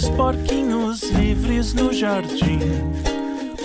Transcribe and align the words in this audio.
esses 0.00 0.08
porquinhos 0.10 1.02
livres 1.10 1.74
no 1.74 1.92
jardim. 1.92 2.58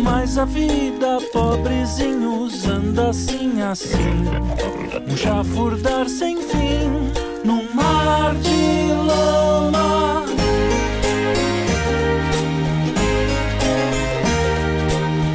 Mas 0.02 0.38
a 0.38 0.43
vida, 0.43 1.18
pobrezinhos, 1.31 2.65
anda 2.68 3.11
assim, 3.11 3.61
assim. 3.61 4.25
Um 5.09 5.16
chafurdar 5.16 6.09
sem 6.09 6.36
fim, 6.36 7.11
num 7.45 7.73
mar 7.73 8.36
de 8.36 8.93
lama. 9.07 10.25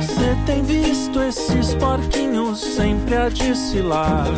Cê 0.03 0.37
tem 0.45 0.63
visto 0.63 1.23
esses 1.23 1.75
porquinhos 1.77 2.61
sempre 2.61 3.17
a 3.17 3.31
desfilar. 3.31 4.29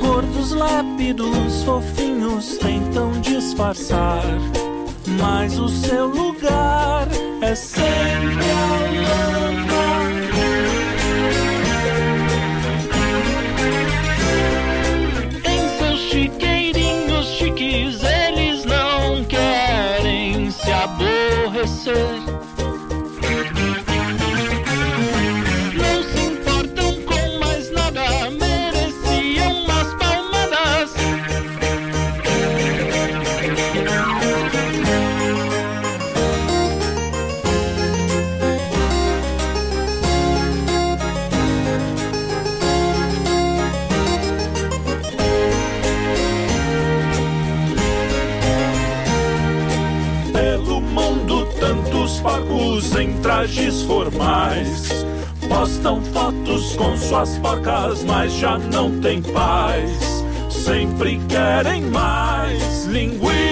Gordos, 0.00 0.52
lépidos, 0.52 1.62
fofinhos 1.64 2.56
tentam 2.56 3.12
disfarçar. 3.20 4.24
Mas 5.16 5.58
o 5.58 5.68
seu 5.68 6.06
lugar 6.08 7.08
é 7.40 7.54
sempre 7.54 8.57
trajes 53.48 53.82
formais. 53.82 55.06
Postam 55.48 56.02
fotos 56.02 56.76
com 56.76 56.96
suas 56.96 57.38
porcas, 57.38 58.04
mas 58.04 58.32
já 58.34 58.58
não 58.58 59.00
tem 59.00 59.22
paz. 59.22 60.24
Sempre 60.50 61.18
querem 61.28 61.82
mais 61.82 62.84
linguiça 62.86 63.47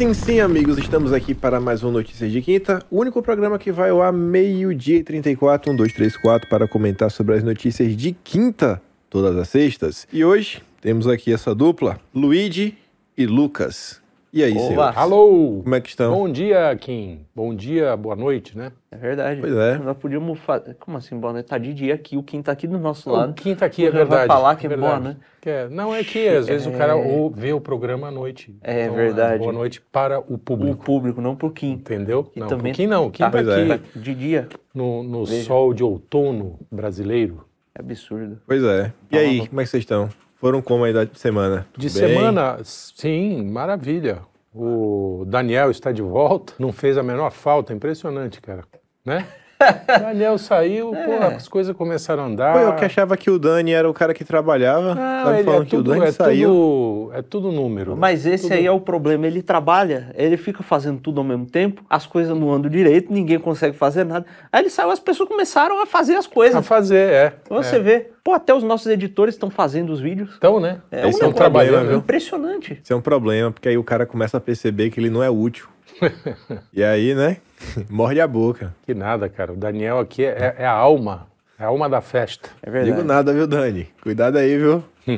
Sim, 0.00 0.14
sim, 0.14 0.40
amigos, 0.40 0.78
estamos 0.78 1.12
aqui 1.12 1.34
para 1.34 1.60
mais 1.60 1.84
um 1.84 1.90
Notícias 1.90 2.32
de 2.32 2.40
Quinta, 2.40 2.82
o 2.90 3.00
único 3.00 3.22
programa 3.22 3.58
que 3.58 3.70
vai 3.70 3.90
ao 3.90 4.00
ar 4.00 4.10
meio-dia 4.10 4.96
e 4.96 5.02
34, 5.02 5.70
1, 5.70 5.76
2, 5.76 5.92
3, 5.92 6.16
4, 6.16 6.48
para 6.48 6.66
comentar 6.66 7.10
sobre 7.10 7.34
as 7.34 7.44
notícias 7.44 7.94
de 7.94 8.12
quinta, 8.24 8.80
todas 9.10 9.36
as 9.36 9.50
sextas. 9.50 10.08
E 10.10 10.24
hoje 10.24 10.62
temos 10.80 11.06
aqui 11.06 11.30
essa 11.30 11.54
dupla, 11.54 12.00
Luigi 12.14 12.78
e 13.14 13.26
Lucas. 13.26 14.00
E 14.32 14.44
aí, 14.44 14.56
senhor? 14.56 14.96
Alô! 14.96 15.60
Como 15.64 15.74
é 15.74 15.80
que 15.80 15.88
estão? 15.88 16.12
Bom 16.14 16.30
dia, 16.30 16.76
Kim. 16.76 17.26
Bom 17.34 17.52
dia, 17.52 17.96
boa 17.96 18.14
noite, 18.14 18.56
né? 18.56 18.70
É 18.88 18.96
verdade. 18.96 19.40
Pois 19.40 19.52
é. 19.52 19.76
Nós 19.78 19.96
podíamos 19.96 20.38
fazer. 20.38 20.74
Como 20.78 20.96
assim, 20.96 21.18
boa 21.18 21.32
noite? 21.32 21.46
Tá 21.46 21.58
de 21.58 21.74
dia 21.74 21.94
aqui, 21.94 22.16
o 22.16 22.22
Kim 22.22 22.40
tá 22.40 22.52
aqui 22.52 22.68
do 22.68 22.78
nosso 22.78 23.10
O 23.10 23.12
lado. 23.12 23.34
Kim 23.34 23.56
tá 23.56 23.66
aqui, 23.66 23.82
é 23.82 23.86
Já 23.86 23.90
vai 23.90 24.06
verdade. 24.06 24.26
falar 24.28 24.54
que 24.54 24.66
é 24.66 24.68
verdade. 24.68 25.00
boa, 25.02 25.10
né? 25.10 25.16
É- 25.44 25.68
Não, 25.68 25.92
é 25.92 26.04
que 26.04 26.28
às 26.28 26.46
vezes 26.46 26.64
o 26.68 26.70
cara 26.72 26.94
ou 26.94 27.28
vê 27.28 27.52
o 27.52 27.60
programa 27.60 28.06
à 28.06 28.10
noite. 28.12 28.54
É 28.62 28.88
verdade. 28.88 29.40
Boa 29.40 29.52
noite 29.52 29.80
para 29.80 30.20
o 30.20 30.34
O 30.34 30.38
público. 30.38 30.84
público, 30.84 31.20
não 31.20 31.34
pro 31.34 31.50
Kim. 31.50 31.72
Entendeu? 31.72 32.22
Que 32.22 32.38
não, 32.38 32.46
também 32.46 32.70
o 32.70 32.74
Kim 32.76 32.86
não. 32.86 33.06
O 33.06 33.10
Kim 33.10 33.24
tá, 33.24 33.30
tá 33.30 33.32
Pois 33.32 33.48
é. 33.48 33.72
aqui 33.72 33.84
tá 33.94 33.98
de 34.00 34.14
dia. 34.14 34.48
no, 34.72 35.02
no 35.02 35.26
sol 35.26 35.74
de 35.74 35.82
outono 35.82 36.56
brasileiro. 36.70 37.44
É 37.76 37.80
absurdo. 37.80 38.38
Pois 38.46 38.62
é. 38.62 38.92
E 39.10 39.14
Tá 39.16 39.18
aí, 39.20 39.38
bom. 39.40 39.46
como 39.48 39.60
é 39.60 39.64
que 39.64 39.70
vocês 39.70 39.82
estão? 39.82 40.08
Foram 40.40 40.62
como 40.62 40.84
aí 40.84 40.92
da 40.92 41.06
semana? 41.12 41.66
De 41.76 41.88
Tudo 41.90 42.00
bem? 42.00 42.08
semana, 42.08 42.58
sim, 42.64 43.44
maravilha. 43.44 44.22
O 44.54 45.24
Daniel 45.26 45.70
está 45.70 45.92
de 45.92 46.00
volta, 46.00 46.54
não 46.58 46.72
fez 46.72 46.96
a 46.96 47.02
menor 47.02 47.30
falta, 47.30 47.74
impressionante, 47.74 48.40
cara. 48.40 48.64
Né? 49.04 49.26
Daniel 49.86 50.38
saiu, 50.38 50.94
É. 50.94 51.04
pô, 51.04 51.24
as 51.36 51.46
coisas 51.48 51.76
começaram 51.76 52.22
a 52.22 52.26
andar. 52.26 52.52
Pô, 52.54 52.58
eu 52.60 52.74
que 52.76 52.84
achava 52.84 53.16
que 53.16 53.30
o 53.30 53.38
Dani 53.38 53.72
era 53.72 53.88
o 53.88 53.92
cara 53.94 54.14
que 54.14 54.24
trabalhava. 54.24 54.94
Não, 54.94 55.34
ele 55.34 55.44
falando 55.44 55.62
é 55.62 55.66
que 55.66 55.76
o 55.76 55.78
tudo, 55.78 55.90
Dani 55.92 56.04
é 56.06 56.12
saiu. 56.12 56.48
tudo, 56.48 57.10
é 57.14 57.22
tudo 57.22 57.52
número. 57.52 57.96
Mas 57.96 58.24
esse 58.26 58.44
Tudo- 58.44 58.54
aí 58.54 58.66
é 58.66 58.70
o 58.72 58.80
problema. 58.80 59.26
Ele 59.26 59.42
trabalha, 59.42 60.10
ele 60.16 60.36
fica 60.36 60.62
fazendo 60.62 60.98
tudo 61.00 61.18
ao 61.20 61.24
mesmo 61.24 61.46
tempo, 61.46 61.82
as 61.90 62.06
coisas 62.06 62.36
não 62.36 62.52
andam 62.52 62.70
direito, 62.70 63.12
ninguém 63.12 63.38
consegue 63.38 63.76
fazer 63.76 64.04
nada. 64.04 64.24
Aí 64.52 64.62
ele 64.62 64.70
saiu, 64.70 64.90
as 64.90 65.00
pessoas 65.00 65.28
começaram 65.28 65.82
a 65.82 65.86
fazer 65.86 66.14
as 66.16 66.26
A 66.26 66.28
coisas. 66.30 66.66
fazer, 66.66 67.10
é. 67.10 67.32
Você 67.48 67.76
é. 67.76 67.78
vê. 67.80 68.06
Pô, 68.22 68.32
até 68.34 68.54
os 68.54 68.62
nossos 68.62 68.86
editores 68.86 69.34
estão 69.34 69.48
fazendo 69.50 69.90
os 69.90 70.00
vídeos. 70.00 70.34
Então, 70.36 70.60
né? 70.60 70.78
É 70.92 71.00
Eles 71.02 71.14
um 71.14 71.18
estão 71.18 71.32
trabalhando. 71.32 71.88
viu? 71.88 71.98
Impressionante. 71.98 72.78
Isso 72.82 72.92
é 72.92 72.96
um 72.96 73.00
problema, 73.00 73.50
porque 73.50 73.68
aí 73.68 73.78
o 73.78 73.84
cara 73.84 74.04
começa 74.04 74.36
a 74.36 74.40
perceber 74.40 74.90
que 74.90 75.00
ele 75.00 75.08
não 75.10 75.22
é 75.22 75.30
útil. 75.30 75.68
e 76.72 76.82
aí, 76.82 77.14
né? 77.14 77.36
Morde 77.88 78.20
a 78.20 78.26
boca. 78.26 78.74
Que 78.86 78.94
nada, 78.94 79.28
cara. 79.28 79.52
O 79.52 79.56
Daniel 79.56 79.98
aqui 79.98 80.24
é, 80.24 80.54
é 80.58 80.66
a 80.66 80.72
alma. 80.72 81.26
É 81.58 81.64
a 81.64 81.66
alma 81.68 81.88
da 81.88 82.00
festa. 82.00 82.48
É 82.62 82.70
verdade. 82.70 82.96
Digo 82.96 83.06
nada, 83.06 83.32
viu, 83.34 83.46
Dani? 83.46 83.88
Cuidado 84.02 84.38
aí, 84.38 84.56
viu? 84.56 84.82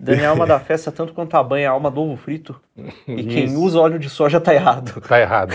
Daniel 0.00 0.24
é 0.24 0.26
alma 0.28 0.46
da 0.46 0.58
festa, 0.58 0.90
tanto 0.90 1.12
quanto 1.12 1.36
a 1.36 1.42
banha 1.42 1.64
é 1.64 1.68
a 1.68 1.70
alma 1.72 1.90
do 1.90 2.00
ovo 2.00 2.16
frito. 2.16 2.58
E 3.06 3.22
quem 3.22 3.44
Isso. 3.44 3.60
usa 3.60 3.78
óleo 3.78 3.98
de 3.98 4.08
soja 4.10 4.40
tá 4.40 4.52
errado. 4.54 5.00
Tá 5.00 5.20
errado. 5.20 5.54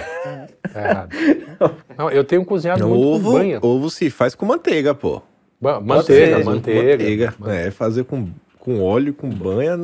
Tá 0.71 0.81
errado. 0.89 1.09
Não, 1.97 2.09
eu 2.09 2.23
tenho 2.23 2.45
cozinhado 2.45 2.87
muito 2.87 3.05
Ovo, 3.05 3.31
com 3.31 3.37
banha. 3.39 3.59
ovo 3.61 3.89
se 3.89 4.09
faz 4.09 4.35
com 4.35 4.45
manteiga, 4.45 4.93
pô. 4.93 5.21
Ba- 5.59 5.81
Manteiga, 5.81 6.37
ser. 6.37 6.45
manteiga. 6.45 7.33
É, 7.47 7.71
fazer 7.71 8.03
com, 8.05 8.29
com 8.59 8.81
óleo, 8.81 9.13
com 9.13 9.27
banha, 9.27 9.77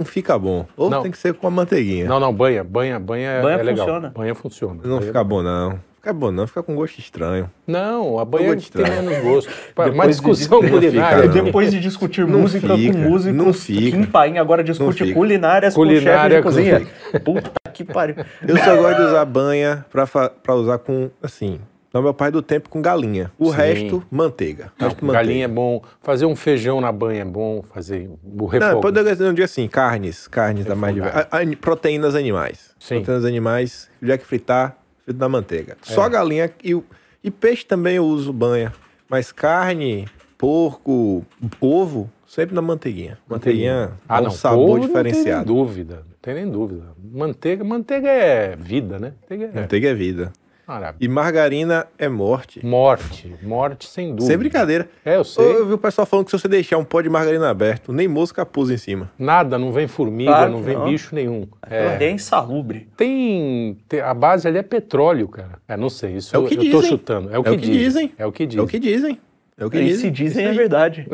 não 0.00 0.06
fica 0.06 0.36
bom. 0.38 0.66
Ovo 0.76 0.90
Não. 0.90 1.02
tem 1.02 1.10
que 1.10 1.18
ser 1.18 1.34
com 1.34 1.46
a 1.46 1.50
manteiguinha. 1.50 2.06
Não, 2.06 2.18
não, 2.18 2.32
banha, 2.34 2.64
banha, 2.64 2.98
banha, 2.98 3.28
é- 3.28 3.42
Banha 3.42 3.58
é 3.58 3.62
legal. 3.62 3.86
funciona. 3.86 4.12
Banha 4.16 4.34
funciona. 4.34 4.80
Não 4.82 4.96
Banha- 4.98 5.06
fica 5.06 5.22
bom, 5.22 5.42
não. 5.42 5.78
Fica 5.96 6.12
bom, 6.14 6.30
não. 6.32 6.46
Fica 6.46 6.62
com 6.62 6.74
gosto 6.74 6.98
estranho. 6.98 7.50
Não, 7.66 8.18
a 8.18 8.24
banha 8.24 8.56
tem 8.56 8.82
menos 8.90 9.18
gosto. 9.22 9.50
Uma 9.76 9.84
Depois 9.90 10.00
de- 10.06 10.08
discussão 10.08 10.62
não 10.62 10.70
culinária. 10.70 11.22
fica, 11.24 11.34
não. 11.36 11.44
Depois 11.44 11.70
de 11.70 11.78
discutir 11.80 12.26
Não 12.26 12.38
música 12.40 12.74
fica, 12.74 12.92
com 12.94 12.98
músicos, 12.98 13.36
não 13.36 13.52
fica. 13.52 13.96
Kim 13.98 14.04
Paim 14.04 14.38
agora 14.38 14.64
discute 14.64 15.12
culinárias 15.12 15.74
Culinária 15.74 16.42
com 16.42 16.50
chefe 16.50 16.78
de 16.84 16.86
cozinha. 16.86 17.20
Puta 17.22 17.50
que 17.74 17.84
pariu. 17.84 18.16
Eu 18.48 18.56
só 18.56 18.76
gosto 18.76 18.96
de 18.96 19.02
usar 19.08 19.24
banha 19.26 19.84
pra, 19.92 20.06
pra 20.06 20.54
usar 20.54 20.78
com, 20.78 21.10
assim, 21.22 21.60
no 21.92 22.02
meu 22.02 22.14
pai 22.14 22.30
do 22.30 22.40
tempo 22.40 22.68
com 22.68 22.80
galinha. 22.80 23.32
O 23.38 23.50
Sim. 23.50 23.56
resto, 23.56 24.02
manteiga. 24.10 24.72
Não, 24.78 24.88
resto, 24.88 25.04
manteiga. 25.04 25.26
galinha 25.26 25.44
é 25.44 25.48
bom. 25.48 25.82
Fazer 26.02 26.24
um 26.26 26.36
feijão 26.36 26.80
na 26.80 26.92
banha 26.92 27.22
é 27.22 27.24
bom. 27.24 27.62
Fazer 27.62 28.08
o 28.08 28.18
Não, 28.38 28.46
refogo. 28.46 28.80
pode 28.80 29.02
dizer 29.02 29.28
um 29.28 29.34
dia 29.34 29.44
assim, 29.44 29.66
carnes, 29.66 30.28
carnes 30.28 30.64
da 30.64 30.74
mais 30.76 30.94
diversa. 30.94 31.28
Proteínas 31.60 32.14
animais. 32.14 32.74
Sim. 32.78 32.96
Proteínas 32.96 33.24
animais, 33.24 33.90
já 34.02 34.16
que 34.16 34.24
fritar, 34.24 34.76
frito 35.04 35.18
na 35.18 35.28
manteiga. 35.28 35.76
É. 35.88 35.92
Só 35.92 36.08
galinha 36.08 36.50
e, 36.62 36.80
e 37.24 37.30
peixe 37.30 37.64
também 37.66 37.96
eu 37.96 38.04
uso 38.04 38.32
banha. 38.32 38.72
Mas 39.08 39.32
carne, 39.32 40.06
porco, 40.38 41.24
ovo, 41.60 42.08
sempre 42.26 42.54
na 42.54 42.62
manteiguinha. 42.62 43.18
Manteiguinha, 43.28 43.92
Ah, 44.08 44.20
um 44.20 44.24
não. 44.24 44.30
sabor 44.30 44.56
polvo 44.58 44.72
Não 44.72 44.80
tem 44.94 45.02
diferenciado. 45.04 45.46
nem 45.52 45.56
dúvida. 45.64 45.94
Não 45.96 46.16
tem 46.22 46.34
nem 46.34 46.48
dúvida. 46.48 46.84
Manteiga, 47.12 47.64
manteiga 47.64 48.08
é 48.08 48.54
vida, 48.56 48.98
né? 49.00 49.12
Manteiga 49.22 49.44
é 49.52 49.60
Manteiga 49.60 49.88
é 49.88 49.94
vida. 49.94 50.32
Maravilha. 50.70 50.96
E 51.04 51.08
margarina 51.08 51.86
é 51.98 52.08
morte. 52.08 52.64
Morte. 52.64 53.34
Morte 53.42 53.86
sem 53.88 54.08
dúvida. 54.10 54.26
Sem 54.26 54.38
brincadeira. 54.38 54.88
É, 55.04 55.16
eu 55.16 55.24
sei. 55.24 55.44
Eu 55.44 55.66
vi 55.66 55.72
o 55.74 55.78
pessoal 55.78 56.06
falando 56.06 56.24
que 56.26 56.30
se 56.30 56.38
você 56.38 56.48
deixar 56.48 56.78
um 56.78 56.84
pó 56.84 57.00
de 57.00 57.08
margarina 57.08 57.50
aberto, 57.50 57.92
nem 57.92 58.06
mosca 58.08 58.44
pousa 58.46 58.72
em 58.74 58.76
cima. 58.78 59.10
Nada, 59.18 59.58
não 59.58 59.72
vem 59.72 59.86
formiga, 59.88 60.30
Claro 60.30 60.52
não 60.52 60.58
que 60.60 60.64
vem 60.66 60.76
não. 60.76 60.84
bicho 60.84 61.14
nenhum. 61.14 61.46
É, 61.68 61.98
É, 62.04 62.10
insalubre. 62.10 62.88
tem, 62.96 63.76
tem- 63.88 64.00
A 64.00 64.14
base 64.14 64.46
ali 64.46 64.58
é 64.58 64.62
petróleo, 64.62 65.28
cara. 65.28 65.58
É, 65.68 65.76
não 65.76 65.88
sei. 65.90 66.16
Isso 66.16 66.34
É 66.34 66.38
o 66.38 66.46
que 66.46 66.54
eu 66.54 66.58
tô 66.58 66.64
dizem. 66.64 66.82
chutando. 66.90 67.34
É 67.34 67.38
o 67.38 67.42
que, 67.44 67.56
dizem. 67.56 68.12
É 68.18 68.26
o 68.26 68.32
que 68.32 68.42
É 68.44 68.46
dizem. 68.46 68.64
o 68.64 68.66
que 68.68 68.78
dizem. 68.78 69.18
É 69.60 69.66
o 69.66 69.70
que 69.70 69.76
E 69.78 69.84
dizem. 69.84 70.00
se 70.00 70.10
dizem 70.10 70.28
Isso 70.30 70.40
é 70.40 70.50
aí. 70.52 70.56
verdade. 70.56 71.06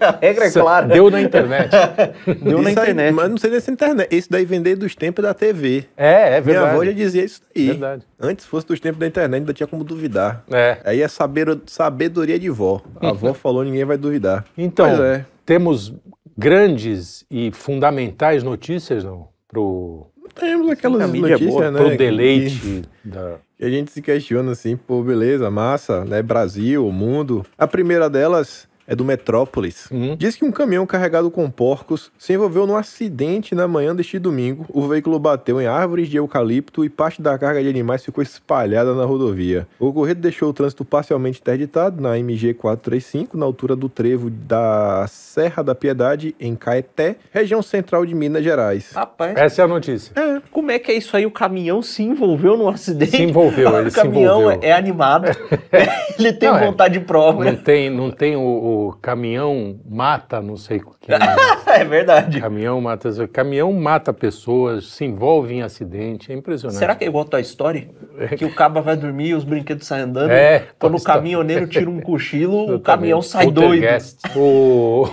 A 0.00 0.18
regra 0.24 0.46
é 0.46 0.50
clara. 0.50 0.86
Deu 0.86 1.10
na 1.10 1.20
internet. 1.20 1.70
Deu 2.42 2.62
na 2.62 2.70
Isso 2.70 2.80
aí, 2.80 2.90
internet. 2.90 3.12
mas 3.14 3.28
não 3.30 3.36
sei 3.36 3.50
dessa 3.50 3.70
internet. 3.70 4.08
Esse 4.10 4.30
daí 4.30 4.46
vem 4.46 4.62
desde 4.62 4.86
os 4.86 4.94
tempos 4.94 5.22
da 5.22 5.34
TV. 5.34 5.84
É, 5.96 6.12
é 6.12 6.30
Minha 6.30 6.40
verdade. 6.40 6.70
avó 6.74 6.84
já 6.84 6.92
dizia 6.92 7.22
isso 7.24 7.42
aí. 7.54 7.66
Verdade. 7.66 8.06
Antes 8.18 8.46
fosse 8.46 8.66
dos 8.66 8.80
tempos 8.80 8.98
da 8.98 9.06
internet, 9.06 9.40
ainda 9.40 9.52
tinha 9.52 9.66
como 9.66 9.84
duvidar. 9.84 10.42
É. 10.50 10.78
Aí 10.82 11.02
é 11.02 11.08
saber, 11.08 11.58
sabedoria 11.66 12.38
de 12.38 12.48
vó. 12.48 12.80
A 13.00 13.10
avó 13.10 13.34
falou, 13.34 13.62
ninguém 13.64 13.84
vai 13.84 13.98
duvidar. 13.98 14.46
Então, 14.56 14.86
é. 15.04 15.26
temos 15.44 15.92
grandes 16.38 17.24
e 17.30 17.50
fundamentais 17.52 18.42
notícias, 18.42 19.04
não? 19.04 19.28
Pro, 19.46 20.06
Temos 20.34 20.70
aquelas 20.70 21.10
mídia 21.10 21.34
é 21.34 21.38
boa, 21.38 21.50
notícias, 21.50 21.72
né? 21.72 21.80
pro 21.80 21.90
que- 21.90 21.96
deleite 21.96 22.82
da... 23.04 23.36
que 23.58 23.64
a 23.64 23.70
gente 23.70 23.90
se 23.90 24.00
questiona 24.00 24.52
assim, 24.52 24.76
pô, 24.76 25.02
beleza, 25.02 25.50
massa, 25.50 26.04
né? 26.04 26.22
Brasil, 26.22 26.90
mundo. 26.92 27.44
A 27.58 27.66
primeira 27.66 28.08
delas 28.08 28.68
é 28.86 28.94
do 28.94 29.04
Metrópolis. 29.04 29.88
Hum. 29.92 30.16
Diz 30.18 30.36
que 30.36 30.44
um 30.44 30.50
caminhão 30.50 30.84
carregado 30.86 31.30
com 31.30 31.48
porcos 31.50 32.10
se 32.18 32.32
envolveu 32.32 32.66
num 32.66 32.76
acidente 32.76 33.54
na 33.54 33.68
manhã 33.68 33.94
deste 33.94 34.18
domingo. 34.18 34.66
O 34.68 34.86
veículo 34.88 35.18
bateu 35.18 35.60
em 35.60 35.66
árvores 35.66 36.08
de 36.08 36.16
eucalipto 36.16 36.84
e 36.84 36.88
parte 36.88 37.22
da 37.22 37.38
carga 37.38 37.62
de 37.62 37.68
animais 37.68 38.04
ficou 38.04 38.22
espalhada 38.22 38.94
na 38.94 39.04
rodovia. 39.04 39.66
O 39.78 39.86
ocorrido 39.88 40.20
deixou 40.20 40.48
o 40.48 40.52
trânsito 40.52 40.84
parcialmente 40.84 41.40
interditado 41.40 42.00
na 42.02 42.18
MG 42.18 42.54
435, 42.54 43.36
na 43.38 43.46
altura 43.46 43.76
do 43.76 43.88
trevo 43.88 44.28
da 44.30 45.06
Serra 45.08 45.62
da 45.62 45.74
Piedade, 45.74 46.34
em 46.40 46.54
Caeté, 46.56 47.16
região 47.32 47.62
central 47.62 48.04
de 48.04 48.14
Minas 48.14 48.42
Gerais. 48.42 48.90
Rapaz, 48.92 49.36
Essa 49.36 49.62
é 49.62 49.64
a 49.64 49.68
notícia. 49.68 50.12
como 50.50 50.70
é 50.70 50.78
que 50.78 50.90
é 50.90 50.96
isso 50.96 51.16
aí? 51.16 51.24
O 51.26 51.30
caminhão 51.30 51.80
se 51.82 52.02
envolveu 52.02 52.56
num 52.56 52.68
acidente? 52.68 53.12
Se 53.16 53.22
envolveu, 53.22 53.68
ele 53.78 53.88
o 53.88 53.90
se 53.90 53.96
caminhão 53.96 54.40
envolveu. 54.40 54.58
é 54.62 54.72
animado. 54.72 55.26
ele 56.18 56.32
tem 56.32 56.48
Não, 56.48 56.58
é. 56.58 56.66
vontade 56.66 56.98
própria. 57.00 57.52
Não 57.52 57.58
tem, 57.58 57.90
não 57.90 58.10
tem 58.10 58.36
o, 58.36 58.40
o 58.40 58.79
caminhão 59.00 59.78
mata, 59.88 60.40
não 60.40 60.56
sei 60.56 60.80
quem. 61.00 61.14
é 61.66 61.84
verdade. 61.84 62.40
caminhão 62.40 62.80
mata, 62.80 63.10
caminhão 63.28 63.72
mata 63.72 64.12
pessoas, 64.12 64.86
se 64.92 65.04
envolve 65.04 65.54
em 65.54 65.62
acidente, 65.62 66.32
é 66.32 66.34
impressionante. 66.34 66.78
Será 66.78 66.94
que 66.94 67.04
é 67.04 67.08
igual 67.08 67.24
Toy 67.24 67.40
Story? 67.42 67.90
Que 68.36 68.44
o 68.44 68.54
caba 68.54 68.80
vai 68.80 68.96
dormir 68.96 69.28
e 69.28 69.34
os 69.34 69.44
brinquedos 69.44 69.86
saem 69.86 70.04
andando? 70.04 70.30
É, 70.30 70.66
Quando 70.78 70.94
o 70.94 70.96
Story. 70.96 71.18
caminhoneiro 71.18 71.66
tira 71.66 71.88
um 71.90 72.00
cochilo, 72.02 72.74
o 72.74 72.80
caminhão 72.80 73.22
sai 73.22 73.50
doido. 73.50 73.84
O... 74.36 75.04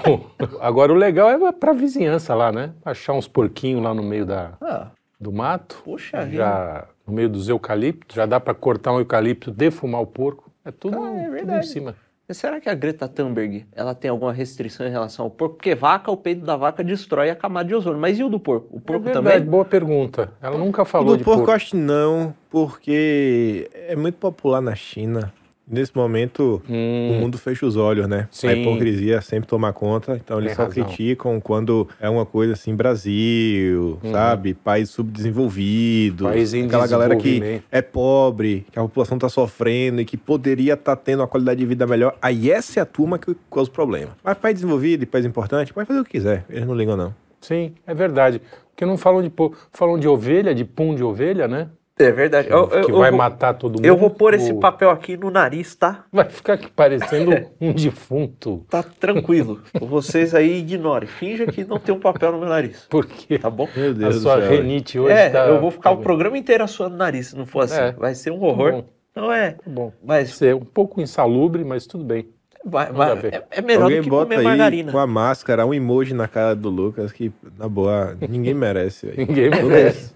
Agora 0.59 0.91
o 0.91 0.95
legal 0.95 1.29
é 1.29 1.51
pra 1.51 1.73
vizinhança 1.73 2.33
lá, 2.35 2.51
né? 2.51 2.71
Achar 2.85 3.13
uns 3.13 3.27
porquinhos 3.27 3.81
lá 3.83 3.93
no 3.93 4.03
meio 4.03 4.25
da, 4.25 4.53
Ah, 4.61 4.87
do 5.19 5.31
mato. 5.31 5.81
Poxa 5.83 6.23
vida. 6.25 6.37
já 6.37 6.85
no 7.07 7.13
meio 7.13 7.29
dos 7.29 7.47
eucaliptos, 7.47 8.15
já 8.15 8.25
dá 8.25 8.39
pra 8.39 8.53
cortar 8.53 8.91
um 8.93 8.99
eucalipto, 8.99 9.49
defumar 9.51 10.01
o 10.01 10.05
porco. 10.07 10.51
É 10.65 10.71
tudo, 10.71 10.97
Ah, 11.01 11.13
é 11.17 11.39
tudo 11.39 11.53
em 11.53 11.63
cima. 11.63 11.95
Mas 12.27 12.37
será 12.37 12.59
que 12.59 12.69
a 12.69 12.73
Greta 12.75 13.07
Thunberg 13.07 13.65
ela 13.73 13.95
tem 13.95 14.11
alguma 14.11 14.33
restrição 14.33 14.85
em 14.85 14.89
relação 14.89 15.25
ao 15.25 15.31
porco? 15.31 15.55
Porque 15.55 15.73
vaca, 15.73 16.11
o 16.11 16.17
peito 16.17 16.45
da 16.45 16.57
vaca 16.57 16.83
destrói 16.83 17.29
a 17.29 17.35
camada 17.35 17.69
de 17.69 17.75
ozônio. 17.75 17.99
Mas 17.99 18.19
e 18.19 18.23
o 18.23 18.29
do 18.29 18.39
porco? 18.39 18.67
O 18.75 18.77
É 18.77 18.81
porco 18.81 19.03
verdade, 19.05 19.25
também? 19.37 19.49
boa 19.49 19.63
pergunta. 19.65 20.31
Ela 20.41 20.57
nunca 20.57 20.81
O 20.81 20.85
falou 20.85 21.15
do 21.15 21.17
de 21.17 21.23
porco, 21.23 21.37
porco. 21.39 21.51
eu 21.51 21.55
acho 21.55 21.71
que 21.71 21.77
não, 21.77 22.33
porque 22.49 23.69
é 23.73 23.95
muito 23.95 24.15
popular 24.17 24.61
na 24.61 24.75
China. 24.75 25.33
Nesse 25.69 25.93
momento, 25.95 26.61
o 26.67 26.71
Hum, 26.71 27.17
mundo 27.19 27.37
fecha 27.37 27.65
os 27.65 27.75
olhos, 27.75 28.07
né? 28.07 28.27
Sim. 28.31 28.47
A 28.47 28.53
hipocrisia 28.53 29.19
sempre 29.21 29.49
toma 29.49 29.73
conta, 29.73 30.15
então 30.15 30.37
eles 30.37 30.51
Tem 30.51 30.55
só 30.55 30.63
razão. 30.63 30.85
criticam 30.85 31.41
quando 31.41 31.87
é 31.99 32.09
uma 32.09 32.25
coisa 32.25 32.53
assim, 32.53 32.73
Brasil, 32.73 33.99
sabe? 34.11 34.53
País 34.53 34.89
subdesenvolvido, 34.89 36.25
Uhum. 36.25 36.31
País 36.31 36.53
em 36.53 36.65
aquela 36.65 36.87
galera 36.87 37.15
que 37.15 37.61
é 37.71 37.81
pobre, 37.81 38.65
que 38.71 38.79
a 38.79 38.81
população 38.81 39.17
tá 39.17 39.27
sofrendo 39.29 39.99
e 40.01 40.05
que 40.05 40.15
poderia 40.17 40.73
estar 40.73 40.95
tendo 40.95 41.19
uma 41.19 41.27
qualidade 41.27 41.59
de 41.59 41.65
vida 41.65 41.85
melhor. 41.85 42.15
Aí 42.21 42.49
essa 42.49 42.79
é 42.79 42.83
a 42.83 42.85
turma 42.85 43.17
que 43.19 43.35
causa 43.51 43.69
os 43.69 43.69
problemas. 43.69 44.13
Mas 44.23 44.37
país 44.37 44.55
desenvolvido 44.55 45.03
e 45.03 45.05
país 45.05 45.25
importante, 45.25 45.73
pode 45.73 45.87
fazer 45.87 45.99
o 45.99 46.03
que 46.05 46.11
quiser, 46.11 46.45
eles 46.49 46.65
não 46.65 46.75
ligam 46.75 46.95
não. 46.95 47.13
sim, 47.41 47.73
é 47.85 47.93
verdade. 47.93 48.41
Porque 48.69 48.85
não 48.85 48.97
falam 48.97 49.21
de 49.23 49.31
falam 49.71 49.97
de 49.99 50.07
ovelha, 50.07 50.53
de 50.53 50.63
pum 50.63 50.93
de 50.93 51.03
ovelha, 51.03 51.47
né? 51.47 51.67
É 51.99 52.11
verdade. 52.11 52.47
Eu, 52.49 52.69
eu- 52.69 52.85
que 52.85 52.91
eu 52.91 52.97
vai 52.99 53.09
vou, 53.09 53.17
matar 53.17 53.53
todo 53.55 53.75
mundo. 53.77 53.85
eu 53.85 53.97
vou 53.97 54.09
pôr 54.09 54.33
esse 54.35 54.53
papel 54.53 54.89
aqui 54.91 55.17
no 55.17 55.31
nariz, 55.31 55.73
tá? 55.75 56.05
Vai 56.13 56.25
ficar 56.25 56.53
aqui 56.53 56.69
parecendo 56.69 57.31
um 57.59 57.73
defunto. 57.73 58.63
Tá 58.69 58.83
tranquilo. 58.83 59.61
Vocês 59.81 60.35
aí 60.35 60.59
ignorem. 60.59 61.07
Finja 61.07 61.47
que 61.47 61.63
não 61.63 61.79
tem 61.79 61.93
um 61.95 61.99
papel 61.99 62.31
no 62.33 62.39
meu 62.39 62.49
nariz. 62.49 62.85
Porque 62.89 63.39
Tá 63.39 63.49
bom? 63.49 63.67
Meu 63.75 63.89
a 63.89 63.93
Deus 63.93 64.15
do 64.15 64.21
sua 64.21 64.39
céu. 64.41 64.49
renite 64.51 64.99
hoje 64.99 65.13
é, 65.13 65.29
tá... 65.29 65.47
eu 65.47 65.59
vou 65.59 65.71
ficar 65.71 65.91
o 65.91 65.97
programa 65.97 66.37
inteiro 66.37 66.63
assoando 66.63 66.93
o 66.95 66.97
nariz 66.97 67.27
se 67.27 67.35
não 67.35 67.45
for 67.47 67.61
assim. 67.63 67.79
É. 67.79 67.91
Vai 67.93 68.13
ser 68.13 68.31
um 68.31 68.43
horror. 68.43 68.71
bom. 68.73 68.85
Não 69.15 69.31
é. 69.31 69.51
Tá 69.53 69.63
bom. 69.65 69.91
Mas 70.03 70.35
Ser 70.35 70.53
um 70.53 70.59
pouco 70.65 71.01
insalubre, 71.01 71.63
mas 71.65 71.87
tudo 71.87 72.03
bem. 72.03 72.27
vai, 72.63 72.91
vai- 72.91 73.17
é, 73.31 73.43
é 73.49 73.61
melhor 73.63 73.83
Alguém 73.85 73.97
do 73.97 74.03
que 74.03 74.09
bota 74.11 74.25
comer 74.25 74.37
aí 74.37 74.43
margarina. 74.45 74.91
com 74.91 74.99
a 74.99 75.07
máscara 75.07 75.65
um 75.65 75.73
emoji 75.73 76.13
na 76.13 76.27
cara 76.27 76.55
do 76.55 76.69
Lucas 76.69 77.11
que, 77.11 77.31
na 77.57 77.67
boa, 77.67 78.15
ninguém 78.29 78.53
merece. 78.53 79.07
aí. 79.09 79.17
Ninguém 79.25 79.49
merece. 79.65 80.13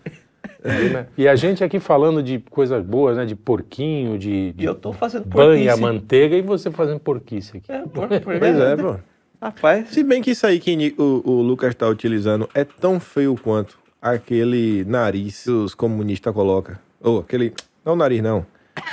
Mere- 0.64 1.08
E 1.18 1.28
a 1.28 1.36
gente 1.36 1.64
aqui 1.64 1.80
falando 1.80 2.22
de 2.22 2.40
coisas 2.50 2.84
boas, 2.86 3.18
né? 3.18 3.26
De 3.26 3.36
porquinho, 3.36 4.18
de, 4.18 4.52
de 4.54 4.66
eu 4.66 4.76
tô 4.76 4.94
fazendo 4.94 5.26
banha, 5.26 5.72
porquice. 5.72 5.82
manteiga, 5.82 6.36
e 6.36 6.42
você 6.42 6.70
fazendo 6.72 7.00
porquice 7.00 7.58
aqui. 7.58 7.72
É, 7.72 7.80
por, 7.88 8.08
por, 8.08 8.40
Pois 8.40 8.60
é, 8.60 8.76
pô. 8.76 8.96
Rapaz, 9.42 9.90
Se 9.90 10.04
bem 10.04 10.22
que 10.22 10.32
isso 10.32 10.46
aí 10.46 10.60
que 10.60 10.94
o, 11.00 11.22
o 11.26 11.42
Lucas 11.42 11.74
tá 11.74 11.88
utilizando 11.88 12.48
é 12.54 12.64
tão 12.64 13.00
feio 13.00 13.36
quanto 13.36 13.80
aquele 14.00 14.84
nariz 14.86 15.44
que 15.44 15.50
os 15.52 15.74
comunistas 15.74 16.34
colocam. 16.34 16.76
Ou 17.02 17.20
aquele. 17.20 17.54
Não 17.84 17.94
o 17.94 17.96
nariz, 17.96 18.22
não. 18.22 18.46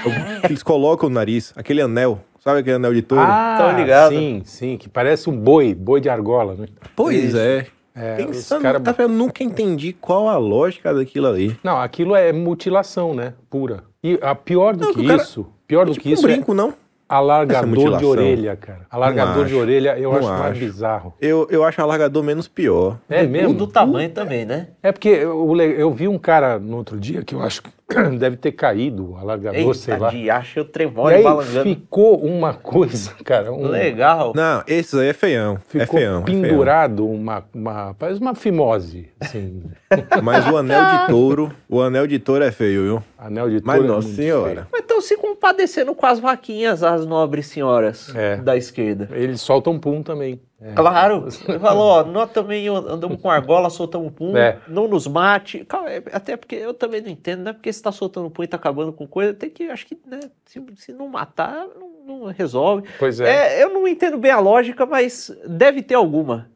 Eles 0.48 0.62
colocam 0.62 1.08
o 1.08 1.12
nariz, 1.12 1.52
aquele 1.56 1.80
anel. 1.82 2.20
Sabe 2.40 2.60
aquele 2.60 2.76
anel 2.76 2.94
de 2.94 3.02
touro? 3.02 3.24
Ah, 3.26 3.58
Tô 3.60 3.78
ligado. 3.78 4.14
sim, 4.14 4.40
sim, 4.44 4.76
que 4.78 4.88
parece 4.88 5.28
um 5.28 5.36
boi, 5.36 5.74
boi 5.74 6.00
de 6.00 6.08
argola, 6.08 6.54
né? 6.54 6.66
pois 6.96 7.24
isso. 7.24 7.36
é. 7.36 7.66
É, 8.00 8.16
Pensando, 8.16 8.62
cara... 8.62 8.80
tá, 8.80 8.94
eu 8.98 9.08
nunca 9.08 9.42
entendi 9.42 9.92
qual 9.92 10.28
a 10.28 10.36
lógica 10.38 10.94
daquilo 10.94 11.26
ali. 11.26 11.56
Não, 11.62 11.78
aquilo 11.80 12.14
é 12.14 12.32
mutilação, 12.32 13.14
né? 13.14 13.34
Pura. 13.50 13.84
E 14.02 14.18
a 14.22 14.34
pior 14.34 14.76
do 14.76 14.86
Não, 14.86 14.94
que 14.94 15.00
o 15.00 15.06
cara- 15.06 15.22
isso, 15.22 15.46
pior 15.66 15.86
do 15.86 15.92
tipo 15.92 16.02
que 16.04 16.12
isso 16.12 16.22
um 16.22 16.30
brinco, 16.30 16.54
não? 16.54 16.70
é 16.70 16.74
alargador 17.08 17.64
de 17.64 17.74
mutilação. 17.74 18.08
orelha, 18.10 18.54
cara. 18.56 18.80
Alargador 18.90 19.46
de 19.46 19.52
acho. 19.54 19.60
orelha 19.62 19.98
eu 19.98 20.10
Não 20.12 20.18
acho 20.18 20.28
mais 20.28 20.42
acho. 20.52 20.60
bizarro. 20.60 21.14
Eu, 21.20 21.48
eu 21.50 21.64
acho 21.64 21.80
o 21.80 21.84
alargador 21.84 22.22
menos 22.22 22.46
pior. 22.46 22.98
É 23.08 23.22
o 23.24 23.28
mesmo? 23.28 23.54
do 23.54 23.66
tamanho 23.66 24.10
também, 24.10 24.44
né? 24.44 24.68
É 24.82 24.92
porque 24.92 25.08
eu, 25.08 25.56
eu 25.60 25.90
vi 25.92 26.06
um 26.06 26.18
cara 26.18 26.58
no 26.58 26.76
outro 26.76 27.00
dia 27.00 27.22
que 27.24 27.34
eu 27.34 27.40
acho 27.42 27.62
que 27.62 27.70
deve 28.18 28.36
ter 28.36 28.52
caído 28.52 29.12
o 29.12 29.16
alargador, 29.16 29.74
sei 29.74 29.94
Eita, 29.94 30.04
lá. 30.04 30.10
de 30.10 30.30
acho 30.30 30.60
o 30.60 30.64
E 31.10 31.14
aí 31.14 31.22
balangando. 31.22 31.62
ficou 31.62 32.16
uma 32.22 32.52
coisa, 32.52 33.12
cara, 33.24 33.52
um, 33.52 33.66
Legal. 33.68 34.32
Não, 34.36 34.62
esse 34.66 34.98
aí 35.00 35.08
é 35.08 35.12
feião. 35.12 35.54
é 35.56 35.58
ficou 35.80 35.98
feião. 35.98 36.22
é 36.22 36.26
feião. 36.26 36.42
pendurado 36.42 37.06
uma, 37.08 37.44
uma, 37.54 37.94
parece 37.94 38.20
uma 38.20 38.34
fimose, 38.34 39.08
assim, 39.20 39.62
Mas 40.22 40.46
o 40.46 40.56
anel 40.56 40.84
de 40.84 41.06
touro, 41.08 41.52
o 41.68 41.80
anel 41.80 42.06
de 42.06 42.18
touro 42.18 42.44
é 42.44 42.50
feio, 42.52 42.82
viu? 42.82 43.02
anel 43.16 43.48
de 43.48 43.60
Mas 43.64 43.76
touro 43.78 43.92
é 43.92 43.94
nossa 43.96 44.08
senhora. 44.08 44.50
feio. 44.54 44.66
Mas 44.70 44.80
estão 44.82 45.00
se 45.00 45.16
compadecendo 45.16 45.94
com 45.94 46.06
as 46.06 46.18
vaquinhas, 46.18 46.82
as 46.82 47.06
nobres 47.06 47.46
senhoras 47.46 48.14
É. 48.14 48.36
da 48.36 48.56
esquerda. 48.56 49.08
Eles 49.12 49.40
soltam 49.40 49.78
pum 49.78 50.02
também. 50.02 50.40
É. 50.60 50.72
Claro. 50.72 51.28
Ele 51.48 51.58
falou, 51.58 51.86
ó, 51.88 52.04
nós 52.04 52.30
também 52.32 52.66
andamos 52.68 53.20
com 53.20 53.30
argola, 53.30 53.70
soltamos 53.70 54.12
pum, 54.12 54.36
É. 54.36 54.58
não 54.66 54.88
nos 54.88 55.06
mate. 55.06 55.66
É, 55.86 56.02
Até 56.12 56.36
porque 56.36 56.56
eu 56.56 56.74
também 56.74 57.00
não 57.00 57.08
entendo, 57.08 57.42
não 57.42 57.50
é 57.50 57.52
porque 57.52 57.72
você 57.72 57.82
tá 57.82 57.92
soltando 57.92 58.28
pum 58.30 58.42
e 58.42 58.46
tá 58.48 58.56
acabando 58.56 58.92
com 58.92 59.06
coisa, 59.06 59.32
tem 59.32 59.48
que, 59.50 59.64
acho 59.70 59.86
que, 59.86 59.96
né, 60.06 60.18
se, 60.44 60.62
se 60.76 60.92
não 60.92 61.06
matar, 61.08 61.66
não, 61.78 62.18
não 62.24 62.24
resolve. 62.32 62.88
Pois 62.98 63.20
é. 63.20 63.58
É, 63.58 63.62
eu 63.62 63.70
não 63.72 63.86
entendo 63.86 64.18
bem 64.18 64.30
a 64.32 64.40
lógica, 64.40 64.84
mas 64.84 65.30
deve 65.46 65.82
ter 65.82 65.94
alguma. 65.94 66.50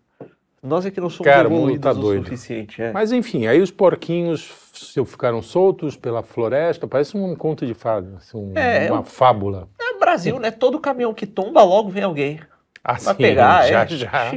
Nós 0.63 0.87
é 0.87 0.91
que 0.93 1.01
não 1.01 1.11
somos 1.11 1.25
Cara, 1.33 1.49
evoluídos 1.49 1.83
tá 1.83 1.91
o 1.93 2.15
suficiente. 2.25 2.81
É. 2.81 2.93
Mas 2.93 3.11
enfim, 3.13 3.47
aí 3.49 3.61
os 3.61 3.73
porquinhos 3.73 4.49
se- 4.73 5.05
ficaram 5.05 5.43
soltos 5.43 5.97
pela 5.97 6.23
floresta, 6.23 6.87
parece 6.87 7.17
um 7.17 7.35
conto 7.35 7.67
de 7.67 7.75
fadas, 7.75 8.15
assim, 8.15 8.53
É, 8.55 8.91
uma 8.91 9.03
fábula. 9.03 9.69
É 9.81 9.99
Brasil, 9.99 10.39
né? 10.39 10.51
Todo 10.53 10.79
caminhão 10.79 11.13
que 11.15 11.27
tomba, 11.27 11.63
logo 11.65 11.89
vem 11.89 12.03
alguém. 12.05 12.41
Assim, 12.85 13.05
Vai 13.07 13.15
pegar, 13.15 13.69
já, 13.69 13.83
é. 13.85 13.89
já. 13.89 14.35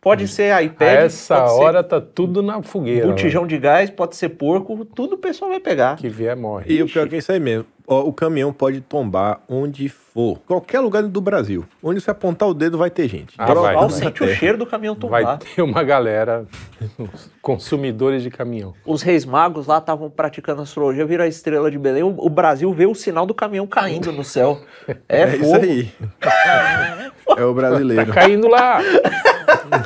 Pode 0.00 0.28
ser 0.28 0.52
A 0.52 0.62
iPad, 0.62 0.88
essa 1.06 1.40
pode 1.40 1.52
hora 1.54 1.82
tá 1.82 2.00
tudo 2.00 2.40
na 2.40 2.62
ser 2.62 2.68
fogueira. 2.68 3.06
botijão 3.08 3.46
de 3.46 3.58
gás, 3.58 3.90
pode 3.90 4.14
ser 4.14 4.28
porco, 4.30 4.84
tudo 4.84 5.14
o 5.14 5.18
pessoal 5.18 5.50
vai 5.50 5.60
pegar. 5.60 5.96
Que 5.96 6.08
vier 6.08 6.36
morre. 6.36 6.72
E 6.72 6.82
o 6.82 6.86
pior 6.88 7.08
que 7.08 7.16
é 7.16 7.18
isso 7.18 7.32
aí 7.32 7.40
mesmo. 7.40 7.66
Ó, 7.92 8.02
o 8.02 8.12
caminhão 8.12 8.52
pode 8.52 8.80
tombar 8.80 9.40
onde 9.48 9.88
for. 9.88 10.38
Qualquer 10.46 10.78
lugar 10.78 11.02
do 11.02 11.20
Brasil. 11.20 11.66
Onde 11.82 12.00
você 12.00 12.12
apontar 12.12 12.48
o 12.48 12.54
dedo 12.54 12.78
vai 12.78 12.88
ter 12.88 13.08
gente. 13.08 13.34
Ah, 13.36 13.52
vai, 13.52 13.74
vai. 13.74 13.90
sente 13.90 14.22
o 14.22 14.28
cheiro 14.28 14.56
do 14.56 14.64
caminhão 14.64 14.94
Vai 15.08 15.22
tombar. 15.24 15.38
ter 15.38 15.60
uma 15.60 15.82
galera, 15.82 16.46
consumidores 17.42 18.22
de 18.22 18.30
caminhão. 18.30 18.74
Os 18.86 19.02
reis 19.02 19.24
magos 19.24 19.66
lá 19.66 19.78
estavam 19.78 20.08
praticando 20.08 20.62
astrologia, 20.62 21.04
viram 21.04 21.24
a 21.24 21.26
estrela 21.26 21.68
de 21.68 21.80
Belém. 21.80 22.04
O, 22.04 22.14
o 22.16 22.30
Brasil 22.30 22.72
vê 22.72 22.86
o 22.86 22.94
sinal 22.94 23.26
do 23.26 23.34
caminhão 23.34 23.66
caindo 23.66 24.12
no 24.12 24.22
céu. 24.22 24.60
É, 25.08 25.22
É, 25.22 25.36
isso 25.36 25.54
aí. 25.54 25.92
é 27.36 27.44
o 27.44 27.52
brasileiro. 27.54 28.12
Caindo 28.12 28.48
lá! 28.48 28.80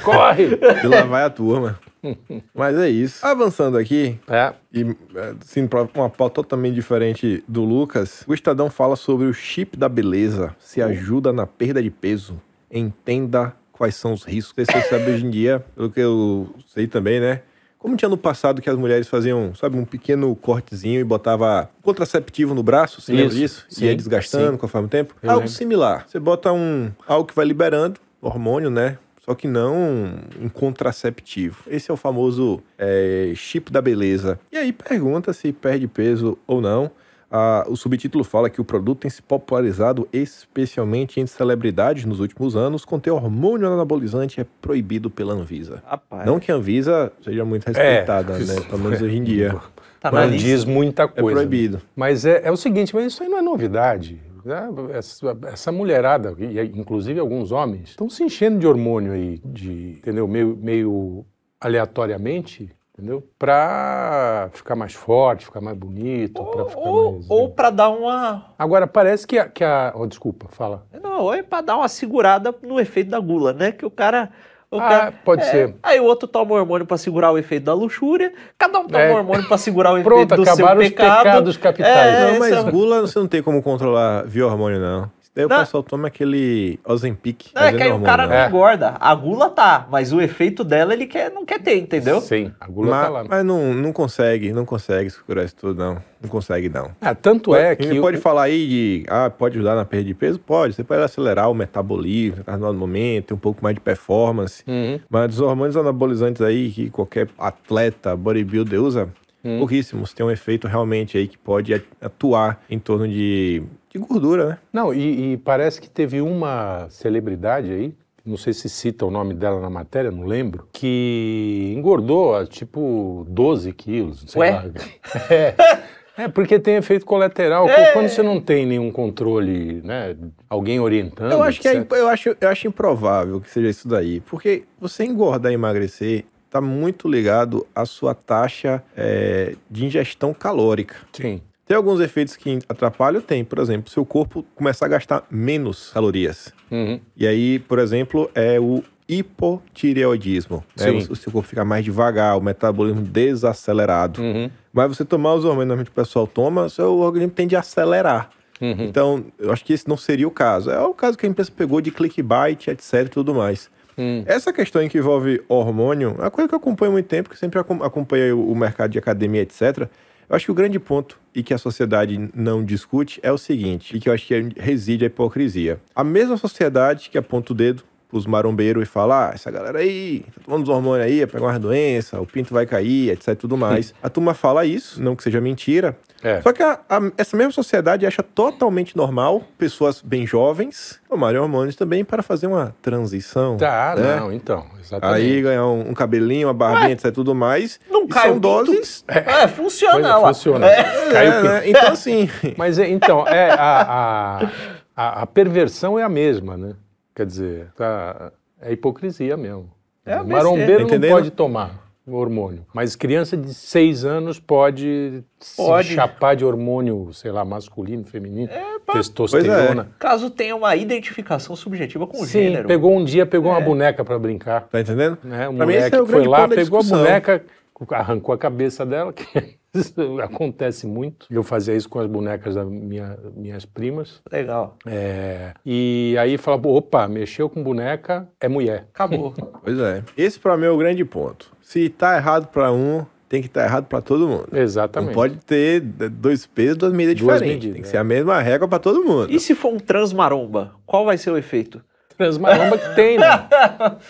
Corre! 0.03 0.59
E 0.83 0.87
lá 0.87 1.03
vai 1.03 1.25
a 1.25 1.31
turma. 1.31 1.79
Mas 2.55 2.77
é 2.77 2.89
isso. 2.89 3.25
Avançando 3.25 3.79
aqui, 3.79 4.19
É, 4.29 4.53
e 4.73 4.83
é, 5.15 5.35
assim, 5.43 5.67
pra 5.67 5.83
uma 5.95 6.11
pauta 6.11 6.35
totalmente 6.37 6.75
diferente 6.75 7.43
do 7.49 7.65
Lucas, 7.65 8.25
o 8.27 8.35
Estadão 8.35 8.69
fala 8.71 8.97
sobre 8.97 9.27
o 9.27 9.33
chip 9.33 9.77
da 9.77 9.89
beleza. 9.89 10.55
Se 10.59 10.81
ajuda 10.83 11.33
na 11.33 11.47
perda 11.47 11.83
de 11.83 11.91
peso. 11.91 12.41
Entenda 12.71 13.55
quais 13.73 13.95
são 13.95 14.13
os 14.13 14.25
riscos. 14.25 14.67
Você 14.67 14.83
sabe 14.83 15.11
hoje 15.11 15.25
em 15.27 15.31
dia, 15.31 15.65
pelo 15.75 15.91
que 15.91 16.01
eu 16.01 16.55
sei 16.67 16.87
também, 16.87 17.21
né? 17.21 17.41
Como 17.79 17.97
tinha 17.97 18.09
no 18.09 18.17
passado 18.17 18.63
que 18.63 18.71
as 18.71 18.77
mulheres 18.79 19.07
faziam, 19.09 19.55
sabe, 19.55 19.77
um 19.77 19.85
pequeno 19.85 20.35
cortezinho 20.35 21.01
e 21.01 21.05
botava 21.05 21.69
contraceptivo 21.83 22.55
no 22.55 22.63
braço, 22.63 23.01
você 23.03 23.13
lembra 23.13 23.27
Isso, 23.27 23.37
disso? 23.37 23.67
sim, 23.69 23.85
Ia 23.85 23.95
desgastando 23.95 24.53
sim. 24.53 24.57
conforme 24.59 24.87
o 24.87 24.91
tempo. 24.91 25.15
Eu 25.23 25.31
algo 25.31 25.41
lembro. 25.43 25.55
similar. 25.55 26.07
Você 26.09 26.19
bota 26.19 26.51
um 26.51 26.91
algo 27.07 27.29
que 27.29 27.35
vai 27.37 27.45
liberando 27.45 28.01
hormônio, 28.23 28.71
né? 28.71 28.97
Só 29.25 29.35
que 29.35 29.49
não 29.49 30.11
um 30.41 30.49
contraceptivo. 30.49 31.65
Esse 31.67 31.91
é 31.91 31.95
o 31.95 31.97
famoso 31.97 32.61
é, 32.79 33.33
chip 33.35 33.73
da 33.73 33.81
beleza. 33.81 34.39
E 34.53 34.57
aí 34.59 34.73
pergunta 34.73 35.33
se 35.33 35.53
perde 35.53 35.87
peso 35.89 36.37
ou 36.47 36.61
não. 36.61 36.91
Ah, 37.37 37.65
o 37.69 37.75
subtítulo 37.75 38.23
fala 38.23 38.49
que 38.49 38.61
o 38.61 38.65
produto 38.65 39.01
tem 39.01 39.11
se 39.11 39.21
popularizado 39.21 40.07
especialmente 40.13 41.19
entre 41.19 41.35
celebridades 41.35 42.05
nos 42.05 42.21
últimos 42.21 42.55
anos. 42.55 42.85
Conter 42.85 43.11
hormônio 43.11 43.67
anabolizante 43.67 44.41
é 44.41 44.47
proibido 44.61 45.11
pela 45.11 45.33
Anvisa. 45.35 45.83
Rapaz. 45.87 46.27
Não 46.27 46.39
que 46.39 46.53
a 46.53 46.55
Anvisa 46.55 47.11
seja 47.23 47.45
muito 47.45 47.65
respeitada, 47.67 48.39
né? 48.39 48.61
Pelo 48.69 48.79
menos 48.79 49.03
hoje 49.03 49.17
em 49.17 49.23
dia. 49.25 49.57
Tá 49.99 50.27
lista. 50.27 50.47
diz 50.47 50.65
muita 50.65 51.05
É 51.05 51.09
coisa. 51.09 51.37
proibido. 51.41 51.81
Mas 51.97 52.25
é, 52.27 52.43
é 52.45 52.53
o 52.53 52.57
seguinte, 52.57 52.95
mas 52.95 53.07
isso 53.07 53.23
aí 53.23 53.29
não 53.29 53.39
é 53.39 53.43
novidade. 53.43 54.21
Né? 54.45 54.69
Essa, 54.93 55.37
essa 55.47 55.73
mulherada, 55.73 56.35
e 56.39 56.61
inclusive 56.79 57.19
alguns 57.19 57.53
homens, 57.53 57.91
estão 57.91 58.09
se 58.09 58.23
enchendo 58.23 58.59
de 58.59 58.67
hormônio 58.67 59.13
aí, 59.13 59.41
de, 59.45 59.99
entendeu? 59.99 60.29
Meio, 60.29 60.57
meio 60.57 61.25
aleatoriamente, 61.61 62.71
entendeu? 62.93 63.27
Pra 63.39 64.51
ficar 64.53 64.77
mais 64.77 64.95
forte, 64.95 65.47
ficar 65.47 65.61
mais 65.61 65.77
bonito, 65.77 66.45
pra 66.45 66.65
ficar 66.67 66.81
Ou, 66.81 67.13
mais... 67.13 67.31
ou 67.31 67.51
pra 67.51 67.71
dar 67.71 67.89
uma. 67.91 68.55
Agora, 68.59 68.87
parece 68.87 69.27
que 69.27 69.39
a... 69.39 69.49
Que 69.49 69.65
a 69.65 69.93
oh, 69.95 70.07
desculpa, 70.07 70.47
fala. 70.49 70.87
Não, 71.03 71.23
ou 71.23 71.35
é 71.35 71.43
pra 71.43 71.61
dar 71.61 71.77
uma 71.77 71.89
segurada 71.89 72.55
no 72.63 72.79
efeito 72.79 73.11
da 73.11 73.19
gula, 73.19 73.53
né? 73.53 73.73
Que 73.73 73.85
o 73.85 73.91
cara. 73.91 74.31
O 74.75 74.81
Ah, 74.81 74.89
cara 74.89 75.13
pode 75.25 75.43
é, 75.43 75.45
ser. 75.45 75.75
Aí 75.83 76.01
o 76.01 76.05
outro 76.05 76.27
toma 76.27 76.53
hormônio 76.55 76.85
pra 76.85 76.97
segurar 76.97 77.31
o 77.31 77.39
efeito 77.39 77.63
da 77.65 77.73
luxúria, 77.75 78.33
cada 78.59 78.81
um 78.81 78.87
toma 78.89 78.99
É. 79.05 79.13
hormônio 79.15 79.47
pra 79.47 79.57
segurar 79.57 79.93
o 79.93 79.99
efeito 79.99 80.05
Pronto, 80.09 80.35
do 80.37 80.45
seu 80.45 80.53
acabaram 80.55 80.81
os 80.81 80.89
pecado. 80.89 81.23
pecados 81.23 81.57
capitais. 81.57 82.15
É, 82.15 82.33
não, 82.33 82.39
mas 82.41 82.53
é- 82.53 82.71
gula 82.71 83.01
você 83.03 83.19
não 83.21 83.29
tem 83.29 83.41
como 83.41 83.63
controlar 83.63 84.25
via 84.27 84.45
hormônio, 84.45 84.81
não. 84.81 85.09
Daí 85.35 85.49
Não. 85.49 85.57
o 85.57 85.61
pessoal 85.61 85.83
toma 85.83 86.07
aquele 86.07 86.79
Ozempic. 86.87 87.47
Não, 87.55 87.63
é 87.63 87.73
que 87.73 87.83
aí 87.83 87.89
o 87.89 87.95
hormônio, 87.95 88.07
cara 88.07 88.23
não 88.23 88.31
né? 88.31 88.45
É. 88.45 88.49
engorda. 88.49 88.95
A 89.01 89.15
gula 89.17 89.51
tá, 89.51 89.87
mas 89.91 90.13
o 90.13 90.21
efeito 90.21 90.63
dela 90.63 90.93
ele 90.93 91.07
quer, 91.07 91.29
não 91.33 91.45
quer 91.45 91.61
ter, 91.61 91.77
entendeu? 91.77 92.21
Sim, 92.21 92.53
a 92.61 92.69
gula 92.69 92.91
Mas, 92.91 93.05
tá 93.05 93.09
lá. 93.11 93.25
mas 93.25 93.45
não, 93.45 93.75
não 93.75 93.93
consegue, 93.93 94.53
não 94.53 94.65
consegue 94.65 95.11
segurar 95.11 95.43
isso 95.43 95.57
tudo, 95.57 95.77
não. 95.77 96.01
Não 96.23 96.29
consegue, 96.31 96.69
não. 96.69 96.93
Ah, 97.01 97.15
tanto 97.17 97.55
é 97.55 97.75
que... 97.75 97.99
O- 97.99 98.01
pode 98.01 98.17
falar 98.19 98.45
aí 98.45 98.67
de, 98.67 99.05
ah, 99.09 99.29
pode 99.29 99.57
ajudar 99.59 99.75
na 99.75 99.85
perda 99.85 100.05
de 100.07 100.15
peso? 100.15 100.39
Pode. 100.39 100.73
Você 100.75 100.85
pode 100.85 101.03
acelerar 101.03 101.51
o 101.51 101.55
metabolismo, 101.55 102.45
no 102.47 102.75
momento, 102.75 103.27
ter 103.27 103.35
um 103.35 103.39
pouco 103.39 103.63
mais 103.63 103.75
de 103.75 103.81
performance. 103.81 104.63
Uhum. 104.67 105.01
Mas 105.11 105.35
os 105.35 105.41
hormônios 105.41 105.77
anabolizantes 105.77 106.41
aí, 106.43 106.71
que 106.71 106.91
qualquer 106.91 107.29
atleta, 107.37 108.17
bodybuilder 108.17 108.81
usa, 108.81 109.09
Hum. 109.45 109.59
pouquíssimos. 109.59 110.13
Tem 110.13 110.25
um 110.25 110.31
efeito 110.31 110.67
realmente 110.67 111.19
aí 111.19 111.29
que 111.29 111.37
pode 111.37 111.75
atuar 112.01 112.63
em 112.71 112.79
torno 112.79 113.07
de, 113.07 113.63
de 113.93 113.99
gordura, 113.99 114.49
né? 114.49 114.59
Não, 114.73 114.95
e, 114.95 115.33
e 115.33 115.37
parece 115.37 115.81
que 115.81 115.89
teve 115.89 116.21
uma 116.21 116.87
celebridade 116.89 117.71
aí, 117.71 117.95
não 118.25 118.39
sei 118.39 118.55
se 118.55 118.69
cita 118.71 119.05
o 119.05 119.11
nome 119.11 119.35
dela 119.35 119.61
na 119.61 119.69
matéria, 119.69 120.11
não 120.11 120.25
lembro, 120.25 120.67
que 120.73 121.75
engordou, 121.77 122.35
ah, 122.35 122.47
tipo, 122.47 123.27
12 123.29 123.71
quilos, 123.73 124.25
sei 124.27 124.41
Ué? 124.41 124.51
lá. 124.51 124.65
É, 126.17 126.25
é, 126.25 126.29
porque 126.29 126.59
tem 126.61 126.77
efeito 126.77 127.05
colateral. 127.05 127.69
É. 127.69 127.93
Quando 127.93 128.09
você 128.09 128.23
não 128.23 128.41
tem 128.41 128.65
nenhum 128.65 128.91
controle, 128.91 129.83
né, 129.83 130.17
alguém 130.49 130.79
orientando, 130.79 131.33
Eu 131.33 131.43
acho, 131.43 131.61
que 131.61 131.67
é, 131.69 131.85
eu, 131.91 132.09
acho, 132.09 132.37
eu 132.41 132.49
acho 132.49 132.69
improvável 132.69 133.41
que 133.41 133.51
seja 133.51 133.69
isso 133.69 133.89
daí. 133.89 134.21
Porque 134.21 134.63
você 134.81 135.05
engordar 135.05 135.51
e 135.51 135.57
emagrecer 135.57 136.25
está 136.55 136.61
muito 136.61 137.09
ligado 137.09 137.67
à 137.75 137.85
sua 137.85 138.15
taxa 138.15 138.81
é, 138.97 139.57
de 139.69 139.85
ingestão 139.85 140.33
calórica. 140.33 140.95
Sim. 141.13 141.41
Tem 141.67 141.77
alguns 141.77 141.99
efeitos 141.99 142.37
que 142.37 142.61
atrapalham? 142.69 143.21
Tem. 143.21 143.43
Por 143.45 143.59
exemplo, 143.59 143.91
seu 143.91 144.05
corpo 144.05 144.45
começar 144.55 144.87
a 144.87 144.89
gastar 144.89 145.25
menos 145.29 145.91
calorias. 145.93 146.53
Uhum. 146.71 147.01
E 147.17 147.27
aí, 147.27 147.59
por 147.59 147.79
exemplo, 147.81 148.31
é 148.35 148.61
o 148.61 148.85
hipotireoidismo. 149.09 150.63
Né? 150.79 150.91
O, 151.11 151.17
seu 151.17 151.33
corpo 151.33 151.49
fica 151.49 151.65
mais 151.65 151.85
devagar, 151.85 152.39
o 152.39 152.41
metabolismo 152.41 153.03
desacelerado. 153.03 154.23
Uhum. 154.23 154.49
Mas 154.73 154.97
você 154.97 155.05
tomar 155.05 155.35
os 155.35 155.45
hormônios 155.45 155.83
que 155.83 155.91
o 155.91 155.95
pessoal 155.95 156.27
toma, 156.27 156.69
seu 156.69 156.99
organismo 156.99 157.35
tende 157.35 157.57
a 157.57 157.61
acelerar. 157.61 158.31
Uhum. 158.61 158.77
Então, 158.85 159.25
eu 159.39 159.53
acho 159.53 159.65
que 159.65 159.73
esse 159.73 159.89
não 159.89 159.97
seria 159.97 160.29
o 160.29 160.31
caso. 160.31 160.71
É 160.71 160.81
o 160.81 160.95
caso 160.95 161.19
que 161.19 161.27
a 161.27 161.29
empresa 161.29 161.51
pegou 161.51 161.81
de 161.81 161.91
clickbait, 161.91 162.69
etc 162.69 163.07
e 163.07 163.09
tudo 163.09 163.35
mais. 163.35 163.71
Hum. 163.97 164.23
Essa 164.27 164.53
questão 164.53 164.83
em 164.83 164.89
que 164.89 164.99
envolve 164.99 165.43
hormônio 165.49 166.17
é 166.19 166.23
uma 166.23 166.31
coisa 166.31 166.49
que 166.49 166.55
eu 166.55 166.59
acompanho 166.59 166.93
muito 166.93 167.07
tempo, 167.07 167.31
que 167.31 167.39
sempre 167.39 167.59
acom- 167.59 167.83
acompanhei 167.83 168.33
o 168.33 168.55
mercado 168.55 168.91
de 168.91 168.99
academia, 168.99 169.43
etc. 169.43 169.89
Eu 170.29 170.37
acho 170.37 170.47
que 170.47 170.51
o 170.51 170.55
grande 170.55 170.79
ponto 170.79 171.19
e 171.35 171.43
que 171.43 171.53
a 171.53 171.59
sociedade 171.59 172.31
não 172.35 172.65
discute 172.65 173.21
é 173.23 173.31
o 173.31 173.39
seguinte, 173.39 173.97
e 173.97 174.01
que 174.01 174.09
eu 174.09 174.13
acho 174.13 174.27
que 174.27 174.49
reside 174.57 175.05
a 175.05 175.07
hipocrisia. 175.09 175.79
A 175.95 176.03
mesma 176.03 176.37
sociedade 176.37 177.11
que 177.11 177.19
aponta 177.19 177.53
o 177.53 177.55
dedo 177.55 177.83
pros 178.09 178.27
marombeiros 178.27 178.85
e 178.85 178.87
fala, 178.87 179.31
ah, 179.31 179.35
essa 179.35 179.51
galera 179.51 179.81
aí, 179.81 180.25
tá 180.35 180.41
tomando 180.45 180.63
os 180.63 180.69
hormônios 180.69 181.05
aí, 181.07 181.19
vai 181.19 181.27
pegar 181.27 181.47
umas 181.47 181.59
doenças, 181.59 182.21
o 182.21 182.25
pinto 182.25 182.55
vai 182.55 182.65
cair, 182.65 183.11
etc 183.11 183.35
tudo 183.37 183.57
mais. 183.57 183.93
a 184.03 184.09
turma 184.09 184.35
fala 184.35 184.65
isso, 184.65 185.03
não 185.03 185.17
que 185.17 185.23
seja 185.23 185.41
mentira, 185.41 185.99
É. 186.25 186.41
só 186.41 186.53
que 186.53 186.63
a- 186.63 186.81
a- 186.89 187.13
essa 187.19 187.37
mesma 187.37 187.53
sociedade 187.53 188.07
acha 188.07 188.23
totalmente 188.23 188.97
normal 188.97 189.43
pessoas 189.59 190.01
bem 190.01 190.27
jovens 190.27 190.99
tomarem 191.09 191.39
hormônios 191.39 191.77
também 191.77 192.03
para 192.05 192.23
fazer 192.23 192.47
uma 192.47 192.75
transição. 192.81 193.57
Tá, 193.59 193.95
né? 193.97 194.17
não, 194.17 194.33
então, 194.33 194.65
exatamente. 194.81 195.17
Aí 195.21 195.43
ganhar 195.43 195.67
um, 195.67 195.91
um 195.91 195.95
cabelinho, 195.95 196.49
uma 196.49 196.55
barbinha, 196.55 196.93
etc. 196.93 197.13
tudo 197.13 197.35
mais. 197.35 197.79
Não 197.91 198.05
e 198.05 198.09
cai 198.09 198.29
são 198.31 198.39
doses. 198.39 199.05
É, 199.07 199.47
funciona 199.47 199.93
Pois 199.95 200.07
é, 200.07 200.17
lá. 200.17 200.29
funciona. 200.29 200.67
É. 200.67 200.83
Caiu 201.13 201.33
É, 201.33 201.43
né? 201.43 201.69
Então, 201.69 201.93
assim. 201.93 202.29
Mas 202.57 202.79
é, 202.79 202.89
então, 202.89 203.29
é, 203.29 203.51
a, 203.53 203.83
a, 203.83 204.51
a, 204.97 205.23
a 205.23 205.27
perversão 205.27 205.99
é 205.99 206.03
a 206.03 206.09
mesma, 206.09 206.57
né? 206.57 206.73
Quer 207.15 207.27
dizer, 207.27 207.69
tá, 207.77 208.33
é 208.61 208.73
hipocrisia 208.73 209.37
mesmo. 209.37 209.71
É 210.07 210.15
a 210.15 210.23
o 210.23 210.27
marombeiro 210.27 210.81
não 210.81 210.87
Entendendo? 210.89 211.13
pode 211.13 211.31
tomar 211.31 211.84
hormônio, 212.07 212.67
mas 212.75 212.95
criança 212.97 213.37
de 213.37 213.53
seis 213.55 214.05
anos 214.05 214.39
pode, 214.39 215.25
Pode. 215.57 215.89
se 215.89 215.95
chapar 215.95 216.37
de 216.37 216.45
hormônio, 216.45 217.11
sei 217.13 217.31
lá, 217.33 217.45
masculino, 217.45 218.05
feminino, 218.05 218.51
é. 218.53 218.79
testosterona. 218.93 219.89
Caso 219.99 220.29
tenha 220.31 220.55
uma 220.55 220.75
identificação 220.77 221.57
subjetiva 221.57 222.07
com 222.07 222.19
o 222.23 222.27
Sim, 222.27 222.43
gênero. 222.45 222.69
pegou 222.69 222.95
um 222.97 223.05
dia, 223.05 223.25
pegou 223.25 223.51
uma 223.51 223.61
É. 223.61 223.65
boneca 223.65 224.05
para 224.05 224.19
brincar. 224.19 224.69
Tá 224.69 224.81
entendendo? 224.81 225.19
Né? 225.25 225.49
O 225.49 225.55
Pra 225.55 225.67
mim, 225.67 225.73
moleque 225.75 225.97
é 225.97 226.01
o 226.03 226.07
foi 226.07 226.15
grande 226.15 226.29
lá, 226.29 226.39
ponto 226.43 226.51
da 226.51 226.57
pegou 226.57 226.81
a 226.81 226.83
boneca, 226.83 227.45
arrancou 227.91 228.35
a 228.35 228.39
cabeça 228.39 228.85
dela, 228.87 229.13
que 229.13 229.57
isso 229.75 229.95
acontece 230.21 230.87
muito. 230.87 231.27
Eu 231.31 231.43
fazia 231.43 231.75
isso 231.75 231.89
com 231.89 231.99
as 231.99 232.07
bonecas 232.07 232.55
das 232.55 232.69
minha, 232.69 233.19
minhas 233.35 233.65
primas. 233.65 234.21
Legal. 234.31 234.77
É, 234.87 235.53
e 235.65 236.15
aí 236.19 236.37
fala, 236.39 236.59
"Pô, 236.59 236.77
opa, 236.77 237.09
mexeu 237.09 237.49
com 237.49 237.63
boneca, 237.63 238.29
é 238.41 238.47
mulher. 238.49 238.87
Acabou. 238.93 239.33
Pois 239.65 239.79
é. 239.79 240.03
Esse 240.17 240.39
pra 240.39 240.57
mim 240.59 240.67
é 240.67 240.71
o 240.71 240.77
grande 240.77 241.05
ponto. 241.07 241.54
Se 241.65 241.89
tá 241.89 242.17
errado 242.17 242.47
pra 242.49 242.71
um, 242.73 243.05
tem 243.29 243.41
que 243.41 243.49
estar 243.49 243.65
errado 243.65 243.87
pra 243.87 244.01
todo 244.01 244.29
mundo. 244.29 244.49
Exatamente. 244.53 245.09
Não 245.09 245.15
pode 245.15 245.37
ter 245.39 245.81
dois 245.81 246.47
pesos, 246.47 246.77
duas 246.77 246.93
medidas 246.93 247.21
Duas 247.21 247.35
diferentes. 247.41 247.65
medidas, 247.67 247.75
tem 247.75 247.83
que 247.83 247.89
é. 247.89 247.91
ser 247.91 247.97
a 247.97 248.05
mesma 248.05 248.39
regra 248.41 248.69
pra 248.69 248.79
todo 248.79 249.03
mundo. 249.05 249.33
e 249.33 249.41
se 249.41 249.55
for 249.55 249.73
um 249.73 249.79
transmaromba? 249.79 250.75
Qual 250.87 251.05
vai 251.05 251.17
ser 251.19 251.31
o 251.31 251.37
efeito? 251.37 251.83
Transmaromba 252.17 252.79
que 252.79 252.95
tem, 252.95 253.19
né? 253.19 253.27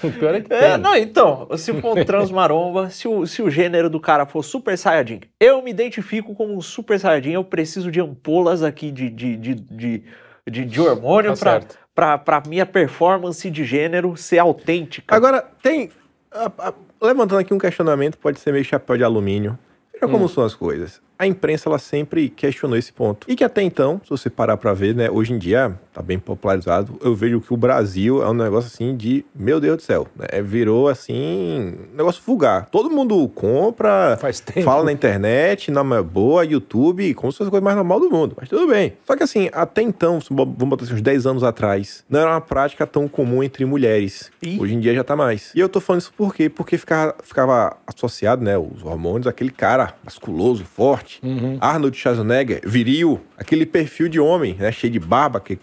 O 0.02 0.10
pior 0.10 0.34
é 0.34 0.40
que 0.42 0.52
É, 0.52 0.72
tem. 0.72 0.78
não, 0.78 0.94
então, 0.94 1.48
se 1.56 1.72
for 1.80 1.96
um 1.98 2.04
transmaromba, 2.04 2.90
se 2.90 3.08
o, 3.08 3.24
se 3.26 3.40
o 3.40 3.48
gênero 3.48 3.88
do 3.88 3.98
cara 3.98 4.26
for 4.26 4.42
Super 4.42 4.76
Saiyajin, 4.76 5.20
eu 5.40 5.62
me 5.62 5.70
identifico 5.70 6.34
como 6.34 6.54
um 6.54 6.60
Super 6.60 7.00
Saiyajin, 7.00 7.32
eu 7.32 7.44
preciso 7.44 7.90
de 7.90 8.00
ampolas 8.00 8.62
aqui 8.62 8.90
de, 8.90 9.08
de, 9.08 9.36
de, 9.38 9.54
de, 9.54 10.02
de, 10.50 10.64
de 10.66 10.80
hormônio 10.82 11.32
Tá 11.94 12.18
pra 12.18 12.42
minha 12.46 12.66
performance 12.66 13.48
de 13.50 13.64
gênero 13.64 14.16
ser 14.18 14.38
autêntica. 14.38 15.14
Agora, 15.16 15.42
tem. 15.62 15.90
a- 16.30 16.50
a- 16.58 16.74
levantando 17.06 17.40
aqui 17.40 17.52
um 17.54 17.58
questionamento, 17.58 18.18
pode 18.18 18.38
ser 18.40 18.52
meio 18.52 18.64
chapéu 18.64 18.96
de 18.96 19.04
alumínio. 19.04 19.58
Veja 19.92 20.06
Hum. 20.06 20.10
como 20.10 20.28
são 20.28 20.44
as 20.44 20.54
coisas. 20.54 21.00
A 21.18 21.26
imprensa, 21.26 21.68
ela 21.68 21.78
sempre 21.78 22.28
questionou 22.28 22.76
esse 22.76 22.92
ponto. 22.92 23.26
E 23.30 23.36
que 23.36 23.44
até 23.44 23.62
então, 23.62 24.00
se 24.04 24.10
você 24.10 24.28
parar 24.28 24.56
pra 24.56 24.72
ver, 24.74 24.94
né, 24.94 25.10
hoje 25.10 25.32
em 25.32 25.38
dia, 25.38 25.78
tá 25.92 26.02
bem 26.02 26.18
popularizado, 26.18 26.98
eu 27.00 27.14
vejo 27.14 27.40
que 27.40 27.54
o 27.54 27.56
Brasil 27.56 28.22
é 28.22 28.28
um 28.28 28.34
negócio 28.34 28.66
assim 28.72 28.96
de, 28.96 29.24
meu 29.34 29.60
Deus 29.60 29.76
do 29.76 29.82
céu, 29.82 30.06
né, 30.16 30.42
virou 30.42 30.88
assim, 30.88 31.76
um 31.92 31.96
negócio 31.96 32.22
vulgar. 32.26 32.66
Todo 32.70 32.90
mundo 32.90 33.28
compra, 33.28 34.16
Faz 34.20 34.40
tempo. 34.40 34.62
fala 34.62 34.84
na 34.84 34.92
internet, 34.92 35.70
na 35.70 35.84
mais 35.84 36.04
boa, 36.04 36.44
YouTube, 36.44 37.14
como 37.14 37.30
se 37.30 37.38
fosse 37.38 37.48
a 37.48 37.50
coisa 37.50 37.64
mais 37.64 37.76
normal 37.76 38.00
do 38.00 38.10
mundo. 38.10 38.34
Mas 38.38 38.48
tudo 38.48 38.66
bem. 38.66 38.94
Só 39.06 39.16
que 39.16 39.22
assim, 39.22 39.48
até 39.52 39.82
então, 39.82 40.18
vamos 40.30 40.54
botar 40.54 40.84
assim, 40.84 40.94
uns 40.94 41.02
10 41.02 41.26
anos 41.26 41.42
atrás, 41.44 42.04
não 42.08 42.20
era 42.20 42.30
uma 42.30 42.40
prática 42.40 42.86
tão 42.86 43.06
comum 43.06 43.42
entre 43.42 43.64
mulheres. 43.64 44.30
Ih. 44.42 44.58
Hoje 44.60 44.74
em 44.74 44.80
dia 44.80 44.94
já 44.94 45.04
tá 45.04 45.14
mais. 45.14 45.52
E 45.54 45.60
eu 45.60 45.68
tô 45.68 45.80
falando 45.80 46.00
isso 46.02 46.12
por 46.16 46.34
quê? 46.34 46.48
Porque 46.48 46.76
ficava, 46.76 47.14
ficava 47.22 47.76
associado, 47.86 48.42
né, 48.42 48.58
os 48.58 48.82
hormônios, 48.84 49.26
aquele 49.26 49.50
cara 49.50 49.94
musculoso, 50.04 50.64
forte, 50.64 51.13
Uhum. 51.22 51.58
Arnold 51.60 51.96
Schwarzenegger, 51.96 52.60
viril, 52.64 53.20
aquele 53.36 53.66
perfil 53.66 54.08
de 54.08 54.18
homem, 54.20 54.54
né, 54.54 54.70
cheio 54.72 54.92
de 54.92 54.98
barba, 54.98 55.40
que, 55.40 55.58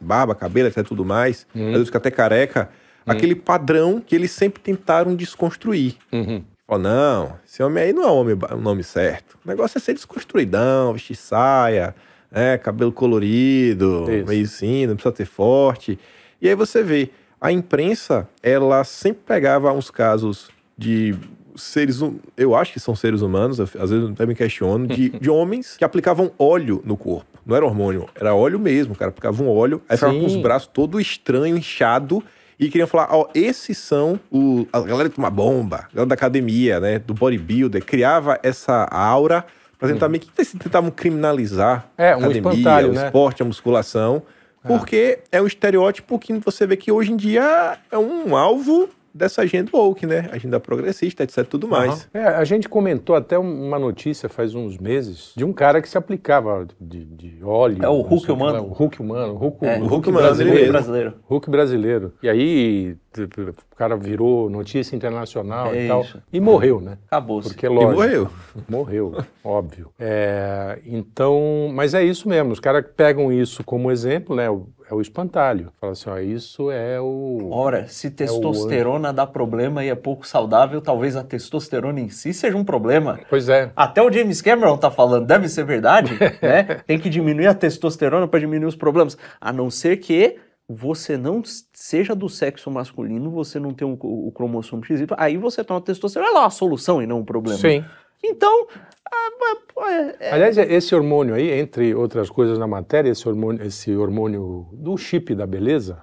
barba, 0.00 0.34
cabelo, 0.34 0.68
etc, 0.68 0.86
tudo 0.86 1.04
mais, 1.04 1.46
às 1.54 1.60
vezes 1.60 1.86
fica 1.86 1.98
até 1.98 2.10
careca, 2.10 2.70
aquele 3.06 3.34
padrão 3.34 4.00
que 4.04 4.14
eles 4.14 4.30
sempre 4.30 4.62
tentaram 4.62 5.14
desconstruir. 5.14 5.96
Uhum. 6.12 6.42
Falou, 6.66 6.82
não, 6.84 7.32
esse 7.44 7.62
homem 7.62 7.84
aí 7.84 7.92
não 7.92 8.04
é 8.04 8.06
o 8.06 8.14
homem, 8.14 8.38
o 8.52 8.56
nome 8.56 8.84
certo. 8.84 9.36
O 9.44 9.48
negócio 9.48 9.76
é 9.76 9.80
ser 9.80 9.92
desconstruidão, 9.94 10.92
vestir 10.92 11.16
saia, 11.16 11.94
né, 12.30 12.56
cabelo 12.58 12.92
colorido, 12.92 14.06
Isso. 14.08 14.26
meio 14.28 14.44
assim, 14.44 14.86
não 14.86 14.94
precisa 14.94 15.12
ter 15.12 15.24
forte. 15.24 15.98
E 16.40 16.48
aí 16.48 16.54
você 16.54 16.82
vê, 16.82 17.10
a 17.40 17.50
imprensa, 17.50 18.28
ela 18.42 18.84
sempre 18.84 19.22
pegava 19.26 19.72
uns 19.72 19.90
casos 19.90 20.50
de 20.76 21.14
seres, 21.62 22.00
hum- 22.02 22.18
eu 22.36 22.54
acho 22.54 22.72
que 22.72 22.80
são 22.80 22.94
seres 22.96 23.20
humanos, 23.22 23.58
às 23.60 23.90
vezes 23.90 24.10
até 24.10 24.26
me 24.26 24.34
questiono, 24.34 24.86
de, 24.86 25.08
de 25.18 25.30
homens 25.30 25.76
que 25.76 25.84
aplicavam 25.84 26.30
óleo 26.38 26.82
no 26.84 26.96
corpo. 26.96 27.26
Não 27.46 27.56
era 27.56 27.64
hormônio, 27.64 28.06
era 28.14 28.34
óleo 28.34 28.58
mesmo, 28.58 28.94
cara 28.94 29.10
aplicava 29.10 29.42
um 29.42 29.48
óleo, 29.48 29.80
aí 29.88 29.96
ficava 29.96 30.18
com 30.18 30.26
os 30.26 30.36
braços 30.36 30.68
todo 30.72 31.00
estranho, 31.00 31.56
inchado, 31.56 32.22
e 32.58 32.68
queriam 32.68 32.86
falar, 32.86 33.08
ó, 33.10 33.26
esses 33.34 33.78
são 33.78 34.20
o, 34.30 34.66
a 34.72 34.80
galera 34.80 35.08
que 35.08 35.16
toma 35.16 35.30
bomba, 35.30 35.76
a 35.90 35.94
galera 35.94 36.06
da 36.06 36.14
academia, 36.14 36.78
né, 36.78 36.98
do 36.98 37.14
bodybuilder, 37.14 37.82
criava 37.84 38.38
essa 38.42 38.84
aura 38.90 39.46
pra 39.78 39.88
tentar 39.88 40.10
meio 40.10 40.22
que 40.22 40.30
tentavam 40.58 40.90
criminalizar 40.90 41.88
É, 41.96 42.12
a 42.12 42.16
um 42.18 42.20
academia, 42.24 42.52
espantalho, 42.52 42.90
o 42.90 42.92
né? 42.92 43.06
esporte, 43.06 43.42
a 43.42 43.46
musculação, 43.46 44.22
porque 44.62 45.20
é 45.32 45.40
um 45.40 45.46
estereótipo 45.46 46.18
que 46.18 46.34
você 46.34 46.66
vê 46.66 46.76
que 46.76 46.92
hoje 46.92 47.12
em 47.12 47.16
dia 47.16 47.78
é 47.90 47.96
um 47.96 48.36
alvo 48.36 48.90
dessa 49.14 49.42
agenda 49.42 49.70
woke, 49.72 50.06
né? 50.06 50.28
Agenda 50.32 50.58
progressista, 50.60 51.22
etc, 51.22 51.44
tudo 51.46 51.68
mais. 51.68 52.08
É, 52.14 52.24
a 52.24 52.44
gente 52.44 52.68
comentou 52.68 53.14
até 53.16 53.38
uma 53.38 53.78
notícia 53.78 54.28
faz 54.28 54.54
uns 54.54 54.78
meses 54.78 55.32
de 55.36 55.44
um 55.44 55.52
cara 55.52 55.80
que 55.82 55.88
se 55.88 55.98
aplicava 55.98 56.66
de, 56.80 57.04
de 57.04 57.38
óleo. 57.44 57.78
É 57.82 57.88
o 57.88 58.00
Hulk 58.00 58.30
humano. 58.30 58.52
lá, 58.54 58.62
O 58.62 58.68
Hulk 58.72 59.00
humano. 59.00 59.34
O 59.34 59.36
Hulk, 59.36 59.64
É, 59.66 59.76
o 59.76 59.78
Hulk 59.80 59.90
Hulk 59.94 60.08
humano, 60.08 60.26
brasileiro. 60.26 60.72
brasileiro. 60.72 61.14
Hulk 61.28 61.50
brasileiro. 61.50 62.12
E 62.22 62.28
aí 62.28 62.96
o 63.18 63.76
cara 63.76 63.96
virou 63.96 64.48
notícia 64.48 64.94
internacional 64.94 65.74
É 65.74 65.84
e 65.84 65.88
tal. 65.88 66.02
isso. 66.02 66.22
E 66.32 66.38
morreu, 66.40 66.80
né? 66.80 66.96
Acabou-se. 67.06 67.48
Porque 67.48 67.66
E 67.66 67.68
lógico. 67.68 67.92
morreu. 67.94 68.30
Morreu, 68.68 69.16
óbvio. 69.42 69.90
É, 69.98 70.78
então, 70.86 71.70
mas 71.74 71.92
é 71.94 72.04
isso 72.04 72.28
mesmo. 72.28 72.52
Os 72.52 72.60
caras 72.60 72.84
pegam 72.96 73.32
isso 73.32 73.64
como 73.64 73.90
exemplo, 73.90 74.36
né? 74.36 74.48
o- 74.48 74.68
É 74.90 74.94
o 74.94 75.00
espantalho. 75.00 75.70
Fala 75.80 75.92
assim, 75.92 76.10
ó, 76.10 76.18
isso 76.18 76.68
é 76.70 77.00
o. 77.00 77.48
Ora, 77.52 77.86
se 77.86 78.10
testosterona 78.10 79.12
dá 79.12 79.24
problema 79.24 79.84
e 79.84 79.88
é 79.88 79.94
pouco 79.94 80.26
saudável, 80.26 80.80
talvez 80.80 81.14
a 81.14 81.22
testosterona 81.22 82.00
em 82.00 82.08
si 82.08 82.32
seja 82.34 82.56
um 82.56 82.64
problema. 82.64 83.20
Pois 83.30 83.48
é. 83.48 83.70
Até 83.76 84.02
o 84.02 84.10
James 84.12 84.42
Cameron 84.42 84.76
tá 84.76 84.90
falando, 84.90 85.26
deve 85.26 85.48
ser 85.48 85.64
verdade, 85.64 86.12
né? 86.42 86.80
Tem 86.86 86.98
que 86.98 87.08
diminuir 87.08 87.46
a 87.46 87.54
testosterona 87.54 88.26
para 88.26 88.40
diminuir 88.40 88.66
os 88.66 88.74
problemas. 88.76 89.16
A 89.40 89.52
não 89.52 89.70
ser 89.70 89.98
que 89.98 90.38
você 90.72 91.16
não 91.16 91.42
seja 91.72 92.14
do 92.14 92.28
sexo 92.28 92.70
masculino, 92.70 93.30
você 93.30 93.58
não 93.58 93.74
tem 93.74 93.86
um- 93.86 93.98
o 94.00 94.30
cromossomo 94.32 94.84
XY, 94.84 95.06
aí 95.16 95.36
você 95.36 95.64
toma 95.64 95.80
testosterona, 95.80 96.30
ela 96.30 96.40
é 96.40 96.42
uma 96.44 96.50
solução 96.50 97.02
e 97.02 97.06
não 97.06 97.20
um 97.20 97.24
problema. 97.24 97.58
Sim. 97.58 97.84
Então, 98.22 98.66
ah, 99.10 99.30
mas, 99.40 99.90
é- 99.92 100.16
é- 100.20 100.32
Aliás, 100.32 100.58
esse 100.58 100.94
hormônio 100.94 101.34
aí, 101.34 101.50
entre 101.50 101.94
outras 101.94 102.30
coisas 102.30 102.58
na 102.58 102.66
matéria, 102.66 103.10
esse 103.10 103.28
hormônio, 103.28 103.64
esse 103.66 103.96
hormônio 103.96 104.68
do 104.72 104.96
chip 104.96 105.34
da 105.34 105.46
beleza, 105.46 105.98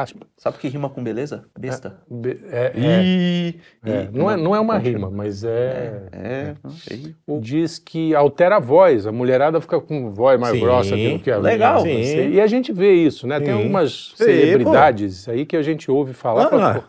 aspa, 0.00 0.26
sabe 0.36 0.56
o 0.56 0.60
que 0.60 0.68
rima 0.68 0.88
com 0.90 1.02
beleza? 1.02 1.44
Besta. 1.58 1.98
be- 2.10 2.40
é, 2.50 2.72
é, 2.74 3.02
Ih, 3.04 3.60
é, 3.84 4.02
ih, 4.02 4.08
não, 4.12 4.30
é, 4.30 4.36
não 4.36 4.54
é 4.56 4.60
uma 4.60 4.78
rima, 4.78 5.10
mas 5.10 5.44
é, 5.44 6.02
É, 6.12 6.54
não 6.62 6.70
sei. 6.70 7.14
diz 7.40 7.78
que 7.78 8.14
altera 8.14 8.56
a 8.56 8.60
voz, 8.60 9.06
a 9.06 9.12
mulherada 9.12 9.60
fica 9.60 9.80
com 9.80 10.10
voz 10.12 10.38
mais 10.40 10.54
Sim, 10.54 10.60
grossa 10.60 10.94
que, 10.96 11.18
que 11.18 11.30
a 11.30 11.38
legal. 11.38 11.84
E 12.30 12.40
a 12.40 12.46
gente 12.46 12.72
vê 12.72 12.92
isso, 12.94 13.26
né? 13.26 13.38
Tem 13.38 13.48
Sim. 13.48 13.52
algumas 13.54 14.12
Sim, 14.16 14.24
celebridades 14.24 15.28
aí 15.28 15.44
que 15.46 15.56
a 15.56 15.62
gente 15.62 15.90
ouve 15.90 16.12
falar. 16.12 16.40
Olha 16.42 16.50
fala, 16.50 16.62
lá, 16.62 16.74
pô, 16.74 16.82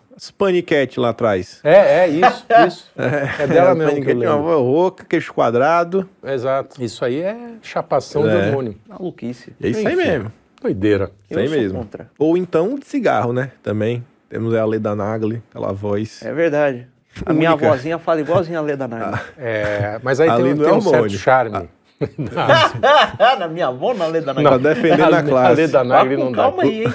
atrás. 1.05 1.59
é, 1.63 2.05
é 2.05 2.07
isso, 2.07 2.45
isso. 2.67 2.91
É, 2.97 3.47
dela 3.47 3.73
mesmo 3.75 3.91
que 4.01 4.11
eu 4.11 4.15
paniquete 4.15 4.25
é 4.25 4.29
uma 4.33 4.55
rouca, 4.55 5.05
queixo 5.05 5.33
quadrado. 5.33 6.07
Exato. 6.23 6.83
Isso 6.83 7.03
aí 7.03 7.21
é 7.21 7.53
chapação 7.61 8.23
de 8.23 8.29
É. 8.29 8.35
hormônio. 8.47 8.75
Maluquice. 8.87 9.53
É 9.61 9.67
isso 9.69 9.87
aí 9.87 9.95
mesmo. 9.95 10.31
Doideira. 10.61 11.11
Eu 11.29 11.47
sou 11.47 11.57
mesmo. 11.57 11.79
contra. 11.79 12.09
Ou 12.19 12.37
então 12.37 12.75
de 12.77 12.85
cigarro, 12.85 13.33
né? 13.33 13.51
Também. 13.63 14.05
Temos 14.29 14.53
a 14.53 14.63
Leda 14.63 14.95
Nagli, 14.95 15.41
aquela 15.49 15.73
voz. 15.73 16.21
É 16.23 16.31
verdade. 16.31 16.87
A 17.25 17.33
minha 17.33 17.55
vozinha 17.55 18.00
fala 18.00 18.21
igualzinho 18.21 18.59
a 18.59 18.61
Leda 18.61 18.87
Nagli. 18.87 19.19
É, 19.37 20.00
mas 20.01 20.19
aí 20.21 20.29
Ali 20.29 20.43
tem, 20.43 20.53
não 20.53 20.63
tem 20.63 20.74
é 20.74 20.77
um 20.77 20.81
certo 20.81 21.09
charme. 21.17 21.69
na 23.39 23.47
minha 23.47 23.67
avó, 23.67 23.93
na 23.93 24.05
Leda 24.07 24.33
Nagli. 24.33 24.50
Tá 24.50 24.57
defendendo 24.57 25.13
a 25.13 25.24
classe. 25.24 25.55
Leda 25.55 25.77
Vá 25.79 25.83
Nagli 25.83 26.17
não 26.17 26.31
dá. 26.31 26.43
calma 26.43 26.63
aí, 26.63 26.83
hein? 26.85 26.93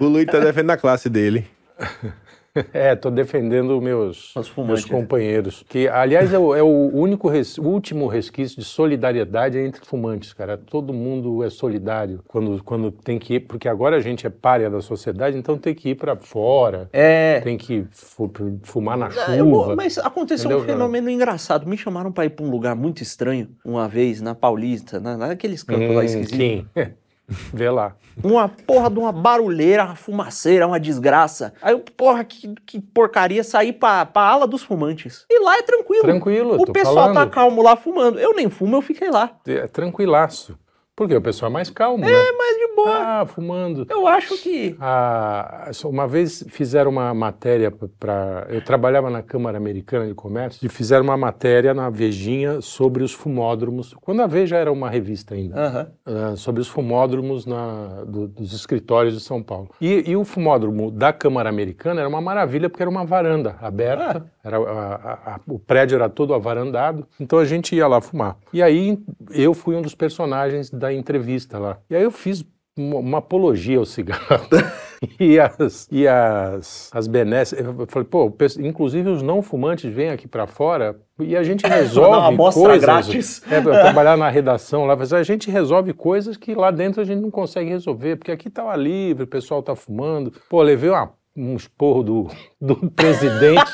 O 0.00 0.04
Luiz 0.06 0.26
tá 0.26 0.40
defendendo 0.40 0.70
a 0.70 0.76
classe 0.76 1.08
dele. 1.08 1.46
É, 2.72 2.94
tô 2.96 3.10
defendendo 3.10 3.80
meus, 3.80 4.34
Os 4.36 4.52
meus 4.56 4.84
companheiros. 4.84 5.64
Que, 5.68 5.88
aliás, 5.88 6.32
é 6.32 6.38
o, 6.38 6.54
é 6.54 6.62
o 6.62 6.90
único 6.94 7.28
res- 7.28 7.58
último 7.58 8.06
resquício 8.06 8.58
de 8.58 8.64
solidariedade 8.64 9.58
entre 9.58 9.84
fumantes, 9.84 10.32
cara. 10.32 10.56
Todo 10.56 10.92
mundo 10.92 11.42
é 11.44 11.50
solidário 11.50 12.20
quando, 12.26 12.62
quando 12.62 12.90
tem 12.90 13.18
que 13.18 13.34
ir, 13.34 13.40
porque 13.40 13.68
agora 13.68 13.96
a 13.96 14.00
gente 14.00 14.26
é 14.26 14.30
párea 14.30 14.68
da 14.70 14.80
sociedade, 14.80 15.36
então 15.36 15.56
tem 15.58 15.74
que 15.74 15.90
ir 15.90 15.94
para 15.94 16.16
fora, 16.16 16.88
É. 16.92 17.40
tem 17.42 17.56
que 17.56 17.86
fu- 17.90 18.30
fumar 18.62 18.96
na 18.96 19.08
Eu 19.36 19.46
vou- 19.48 19.62
chuva. 19.64 19.76
mas 19.76 19.98
aconteceu 19.98 20.50
Entendeu, 20.50 20.64
um 20.64 20.66
fenômeno 20.66 21.10
engraçado. 21.10 21.66
Me 21.66 21.76
chamaram 21.76 22.12
pra 22.12 22.24
ir 22.24 22.30
pra 22.30 22.44
um 22.44 22.50
lugar 22.50 22.74
muito 22.74 23.02
estranho 23.02 23.48
uma 23.64 23.88
vez 23.88 24.20
na 24.20 24.34
Paulista, 24.34 25.00
na, 25.00 25.16
naqueles 25.16 25.62
cantos 25.62 25.94
lá 25.94 26.02
Hum, 26.02 26.04
esquisitos. 26.04 26.36
Kim. 26.38 26.66
Vê 27.52 27.68
lá. 27.70 27.94
Uma 28.24 28.48
porra 28.48 28.90
de 28.90 28.98
uma 28.98 29.12
barulheira, 29.12 29.84
uma 29.84 29.94
fumaceira, 29.94 30.66
uma 30.66 30.80
desgraça. 30.80 31.52
Aí 31.60 31.72
eu, 31.72 31.80
porra, 31.80 32.24
que, 32.24 32.54
que 32.66 32.80
porcaria, 32.80 33.44
sair 33.44 33.74
pra, 33.74 34.06
pra 34.06 34.22
ala 34.22 34.46
dos 34.46 34.62
fumantes. 34.62 35.24
E 35.30 35.38
lá 35.40 35.58
é 35.58 35.62
tranquilo. 35.62 36.02
Tranquilo, 36.02 36.60
O 36.60 36.72
pessoal 36.72 36.94
falando. 36.96 37.14
tá 37.14 37.26
calmo 37.26 37.62
lá 37.62 37.76
fumando. 37.76 38.18
Eu 38.18 38.34
nem 38.34 38.48
fumo, 38.48 38.76
eu 38.76 38.82
fiquei 38.82 39.10
lá. 39.10 39.30
É 39.46 39.66
tranquilaço. 39.66 40.58
Porque 40.98 41.14
o 41.14 41.20
pessoal 41.22 41.48
é 41.48 41.52
mais 41.52 41.70
calmo, 41.70 42.04
né? 42.04 42.10
É, 42.12 42.32
mas 42.32 42.56
de 42.58 42.74
boa. 42.74 42.90
Ah, 42.90 43.24
fumando. 43.24 43.86
Eu 43.88 44.04
acho 44.08 44.36
que. 44.42 44.74
Ah, 44.80 45.70
uma 45.84 46.08
vez 46.08 46.44
fizeram 46.48 46.90
uma 46.90 47.14
matéria 47.14 47.70
para. 47.70 48.46
Eu 48.50 48.60
trabalhava 48.64 49.08
na 49.08 49.22
Câmara 49.22 49.56
Americana 49.56 50.08
de 50.08 50.14
Comércio 50.14 50.66
e 50.66 50.68
fizeram 50.68 51.04
uma 51.04 51.16
matéria 51.16 51.72
na 51.72 51.88
Vejinha 51.88 52.60
sobre 52.60 53.04
os 53.04 53.12
fumódromos, 53.12 53.94
quando 54.00 54.22
a 54.22 54.26
Veja 54.26 54.56
era 54.56 54.72
uma 54.72 54.90
revista 54.90 55.36
ainda, 55.36 55.92
ah, 56.04 56.34
sobre 56.34 56.60
os 56.60 56.66
fumódromos 56.68 57.46
na- 57.46 58.02
do- 58.04 58.26
dos 58.26 58.52
escritórios 58.52 59.14
de 59.14 59.20
São 59.20 59.40
Paulo. 59.40 59.70
E, 59.80 60.02
e 60.10 60.16
o 60.16 60.24
fumódromo 60.24 60.90
da 60.90 61.12
Câmara 61.12 61.48
Americana 61.48 62.00
era 62.00 62.08
uma 62.08 62.20
maravilha 62.20 62.68
porque 62.68 62.82
era 62.82 62.90
uma 62.90 63.04
varanda 63.04 63.54
aberta, 63.60 64.26
era, 64.42 64.56
a- 64.58 64.60
a- 64.94 65.34
a- 65.36 65.40
o 65.46 65.60
prédio 65.60 65.94
era 65.94 66.08
todo 66.08 66.34
avarandado, 66.34 67.06
então 67.20 67.38
a 67.38 67.44
gente 67.44 67.76
ia 67.76 67.86
lá 67.86 68.00
fumar. 68.00 68.36
E 68.52 68.60
aí 68.60 68.98
eu 69.30 69.54
fui 69.54 69.76
um 69.76 69.82
dos 69.82 69.94
personagens 69.94 70.70
da 70.70 70.87
entrevista 70.92 71.58
lá. 71.58 71.78
E 71.88 71.96
aí 71.96 72.02
eu 72.02 72.10
fiz 72.10 72.44
uma, 72.76 72.96
uma 72.96 73.18
apologia 73.18 73.78
ao 73.78 73.84
cigarro. 73.84 74.48
e 75.18 75.38
as, 75.38 75.88
e 75.90 76.06
as, 76.06 76.90
as 76.92 77.06
benesses. 77.06 77.58
Eu 77.58 77.86
falei, 77.88 78.08
pô, 78.08 78.32
inclusive 78.60 79.08
os 79.08 79.22
não 79.22 79.42
fumantes 79.42 79.92
vêm 79.92 80.10
aqui 80.10 80.26
para 80.26 80.46
fora 80.46 80.98
e 81.18 81.36
a 81.36 81.42
gente 81.42 81.66
resolve. 81.66 82.16
uma 82.16 82.28
amostra 82.28 82.62
coisas. 82.62 82.80
grátis. 82.80 83.42
É, 83.50 83.60
trabalhar 83.60 84.16
na 84.16 84.28
redação 84.28 84.84
lá, 84.84 84.96
mas 84.96 85.12
a 85.12 85.22
gente 85.22 85.50
resolve 85.50 85.92
coisas 85.92 86.36
que 86.36 86.54
lá 86.54 86.70
dentro 86.70 87.00
a 87.00 87.04
gente 87.04 87.20
não 87.20 87.30
consegue 87.30 87.70
resolver, 87.70 88.16
porque 88.16 88.32
aqui 88.32 88.48
tá 88.48 88.74
livre, 88.76 89.24
o 89.24 89.28
pessoal 89.28 89.62
tá 89.62 89.74
fumando. 89.74 90.32
Pô, 90.48 90.62
levei 90.62 90.90
uma, 90.90 91.12
um 91.38 91.54
esporro 91.56 92.02
do, 92.02 92.30
do 92.60 92.74
presidente. 92.90 93.64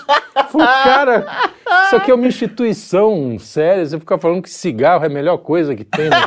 Falei, 0.51 0.67
cara, 0.85 1.27
isso 1.87 1.97
aqui 1.97 2.11
é 2.11 2.15
uma 2.15 2.27
instituição 2.27 3.39
séria. 3.39 3.85
Você 3.87 3.99
fica 3.99 4.19
falando 4.19 4.43
que 4.43 4.51
cigarro 4.51 5.03
é 5.05 5.07
a 5.07 5.11
melhor 5.11 5.39
coisa 5.39 5.75
que 5.75 5.85
tem. 5.85 6.11
né? 6.11 6.21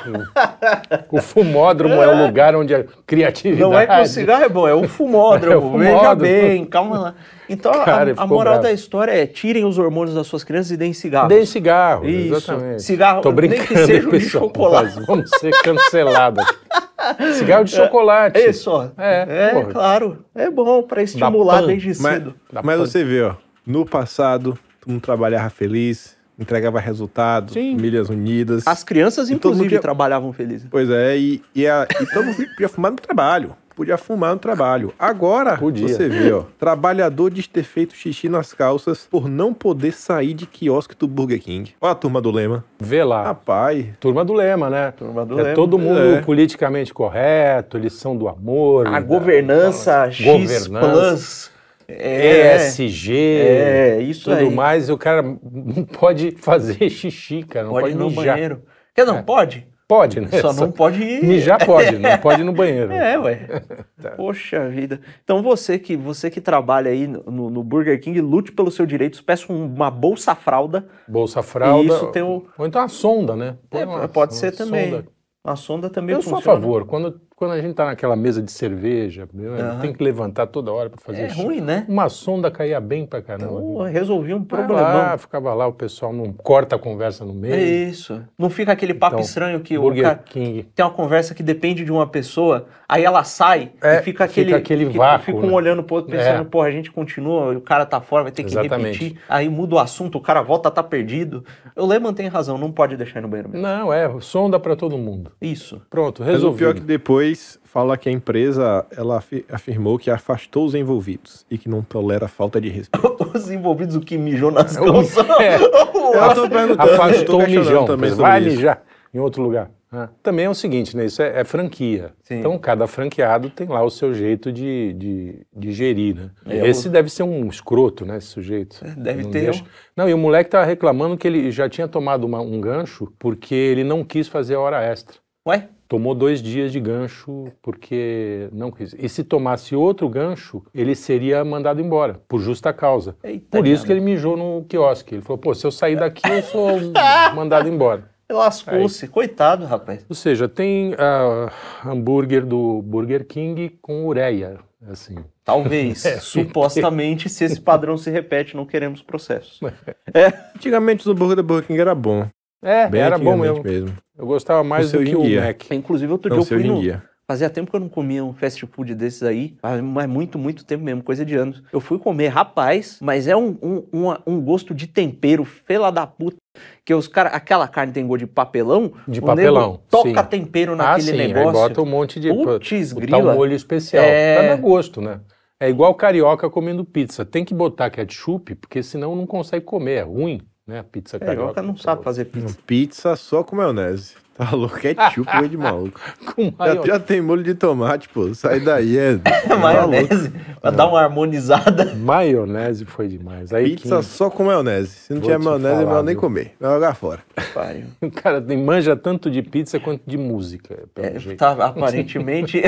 O 1.11 1.21
fumódromo 1.21 1.95
é 1.95 2.07
o 2.07 2.25
lugar 2.25 2.55
onde 2.55 2.73
a 2.73 2.83
criatividade. 3.05 3.61
Não 3.61 3.77
é 3.77 3.85
que 3.85 4.01
o 4.01 4.05
cigarro 4.05 4.43
é 4.43 4.49
bom, 4.49 4.67
é 4.67 4.73
o 4.73 4.87
fumódromo. 4.87 5.53
É 5.53 5.57
o 5.57 5.77
Veja 5.77 5.97
fumódromo. 5.99 6.21
bem, 6.21 6.65
calma 6.65 6.99
lá. 6.99 7.15
Então, 7.49 7.71
a- 7.71 7.85
Cara, 7.85 8.11
a, 8.11 8.15
ficou 8.15 8.27
moral 8.27 8.53
bravo. 8.55 8.63
da 8.63 8.71
história 8.73 9.11
é 9.11 9.25
tirem 9.25 9.63
os 9.63 9.77
hormônios 9.77 10.15
das 10.15 10.27
suas 10.27 10.43
crianças 10.43 10.71
e 10.71 10.77
deem 10.77 10.91
cigarro. 10.93 11.29
Deem 11.29 11.45
cigarro, 11.45 12.05
Isso. 12.05 12.35
exatamente. 12.35 12.83
Cigarro, 12.83 13.21
Tô 13.21 13.31
nem 13.31 13.49
que 13.51 13.57
brincando, 13.57 13.85
seja 13.85 14.07
o 14.09 14.11
de 14.11 14.19
chocolate. 14.21 14.99
Vamos 15.05 15.29
ser 15.39 15.51
cancelados. 15.61 16.43
Cigarro 17.33 17.63
de 17.65 17.71
chocolate. 17.71 18.39
Isso, 18.39 18.69
ó. 18.71 18.89
É, 18.97 19.25
É, 19.27 19.49
porra. 19.53 19.65
claro. 19.73 20.25
É 20.35 20.49
bom 20.49 20.83
pra 20.83 21.01
estimular 21.03 21.61
desde 21.65 21.87
Mas, 21.89 21.97
cedo. 21.97 22.35
Mas 22.51 22.63
pra- 22.63 22.77
você 22.77 23.03
vê, 23.03 23.21
ó, 23.23 23.35
no 23.65 23.85
passado, 23.85 24.57
todo 24.79 24.91
mundo 24.91 25.01
trabalhava 25.01 25.49
feliz, 25.49 26.15
entregava 26.39 26.79
resultados, 26.79 27.53
Sim. 27.53 27.75
famílias 27.75 28.09
unidas. 28.09 28.67
As 28.67 28.83
crianças, 28.83 29.29
inclusive, 29.29 29.79
trabalhavam 29.79 30.31
felizes. 30.33 30.67
Pois 30.69 30.89
é, 30.89 31.17
e, 31.17 31.41
e, 31.55 31.67
a, 31.67 31.87
e 31.99 32.05
todo 32.07 32.25
mundo 32.25 32.37
podia 32.51 32.69
fumar 32.69 32.91
no 32.91 32.97
trabalho. 32.97 33.55
Podia 33.77 33.95
fumar 33.95 34.33
no 34.33 34.39
trabalho. 34.39 34.91
Agora, 34.97 35.55
Podia. 35.55 35.87
você 35.87 36.09
vê, 36.09 36.31
ó. 36.33 36.43
Trabalhador 36.57 37.29
diz 37.29 37.45
ter 37.47 37.61
feito 37.61 37.93
xixi 37.95 38.27
nas 38.27 38.51
calças 38.51 39.07
por 39.09 39.29
não 39.29 39.53
poder 39.53 39.93
sair 39.93 40.33
de 40.33 40.47
quiosque 40.47 40.95
do 40.95 41.07
Burger 41.07 41.39
King. 41.39 41.75
Olha 41.79 41.91
a 41.91 41.95
turma 41.95 42.19
do 42.19 42.31
Lema. 42.31 42.65
Vê 42.79 43.03
lá. 43.03 43.21
Rapaz, 43.25 43.85
Turma 43.99 44.25
do 44.25 44.33
Lema, 44.33 44.67
né? 44.67 44.91
Turma 44.97 45.23
do 45.23 45.39
é 45.39 45.43
Lema. 45.43 45.55
todo 45.55 45.77
mundo 45.77 45.99
É. 45.99 46.21
politicamente 46.21 46.91
correto, 46.91 47.77
eles 47.77 47.93
são 47.93 48.17
do 48.17 48.27
amor. 48.27 48.87
A 48.87 48.91
da- 48.93 48.99
governança 49.01 50.09
X 50.11 50.25
Governança. 50.25 50.69
Plus. 50.91 51.51
É, 51.87 52.55
ESG, 52.57 53.13
é, 53.13 54.01
isso 54.01 54.25
tudo 54.29 54.35
aí. 54.39 54.49
mais, 54.49 54.89
e 54.89 54.91
o 54.91 54.97
cara 54.97 55.21
não 55.41 55.85
pode 55.85 56.31
fazer 56.31 56.89
xixi, 56.89 57.43
cara, 57.43 57.65
não 57.67 57.71
Pode 57.73 57.83
pode, 57.93 57.95
ir 57.95 57.97
no 57.97 58.09
mijar. 58.09 58.35
banheiro. 58.35 58.61
Quer 58.93 59.05
não, 59.05 59.17
É. 59.19 59.21
pode? 59.21 59.67
Pode, 59.87 60.19
né? 60.19 60.27
Só 60.41 60.51
não 60.51 60.69
pode 60.71 61.01
ir. 61.01 61.23
Mijar 61.23 61.65
pode, 61.65 61.97
não 61.97 62.17
pode 62.19 62.41
ir 62.41 62.43
no 62.43 62.51
banheiro. 62.51 62.91
É, 62.91 63.17
ué. 63.17 63.47
Tá. 64.01 64.11
Poxa 64.11 64.69
vida. 64.69 64.99
Então 65.23 65.41
você 65.41 65.79
que 65.79 65.95
você 65.95 66.29
que 66.29 66.39
trabalha 66.39 66.91
aí 66.91 67.07
no, 67.07 67.49
no 67.49 67.63
Burger 67.63 67.99
King, 67.99 68.21
lute 68.21 68.51
pelos 68.51 68.75
seus 68.75 68.87
direitos, 68.87 69.21
peça 69.21 69.51
um- 69.51 69.65
uma 69.65 69.89
bolsa 69.89 70.35
fralda. 70.35 70.87
Bolsa 71.07 71.41
fralda. 71.41 71.83
Isso 71.93 72.07
tem 72.11 72.21
o- 72.21 72.45
Ou 72.57 72.67
então 72.67 72.79
a 72.81 72.87
sonda, 72.87 73.35
né? 73.35 73.55
Põe 73.69 73.81
É, 73.81 73.85
uma- 73.85 74.07
pode 74.07 74.33
uma 74.33 74.39
ser 74.39 74.51
também. 74.51 74.91
sonda. 74.91 75.05
A 75.43 75.55
sonda 75.55 75.89
também 75.89 76.15
Eu 76.15 76.21
sou 76.21 76.33
a 76.33 76.35
funciona. 76.37 76.59
favor. 76.59 76.85
Quando, 76.85 77.19
quando 77.37 77.51
a 77.51 77.61
gente 77.61 77.75
tá 77.75 77.85
naquela 77.85 78.15
mesa 78.15 78.41
de 78.41 78.51
cerveja, 78.51 79.29
meu, 79.31 79.53
Aham. 79.53 79.79
tem 79.79 79.93
que 79.93 80.03
levantar 80.03 80.47
toda 80.47 80.71
hora 80.73 80.89
para 80.89 80.99
fazer 80.99 81.21
É 81.21 81.29
xixi. 81.29 81.43
ruim, 81.43 81.61
né? 81.61 81.85
Uma 81.87 82.09
sonda 82.09 82.49
caía 82.49 82.81
bem 82.81 83.05
pra 83.05 83.21
caramba. 83.21 83.61
Então, 83.61 83.83
resolvi 83.83 84.33
um 84.33 84.43
lá, 84.71 85.15
ficava 85.19 85.53
lá, 85.53 85.67
o 85.67 85.71
pessoal 85.73 86.11
não 86.11 86.33
corta 86.33 86.75
a 86.75 86.79
conversa 86.79 87.23
no 87.23 87.33
É 87.33 87.35
meio. 87.35 87.89
isso. 87.89 88.19
Não 88.39 88.49
fica 88.49 88.71
aquele 88.71 88.95
papo 88.95 89.17
Então, 89.17 89.23
estranho 89.23 89.59
que 89.59 89.77
o 89.77 89.81
Burger 89.83 90.03
cara 90.03 90.15
King. 90.25 90.63
tem 90.73 90.83
uma 90.83 90.91
conversa 90.91 91.35
que 91.35 91.43
depende 91.43 91.85
de 91.85 91.91
uma 91.91 92.07
pessoa, 92.07 92.65
aí 92.89 93.03
ela 93.05 93.23
sai 93.23 93.71
É, 93.83 93.97
e 93.97 94.01
fica 94.01 94.01
fica 94.01 94.23
aquele, 94.23 94.55
aquele 94.55 94.85
que- 94.89 94.97
vácuo, 94.97 95.25
Fica 95.25 95.37
um 95.37 95.47
né? 95.49 95.53
olhando 95.53 95.83
pro 95.83 95.97
outro 95.97 96.09
pensando, 96.09 96.41
É. 96.41 96.43
porra, 96.43 96.67
a 96.69 96.71
gente 96.71 96.91
continua, 96.91 97.55
o 97.55 97.61
cara 97.61 97.85
tá 97.85 98.01
fora, 98.01 98.23
vai 98.23 98.31
ter 98.31 98.41
que 98.43 98.49
Exatamente. 98.49 98.97
repetir. 99.03 99.19
Aí 99.29 99.47
muda 99.47 99.75
o 99.75 99.79
assunto, 99.79 100.17
o 100.17 100.21
cara 100.21 100.41
volta, 100.41 100.71
tá 100.71 100.81
perdido. 100.81 101.45
O 101.75 101.85
Lehman 101.85 102.15
tem 102.15 102.27
razão, 102.27 102.57
não 102.57 102.71
pode 102.71 102.97
deixar 102.97 103.19
ir 103.19 103.21
no 103.21 103.27
banheiro 103.27 103.49
mesmo. 103.49 103.61
Não, 103.61 103.93
é, 103.93 104.09
sonda 104.21 104.59
pra 104.59 104.75
todo 104.75 104.97
mundo. 104.97 105.31
Isso. 105.39 105.79
Pronto, 105.87 106.23
Mas 106.25 106.43
o 106.43 106.51
pior 106.53 106.71
é 106.71 106.73
que 106.73 106.79
depois 106.79 107.26
fala 107.35 107.97
que 107.97 108.09
a 108.09 108.11
empresa 108.11 108.85
ela 108.95 109.17
afi- 109.17 109.45
afirmou 109.49 109.97
que 109.97 110.09
afastou 110.11 110.65
os 110.65 110.73
envolvidos 110.75 111.45
e 111.49 111.57
que 111.57 111.69
não 111.69 111.81
tolera 111.81 112.27
falta 112.27 112.59
de 112.61 112.69
respeito. 112.69 113.17
Os 113.35 113.49
envolvidos, 113.51 113.95
o 113.95 114.01
que 114.01 114.17
mijou 114.17 114.49
nas 114.51 114.75
É, 114.77 114.79
calças. 114.79 115.17
Eu 115.27 116.33
tô 116.35 116.49
perguntando, 116.49 116.89
eu 116.89 116.93
Afastou 116.95 117.39
o 117.41 117.45
mijão. 117.47 117.85
também 117.85 118.09
sobre 118.09 118.21
Vai 118.23 118.41
isso. 118.41 118.55
mijar 118.55 118.83
em 119.13 119.19
outro 119.19 119.41
lugar. 119.43 119.69
Ah, 119.91 120.09
Também 120.21 120.45
é 120.45 120.49
o 120.49 120.53
seguinte, 120.53 120.97
né? 120.97 121.05
Isso 121.05 121.21
é, 121.21 121.39
é 121.39 121.43
franquia. 121.45 122.11
Sim. 122.23 122.39
Então, 122.39 122.57
cada 122.59 122.85
franqueado 122.87 123.49
tem 123.49 123.67
lá 123.67 123.81
o 123.83 123.89
seu 123.89 124.13
jeito 124.13 124.51
de, 124.51 124.91
de, 124.93 125.45
de 125.55 125.71
gerir, 125.71 126.15
né? 126.15 126.29
É, 126.45 126.67
Esse 126.67 126.89
deve 126.89 127.09
ser 127.09 127.23
um 127.23 127.47
escroto, 127.47 128.05
né? 128.05 128.17
Esse 128.17 128.27
sujeito. 128.27 128.81
deve 128.97 129.23
Não 129.23 129.31
ter 129.31 129.41
deixa- 129.45 129.63
um- 129.63 129.67
Não, 129.95 130.09
e 130.09 130.13
o 130.13 130.17
moleque 130.17 130.49
tava 130.49 130.65
reclamando 130.65 131.15
que 131.17 131.25
ele 131.25 131.49
já 131.51 131.69
tinha 131.69 131.87
tomado 131.87 132.25
uma- 132.25 132.41
um 132.41 132.59
gancho 132.59 133.13
porque 133.17 133.55
ele 133.55 133.83
não 133.85 134.03
quis 134.03 134.27
fazer 134.27 134.55
a 134.55 134.59
hora 134.59 134.83
extra. 134.83 135.15
Ué? 135.47 135.69
Tomou 135.87 136.13
dois 136.13 136.41
dias 136.41 136.71
de 136.71 136.79
gancho 136.79 137.47
porque 137.61 138.49
não 138.51 138.71
quis. 138.71 138.93
E 138.97 139.07
se 139.07 139.23
tomasse 139.23 139.75
outro 139.75 140.09
gancho, 140.09 140.63
ele 140.73 140.95
seria 140.95 141.43
mandado 141.45 141.81
embora, 141.81 142.21
por 142.27 142.39
justa 142.39 142.73
causa. 142.73 143.15
Eita, 143.23 143.57
por 143.57 143.65
isso 143.65 143.85
que 143.85 143.91
ele 143.91 144.01
mijou 144.01 144.35
no 144.35 144.65
quiosque. 144.65 145.15
Ele 145.15 145.21
falou, 145.21 145.37
pô, 145.37 145.55
se 145.55 145.65
eu 145.65 145.71
sair 145.71 145.95
daqui, 145.95 146.21
eu 146.29 146.43
sou 146.43 146.71
mandado 147.33 147.69
embora. 147.69 148.09
Lascou-se. 148.29 149.07
Coitado, 149.07 149.65
rapaz. 149.65 150.05
Ou 150.09 150.15
seja, 150.15 150.49
tem 150.49 150.93
ah, 150.97 151.51
hambúrguer 151.85 152.45
do 152.45 152.81
Burger 152.81 153.25
King 153.25 153.69
com 153.81 154.05
ureia, 154.05 154.59
assim. 154.89 155.15
Talvez. 155.43 156.03
É. 156.05 156.19
Supostamente, 156.19 157.29
se 157.29 157.45
esse 157.45 157.61
padrão 157.61 157.97
se 157.97 158.09
repete, 158.11 158.55
não 158.55 158.65
queremos 158.65 159.01
processos. 159.01 159.59
Antigamente 160.55 161.07
o 161.07 161.11
hambúrguer 161.11 161.37
da 161.37 161.43
Burger 161.43 161.67
King 161.67 161.79
era 161.79 161.95
bom. 161.95 162.27
É, 162.61 162.87
Bem 162.89 163.01
era 163.01 163.17
bom 163.17 163.37
mesmo. 163.37 163.63
mesmo. 163.63 163.93
Eu 164.17 164.25
gostava 164.25 164.63
mais 164.63 164.87
O 164.87 164.89
seu 164.89 164.99
do 165.03 165.05
que 165.09 165.15
o. 165.15 165.41
Mac. 165.41 165.71
Inclusive, 165.71 166.11
outro 166.11 166.29
Não 166.29 166.39
dia 166.41 166.55
eu 166.55 166.59
fui 166.59 166.67
no... 166.67 166.81
dia. 166.81 167.03
Fazia 167.29 167.49
tempo 167.49 167.69
que 167.69 167.75
eu 167.75 167.81
não 167.81 167.89
comia 167.89 168.23
um 168.23 168.31
fast 168.33 168.65
food 168.67 168.95
desses 168.95 169.21
aí, 169.21 169.57
mas 169.83 170.07
muito, 170.07 170.39
muito 170.39 170.63
tempo 170.65 170.81
mesmo, 170.85 171.03
coisa 171.03 171.25
de 171.25 171.35
anos. 171.35 171.61
Eu 171.73 171.81
fui 171.81 171.99
comer, 171.99 172.29
rapaz, 172.29 172.99
mas 173.01 173.27
é 173.27 173.35
um, 173.35 173.57
um, 173.61 173.83
uma- 173.91 174.23
um 174.25 174.39
gosto 174.39 174.73
de 174.73 174.87
tempero, 174.87 175.43
fela 175.43 175.91
da 175.91 176.07
puta, 176.07 176.37
que 176.85 176.93
os 176.93 177.05
cara, 177.05 177.27
aquela 177.31 177.67
carne 177.67 177.91
tem 177.91 178.07
gosto 178.07 178.19
de 178.21 178.27
papelão, 178.27 178.93
De 179.05 179.19
papelão, 179.19 179.81
toca 179.89 180.23
sim. 180.23 180.29
tempero 180.29 180.71
Ah, 180.71 180.77
naquele 180.77 181.11
sim, 181.11 181.17
negócio. 181.17 181.47
aí 181.49 181.53
bota 181.53 181.81
um 181.81 181.85
monte 181.85 182.17
de... 182.17 182.29
Putz, 182.33 182.93
grila. 182.93 183.35
molho 183.35 183.53
especial, 183.53 184.05
É. 184.05 184.35
pra 184.37 184.47
dar 184.55 184.61
gosto, 184.61 185.01
né? 185.01 185.19
É 185.59 185.69
igual 185.69 185.93
carioca 185.95 186.49
comendo 186.49 186.85
pizza. 186.85 187.25
Tem 187.25 187.43
que 187.43 187.53
botar 187.53 187.89
ketchup, 187.89 188.55
porque 188.55 188.81
senão 188.81 189.17
não 189.17 189.27
consegue 189.27 189.65
comer, 189.65 189.95
é 189.95 190.01
ruim, 190.03 190.39
né? 190.67 190.79
A 190.79 190.83
pizza 190.83 191.17
carioca. 191.17 191.37
Carioca 191.53 191.61
não 191.61 191.77
sabe 191.77 192.03
fazer 192.03 192.25
pizza. 192.25 192.57
Pizza 192.67 193.15
só 193.15 193.43
com 193.43 193.55
maionese. 193.55 194.13
Tá 194.37 194.51
louco? 194.51 194.77
Ketchup 194.77 195.27
veio 195.35 195.49
de 195.49 195.57
maluco. 195.57 195.99
Com 196.35 196.53
Já, 196.63 196.85
já 196.85 196.99
tem 196.99 197.19
molho 197.19 197.41
de 197.41 197.55
tomate, 197.55 198.07
pô. 198.07 198.31
Sai 198.35 198.59
daí, 198.59 198.95
é. 198.95 199.17
Maionese, 199.59 200.31
pra 200.61 200.69
dar 200.69 200.85
uma 200.87 201.01
harmonizada. 201.01 201.95
Maionese 201.95 202.85
foi 202.85 203.07
demais. 203.07 203.51
Aí 203.51 203.71
Pizza 203.75 203.97
que- 203.97 204.05
só 204.05 204.29
com 204.29 204.43
maionese. 204.43 204.89
Se 204.91 205.11
não 205.13 205.21
Vou 205.21 205.31
tiver 205.31 205.43
maionese, 205.43 205.67
é 205.67 205.75
falar, 205.77 205.87
melhor 205.87 206.03
nem 206.03 206.15
comer. 206.15 206.53
Vai 206.59 206.71
jogar 206.71 206.93
fora. 206.93 207.21
Pariu. 207.51 207.85
o 207.99 208.11
cara 208.11 208.39
tem, 208.39 208.63
manja 208.63 208.95
tanto 208.95 209.31
de 209.31 209.41
pizza 209.41 209.79
quanto 209.79 210.03
de 210.05 210.19
música, 210.19 210.83
pelo 210.93 211.07
É, 211.07 211.19
jeito. 211.19 211.39
tá, 211.39 211.53
aparentemente. 211.53 212.61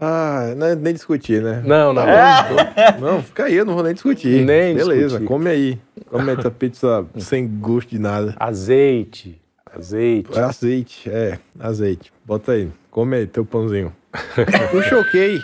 Ah, 0.00 0.54
não 0.56 0.66
é 0.68 0.76
nem 0.76 0.94
discutir, 0.94 1.42
né? 1.42 1.62
Não, 1.64 1.92
não. 1.92 2.04
Não, 3.00 3.22
fica 3.22 3.44
aí, 3.44 3.54
eu 3.56 3.64
não 3.64 3.74
vou 3.74 3.82
nem 3.82 3.92
discutir. 3.94 4.44
Nem 4.44 4.74
Beleza, 4.74 5.02
discutir. 5.18 5.26
come 5.26 5.50
aí. 5.50 5.78
Come 6.08 6.32
essa 6.32 6.50
pizza 6.50 7.04
sem 7.18 7.48
gosto 7.48 7.90
de 7.90 7.98
nada. 7.98 8.34
Azeite. 8.38 9.40
Azeite. 9.74 10.30
É 10.38 10.40
azeite, 10.40 11.10
é, 11.10 11.38
azeite. 11.58 12.12
Bota 12.24 12.52
aí, 12.52 12.70
come 12.90 13.16
aí 13.16 13.26
teu 13.26 13.44
pãozinho. 13.44 13.92
o 14.72 14.82
Choquei 14.82 15.38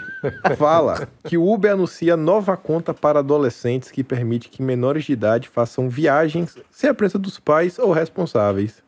fala 0.57 1.07
que 1.25 1.37
o 1.37 1.47
Uber 1.53 1.73
anuncia 1.73 2.17
nova 2.17 2.57
conta 2.57 2.95
para 2.95 3.19
adolescentes 3.19 3.91
que 3.91 4.03
permite 4.03 4.49
que 4.49 4.63
menores 4.63 5.05
de 5.05 5.13
idade 5.13 5.49
façam 5.49 5.89
viagens 5.89 6.57
sem 6.71 6.89
a 6.89 6.95
presença 6.95 7.19
dos 7.19 7.39
pais 7.39 7.79
ou 7.79 7.93
responsáveis. 7.93 8.83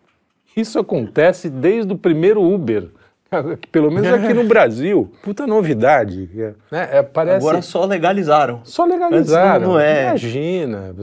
Isso 0.57 0.79
acontece 0.79 1.51
desde 1.51 1.93
o 1.93 1.99
primeiro 1.99 2.43
Uber. 2.43 2.89
Pelo 3.73 3.91
menos 3.91 4.13
aqui 4.13 4.33
no 4.35 4.45
Brasil. 4.45 5.11
Puta 5.23 5.47
novidade. 5.47 6.29
É, 6.37 6.53
né? 6.71 6.89
É, 6.93 7.03
parece... 7.03 7.37
Agora 7.39 7.63
só 7.63 7.85
legalizaram. 7.85 8.61
Só 8.65 8.85
legalizaram. 8.85 9.61
Não- 9.67 9.73
não 9.75 9.81
é. 9.81 10.09
Imagina. 10.09 10.95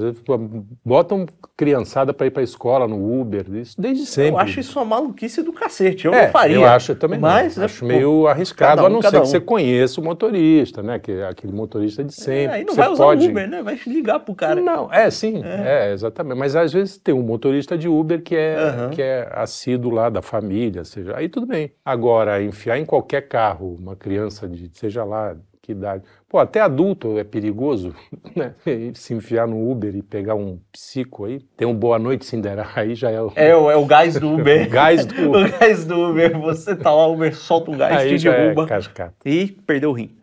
Botam 0.83 1.25
criançada 1.55 2.13
para 2.13 2.27
ir 2.27 2.31
para 2.31 2.41
a 2.41 2.43
escola 2.43 2.87
no 2.87 3.19
Uber. 3.21 3.45
Isso 3.55 3.79
desde 3.79 4.05
sempre. 4.05 4.31
Eu 4.31 4.39
acho 4.39 4.59
isso 4.59 4.79
uma 4.79 4.85
maluquice 4.85 5.41
do 5.41 5.53
cacete. 5.53 6.05
Eu 6.05 6.13
É, 6.13 6.25
não 6.25 6.31
faria. 6.31 6.55
Eu 6.55 6.65
acho 6.65 6.95
também 6.95 7.19
não. 7.19 7.29
Mas, 7.29 7.57
né, 7.57 7.65
acho 7.65 7.81
pô, 7.81 7.85
meio 7.87 8.27
arriscado, 8.27 8.77
cada 8.77 8.87
a 8.87 8.89
não 8.89 8.99
um, 8.99 9.01
ser 9.01 9.07
cada 9.07 9.21
que 9.21 9.27
um. 9.27 9.29
você 9.31 9.39
conheça 9.39 10.01
o 10.01 10.03
motorista, 10.03 10.81
né? 10.81 10.99
Que 10.99 11.11
é 11.11 11.27
aquele 11.27 11.53
motorista 11.53 12.03
de 12.03 12.09
É, 12.09 12.13
sempre. 12.13 12.55
aí 12.55 12.63
não 12.65 12.73
Você 12.73 12.79
vai 12.81 12.89
usar 12.89 13.03
pode... 13.03 13.27
o 13.27 13.29
Uber, 13.29 13.47
né? 13.49 13.61
Vai 13.61 13.79
ligar 13.87 14.19
pro 14.19 14.33
cara. 14.35 14.61
Não, 14.61 14.91
é 14.91 15.09
sim, 15.09 15.41
é. 15.43 15.91
exatamente. 15.93 16.37
Mas 16.37 16.55
às 16.55 16.71
vezes 16.73 16.97
tem 16.97 17.13
um 17.13 17.21
motorista 17.21 17.77
de 17.77 17.87
Uber 17.87 18.21
que 18.21 18.35
é, 18.35 18.55
Aham. 18.57 18.89
que 18.89 19.01
é 19.01 19.29
assíduo 19.33 19.91
lá 19.91 20.09
da 20.09 20.21
família, 20.21 20.83
seja, 20.83 21.13
aí 21.15 21.29
tudo 21.29 21.45
bem. 21.45 21.71
Agora, 21.85 22.22
enfiar 22.41 22.77
em 22.77 22.85
qualquer 22.85 23.27
carro 23.27 23.75
uma 23.79 23.95
criança 23.95 24.47
de, 24.47 24.69
seja 24.73 25.03
lá, 25.03 25.35
que 25.61 25.71
idade. 25.71 26.03
Pô, 26.27 26.39
até 26.39 26.59
adulto 26.59 27.17
é 27.17 27.23
perigoso, 27.23 27.95
né? 28.35 28.53
Se 28.95 29.13
enfiar 29.13 29.47
no 29.47 29.71
Uber 29.71 29.95
e 29.95 30.01
pegar 30.01 30.35
um 30.35 30.59
psico 30.71 31.25
aí, 31.25 31.39
tem 31.55 31.65
um 31.67 31.73
Boa 31.73 31.97
Noite 31.97 32.25
Cinderela, 32.25 32.67
aí 32.75 32.95
já 32.95 33.09
é 33.09 33.21
o 33.21 33.31
É, 33.35 33.49
é 33.49 33.55
o 33.55 33.85
gás 33.85 34.19
do 34.19 34.33
Uber. 34.35 34.67
o 34.67 34.69
gás 34.69 35.05
do 35.05 35.29
o 35.31 35.49
gás 35.59 35.85
do 35.85 36.09
Uber. 36.09 36.37
Você 36.39 36.75
tá 36.75 36.93
lá, 36.93 37.07
o 37.07 37.13
Uber 37.13 37.33
solta 37.35 37.71
o 37.71 37.77
gás, 37.77 37.97
aí 37.97 38.17
te 38.19 38.27
é 38.27 38.31
derruba 38.31 38.67
cascata. 38.67 39.15
e 39.25 39.47
perdeu 39.65 39.91
o 39.91 39.93
rim. 39.93 40.17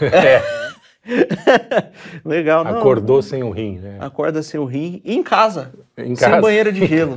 É, 0.00 0.40
Legal, 2.24 2.64
não. 2.64 2.78
acordou 2.78 3.20
sem 3.20 3.42
o 3.42 3.50
rim, 3.50 3.78
né? 3.78 3.96
Acorda 4.00 4.42
sem 4.42 4.58
o 4.58 4.64
rim 4.64 5.02
em 5.04 5.22
casa, 5.22 5.72
Em 5.98 6.14
sem 6.16 6.28
casa. 6.30 6.40
banheira 6.40 6.72
de 6.72 6.86
gelo. 6.86 7.16